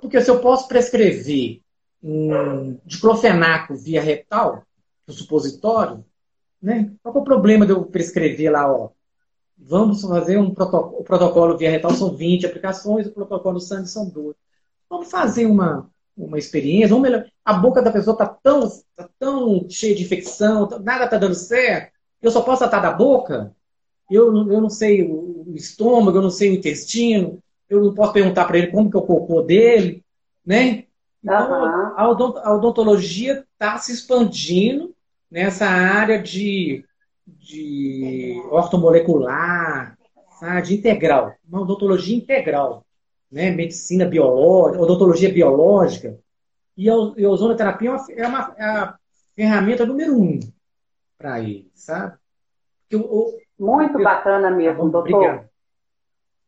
porque 0.00 0.20
se 0.20 0.30
eu 0.30 0.40
posso 0.40 0.68
prescrever 0.68 1.60
um 2.02 2.78
diclofenaco 2.84 3.74
via 3.74 4.00
retal, 4.00 4.62
o 5.06 5.12
supositório, 5.12 6.04
né? 6.60 6.92
Qual 7.02 7.14
é 7.14 7.18
o 7.18 7.24
problema 7.24 7.64
de 7.64 7.72
eu 7.72 7.84
prescrever 7.84 8.52
lá, 8.52 8.70
ó? 8.70 8.90
Vamos 9.58 10.02
fazer 10.02 10.38
um 10.38 10.54
protocolo, 10.54 11.00
o 11.00 11.04
protocolo 11.04 11.56
via 11.56 11.70
retal 11.70 11.90
são 11.90 12.14
20 12.14 12.46
aplicações, 12.46 13.06
o 13.06 13.12
protocolo 13.12 13.60
sangue 13.60 13.88
são 13.88 14.08
12. 14.08 14.36
Vamos 14.88 15.10
fazer 15.10 15.46
uma, 15.46 15.90
uma 16.16 16.38
experiência, 16.38 16.88
vamos 16.88 17.02
melhor. 17.02 17.26
A 17.44 17.52
boca 17.54 17.82
da 17.82 17.90
pessoa 17.90 18.14
está 18.14 18.26
tão, 18.26 18.68
tá 18.96 19.08
tão 19.18 19.68
cheia 19.68 19.94
de 19.94 20.04
infecção, 20.04 20.68
nada 20.82 21.04
está 21.04 21.18
dando 21.18 21.34
certo, 21.34 21.92
eu 22.22 22.30
só 22.30 22.40
posso 22.42 22.60
tratar 22.60 22.80
da 22.80 22.92
boca? 22.92 23.54
eu, 24.10 24.34
eu 24.50 24.60
não 24.60 24.70
sei 24.70 25.02
o 25.02 25.52
estômago, 25.54 26.18
eu 26.18 26.22
não 26.22 26.30
sei 26.30 26.50
o 26.50 26.54
intestino, 26.54 27.42
eu 27.68 27.84
não 27.84 27.94
posso 27.94 28.12
perguntar 28.12 28.46
para 28.46 28.58
ele 28.58 28.68
como 28.68 28.90
que 28.90 28.96
é 28.96 29.00
o 29.00 29.06
cocô 29.06 29.42
dele, 29.42 30.02
né? 30.44 30.84
Então, 31.22 31.50
uhum. 31.50 31.92
a 31.96 32.54
odontologia 32.54 33.44
está 33.52 33.76
se 33.76 33.92
expandindo 33.92 34.94
nessa 35.30 35.66
área 35.66 36.20
de, 36.20 36.84
de 37.38 38.42
ortomolecular, 38.50 39.96
sabe? 40.38 40.62
de 40.62 40.74
integral, 40.76 41.34
uma 41.48 41.62
odontologia 41.62 42.16
integral, 42.16 42.84
né? 43.30 43.50
medicina 43.50 44.04
biológica, 44.04 44.82
odontologia 44.82 45.32
biológica. 45.32 46.18
E 46.76 46.88
a, 46.88 46.94
ozonoterapia 46.94 47.90
é, 47.90 47.92
uma, 47.92 48.06
é, 48.10 48.26
uma, 48.26 48.54
é 48.56 48.64
a 48.64 48.98
ferramenta 49.34 49.84
número 49.84 50.16
um 50.16 50.38
para 51.18 51.40
ele, 51.40 51.70
sabe? 51.74 52.16
Porque 52.88 53.04
o, 53.04 53.36
muito 53.58 54.00
bacana 54.00 54.50
mesmo, 54.50 54.84
tá 54.84 54.88
doutor. 54.88 55.14
Obrigado. 55.14 55.48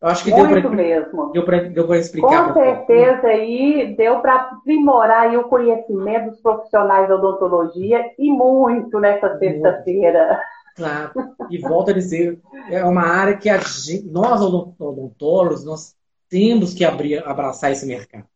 Eu 0.01 0.09
acho 0.09 0.24
que 0.24 0.31
Muito 0.31 0.51
deu 0.51 0.62
pra, 0.62 0.70
mesmo. 0.70 1.31
Deu 1.31 1.87
para 1.87 1.99
explicar. 1.99 2.55
Com 2.55 2.55
certeza 2.55 3.26
aí 3.26 3.95
deu 3.99 4.20
para 4.20 4.35
aprimorar 4.35 5.28
aí 5.28 5.37
o 5.37 5.45
conhecimento 5.45 6.31
dos 6.31 6.41
profissionais 6.41 7.07
da 7.07 7.16
odontologia 7.16 8.03
e 8.18 8.33
muito 8.33 8.99
nessa 8.99 9.39
sexta-feira. 9.39 10.41
Claro. 10.81 11.12
E 11.51 11.59
volto 11.59 11.91
a 11.91 11.93
dizer, 11.93 12.41
é 12.70 12.83
uma 12.83 13.03
área 13.03 13.37
que 13.37 13.51
gente, 13.59 14.07
nós 14.07 14.41
odontólogos 14.41 15.62
nós 15.62 15.95
temos 16.26 16.72
que 16.72 16.87
abrir, 16.87 17.22
abraçar 17.22 17.70
esse 17.70 17.85
mercado. 17.85 18.26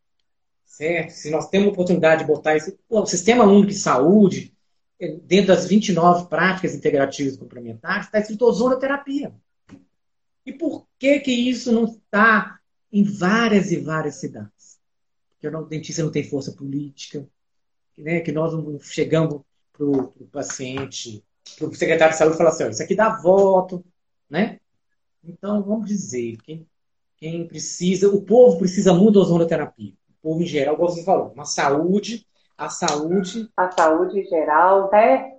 Certo? 0.67 1.11
Se 1.11 1.31
nós 1.31 1.49
temos 1.49 1.69
oportunidade 1.69 2.21
de 2.21 2.27
botar 2.27 2.55
esse 2.55 2.79
o 2.87 3.07
sistema 3.07 3.45
único 3.45 3.69
de 3.69 3.79
saúde, 3.79 4.55
dentro 5.23 5.55
das 5.55 5.67
29 5.67 6.29
práticas 6.29 6.75
integrativas 6.75 7.39
complementares, 7.39 8.07
está 8.07 8.19
escrito 8.19 8.45
ozonoterapia. 8.45 9.35
E 10.45 10.53
por 10.53 10.87
que 10.99 11.21
que 11.21 11.33
isso 11.33 11.73
não 11.73 11.85
está 11.85 12.59
em 12.93 13.05
várias 13.05 13.73
e 13.73 13.79
várias 13.79 14.17
cidades? 14.17 14.79
Porque 15.31 15.49
o 15.49 15.65
dentista 15.65 16.03
não 16.03 16.11
tem 16.11 16.25
força 16.25 16.53
política, 16.53 17.27
né? 17.97 18.21
que 18.21 18.33
nós 18.33 18.53
não 18.53 18.79
chegamos 18.81 19.41
para 19.73 19.87
o 19.87 20.29
paciente, 20.31 21.25
para 21.59 21.69
o 21.69 21.75
secretário 21.75 22.13
de 22.13 22.19
saúde 22.19 22.37
falar 22.37 22.51
assim, 22.51 22.69
isso 22.69 22.83
aqui 22.83 22.95
dá 22.95 23.17
voto, 23.17 23.85
né? 24.29 24.59
Então, 25.23 25.63
vamos 25.63 25.87
dizer, 25.87 26.37
quem, 26.43 26.67
quem 27.17 27.47
precisa, 27.47 28.09
o 28.09 28.23
povo 28.23 28.59
precisa 28.59 28.93
muito 28.93 29.15
da 29.15 29.21
ozonoterapia. 29.21 29.93
O 30.09 30.23
povo 30.23 30.43
em 30.43 30.47
geral, 30.47 30.77
como 30.77 30.89
você 30.89 31.05
falou, 31.05 31.33
uma 31.35 31.45
saúde 31.45 32.27
a 32.57 32.69
saúde. 32.69 33.51
A 33.57 33.71
saúde 33.71 34.25
geral, 34.25 34.89
né? 34.91 35.35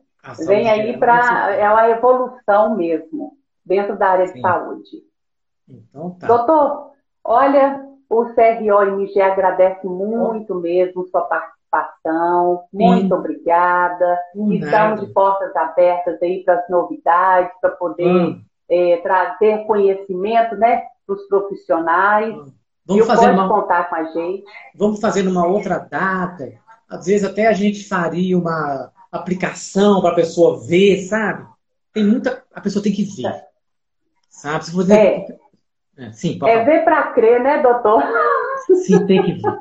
Vem 0.45 0.69
aí 0.69 0.97
para. 0.97 1.51
É 1.55 1.69
uma 1.69 1.89
evolução 1.89 2.75
mesmo, 2.75 3.37
dentro 3.65 3.97
da 3.97 4.09
área 4.09 4.27
Sim. 4.27 4.33
de 4.33 4.41
saúde. 4.41 5.03
Então 5.67 6.11
tá. 6.11 6.27
Doutor, 6.27 6.91
olha, 7.23 7.85
o 8.09 8.25
CRO-MG 8.25 9.21
agradece 9.21 9.85
muito 9.87 10.55
mesmo 10.55 11.07
sua 11.07 11.21
participação. 11.21 11.54
Sim. 12.11 12.77
Muito 12.77 13.15
obrigada. 13.15 14.19
Estamos 14.51 15.01
de 15.01 15.07
portas 15.07 15.55
abertas 15.55 16.21
aí 16.21 16.43
para 16.43 16.55
as 16.55 16.69
novidades, 16.69 17.51
para 17.59 17.71
poder 17.71 18.07
hum. 18.07 18.41
é, 18.69 18.97
trazer 18.97 19.65
conhecimento 19.65 20.55
né, 20.55 20.83
para 21.05 21.15
os 21.15 21.27
profissionais. 21.27 22.35
Hum. 22.35 22.51
Vamos 22.87 23.07
fazer 23.07 23.31
uma... 23.31 23.49
contar 23.49 23.89
com 23.89 23.95
a 23.95 24.03
gente. 24.03 24.43
Vamos 24.75 24.99
fazer 24.99 25.23
numa 25.23 25.47
outra 25.47 25.79
data 25.79 26.63
às 26.89 27.05
vezes 27.05 27.23
até 27.23 27.47
a 27.47 27.53
gente 27.53 27.87
faria 27.87 28.37
uma 28.37 28.91
aplicação 29.11 30.01
para 30.01 30.11
a 30.11 30.15
pessoa 30.15 30.65
ver, 30.65 30.99
sabe? 31.03 31.45
Tem 31.93 32.03
muita. 32.03 32.43
A 32.53 32.61
pessoa 32.61 32.83
tem 32.83 32.91
que 32.91 33.03
ver. 33.03 33.43
Sabe? 34.29 34.65
Se 34.65 34.71
você, 34.71 34.93
é. 34.93 35.25
É, 35.97 36.11
sim, 36.11 36.37
é 36.43 36.63
ver 36.65 36.83
para 36.83 37.13
crer, 37.13 37.41
né, 37.41 37.61
doutor? 37.61 38.03
Sim, 38.83 39.05
tem 39.05 39.23
que 39.23 39.33
ver. 39.33 39.59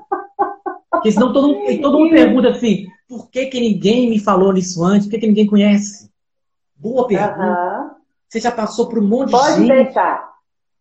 Porque 1.05 1.13
senão 1.13 1.35
todo 1.35 1.49
mundo, 1.49 1.83
todo 1.83 1.99
mundo 1.99 2.11
pergunta 2.11 2.49
assim, 2.49 2.87
por 3.07 3.31
que, 3.31 3.45
que 3.45 3.61
ninguém 3.61 4.09
me 4.09 4.19
falou 4.19 4.55
nisso 4.55 4.83
antes? 4.83 5.07
Por 5.07 5.11
que, 5.11 5.19
que 5.19 5.27
ninguém 5.27 5.47
conhece? 5.47 6.11
Boa 6.75 7.07
pergunta. 7.07 7.43
Uhum. 7.43 7.91
Você 8.27 8.41
já 8.41 8.51
passou 8.51 8.89
por 8.89 8.99
um 8.99 9.07
monte 9.07 9.31
Pode 9.31 9.57
de 9.57 9.67
gente. 9.67 9.69
Pode 9.69 9.85
deixar. 9.85 10.33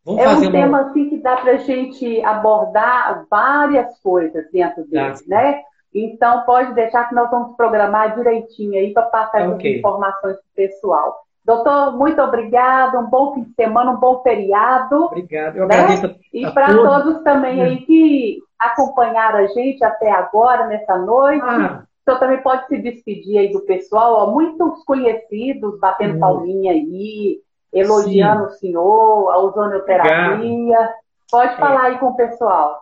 Vamos 0.05 0.21
é 0.21 0.29
um 0.29 0.51
tema 0.51 0.79
assim 0.79 1.09
que 1.09 1.17
dá 1.17 1.35
para 1.35 1.51
a 1.51 1.57
gente 1.57 2.23
abordar 2.23 3.25
várias 3.29 3.99
coisas 3.99 4.45
dentro 4.49 4.85
dele, 4.87 5.11
tá. 5.11 5.19
né? 5.27 5.61
Então 5.93 6.45
pode 6.45 6.73
deixar 6.73 7.09
que 7.09 7.15
nós 7.15 7.29
vamos 7.29 7.57
programar 7.57 8.15
direitinho 8.15 8.79
aí 8.79 8.93
para 8.93 9.03
passar 9.03 9.49
okay. 9.49 9.71
essas 9.71 9.79
informações 9.79 10.35
para 10.37 10.39
o 10.39 10.55
pessoal. 10.55 11.19
Doutor, 11.43 11.97
muito 11.97 12.21
obrigado, 12.21 12.97
um 12.97 13.09
bom 13.09 13.33
fim 13.33 13.43
de 13.43 13.53
semana, 13.55 13.91
um 13.91 13.99
bom 13.99 14.21
feriado. 14.23 15.03
Obrigado, 15.03 15.57
eu 15.57 15.67
né? 15.67 15.75
agradeço. 15.75 16.15
e 16.33 16.49
para 16.49 16.67
todos. 16.67 16.83
todos 16.83 17.23
também 17.23 17.59
é. 17.59 17.63
aí 17.65 17.77
que 17.85 18.39
acompanharam 18.63 19.39
a 19.39 19.47
gente 19.47 19.83
até 19.83 20.11
agora, 20.11 20.67
nessa 20.67 20.97
noite. 20.97 21.43
Ah. 21.43 21.83
O 21.83 22.03
senhor 22.03 22.19
também 22.19 22.41
pode 22.41 22.67
se 22.67 22.77
despedir 22.79 23.37
aí 23.37 23.51
do 23.51 23.61
pessoal, 23.61 24.13
ó, 24.15 24.31
muitos 24.31 24.83
conhecidos 24.83 25.79
batendo 25.79 26.17
hum. 26.17 26.19
palminha 26.19 26.73
aí, 26.73 27.39
elogiando 27.71 28.49
Sim. 28.49 28.55
o 28.55 28.59
senhor, 28.59 29.31
a 29.31 29.39
ozonioterapia. 29.39 30.35
Obrigado. 30.35 30.93
Pode 31.31 31.53
é. 31.53 31.57
falar 31.57 31.85
é. 31.85 31.87
aí 31.91 31.99
com 31.99 32.07
o 32.07 32.15
pessoal. 32.15 32.81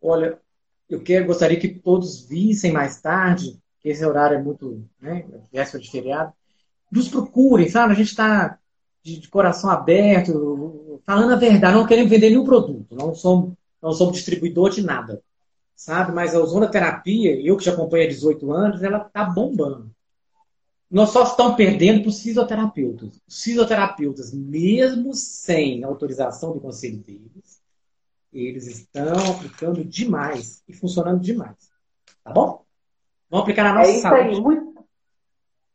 Olha, 0.00 0.38
eu 0.88 1.02
quero, 1.02 1.26
gostaria 1.26 1.58
que 1.58 1.68
todos 1.68 2.26
vissem 2.26 2.72
mais 2.72 3.00
tarde, 3.00 3.58
que 3.80 3.88
esse 3.88 4.04
horário 4.04 4.36
é 4.36 4.42
muito, 4.42 4.84
né, 5.00 5.24
véspera 5.52 5.82
de 5.82 5.90
feriado, 5.90 6.32
nos 6.90 7.08
procurem, 7.08 7.68
sabe? 7.68 7.92
A 7.92 7.96
gente 7.96 8.08
está 8.08 8.58
de, 9.02 9.20
de, 9.20 9.28
coração 9.28 9.68
aberto, 9.68 11.00
falando 11.04 11.32
a 11.32 11.36
verdade, 11.36 11.76
não 11.76 11.86
queremos 11.86 12.10
vender 12.10 12.30
nenhum 12.30 12.44
produto, 12.44 12.94
não 12.94 13.14
somos, 13.14 13.54
não 13.86 13.92
somos 13.92 14.16
distribuidor 14.16 14.70
de 14.70 14.82
nada, 14.82 15.22
sabe? 15.76 16.12
Mas 16.12 16.34
a 16.34 16.40
ozonoterapia, 16.40 17.40
eu 17.40 17.56
que 17.56 17.64
já 17.64 17.72
acompanho 17.72 18.04
há 18.04 18.08
18 18.08 18.52
anos, 18.52 18.82
ela 18.82 18.98
está 18.98 19.24
bombando. 19.24 19.90
Nós 20.90 21.10
só 21.10 21.22
estamos 21.22 21.54
perdendo 21.54 22.00
para 22.00 22.08
os 22.08 22.20
fisioterapeutas. 22.20 23.20
Os 23.26 23.42
fisioterapeutas, 23.42 24.34
mesmo 24.34 25.14
sem 25.14 25.84
autorização 25.84 26.52
do 26.52 26.60
conselho 26.60 26.98
deles, 26.98 27.60
eles 28.32 28.66
estão 28.66 29.30
aplicando 29.30 29.84
demais 29.84 30.64
e 30.68 30.72
funcionando 30.72 31.20
demais. 31.20 31.70
Tá 32.24 32.32
bom? 32.32 32.64
Vamos 33.30 33.44
aplicar 33.44 33.64
na 33.64 33.74
nossa 33.74 33.90
é 33.90 33.92
isso 33.92 34.02
saúde. 34.02 34.20
Aí, 34.20 34.40
muito, 34.40 34.64
muito, 34.64 34.86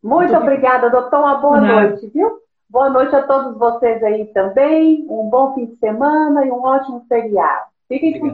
muito 0.03 0.36
obrigada, 0.36 0.89
doutor. 0.89 1.20
Uma 1.20 1.36
boa 1.36 1.62
noite, 1.62 2.07
viu? 2.07 2.41
Boa 2.70 2.89
noite 2.89 3.16
a 3.16 3.24
todos 3.26 3.57
vocês 3.57 4.03
aí 4.03 4.26
também. 4.34 5.05
Um 5.09 5.30
bom 5.30 5.53
fim 5.55 5.66
de 5.66 5.78
semana 5.78 6.45
e 6.45 6.51
um 6.51 6.62
ótimo 6.62 7.05
feriado. 7.07 7.70
Speaking 7.91 8.31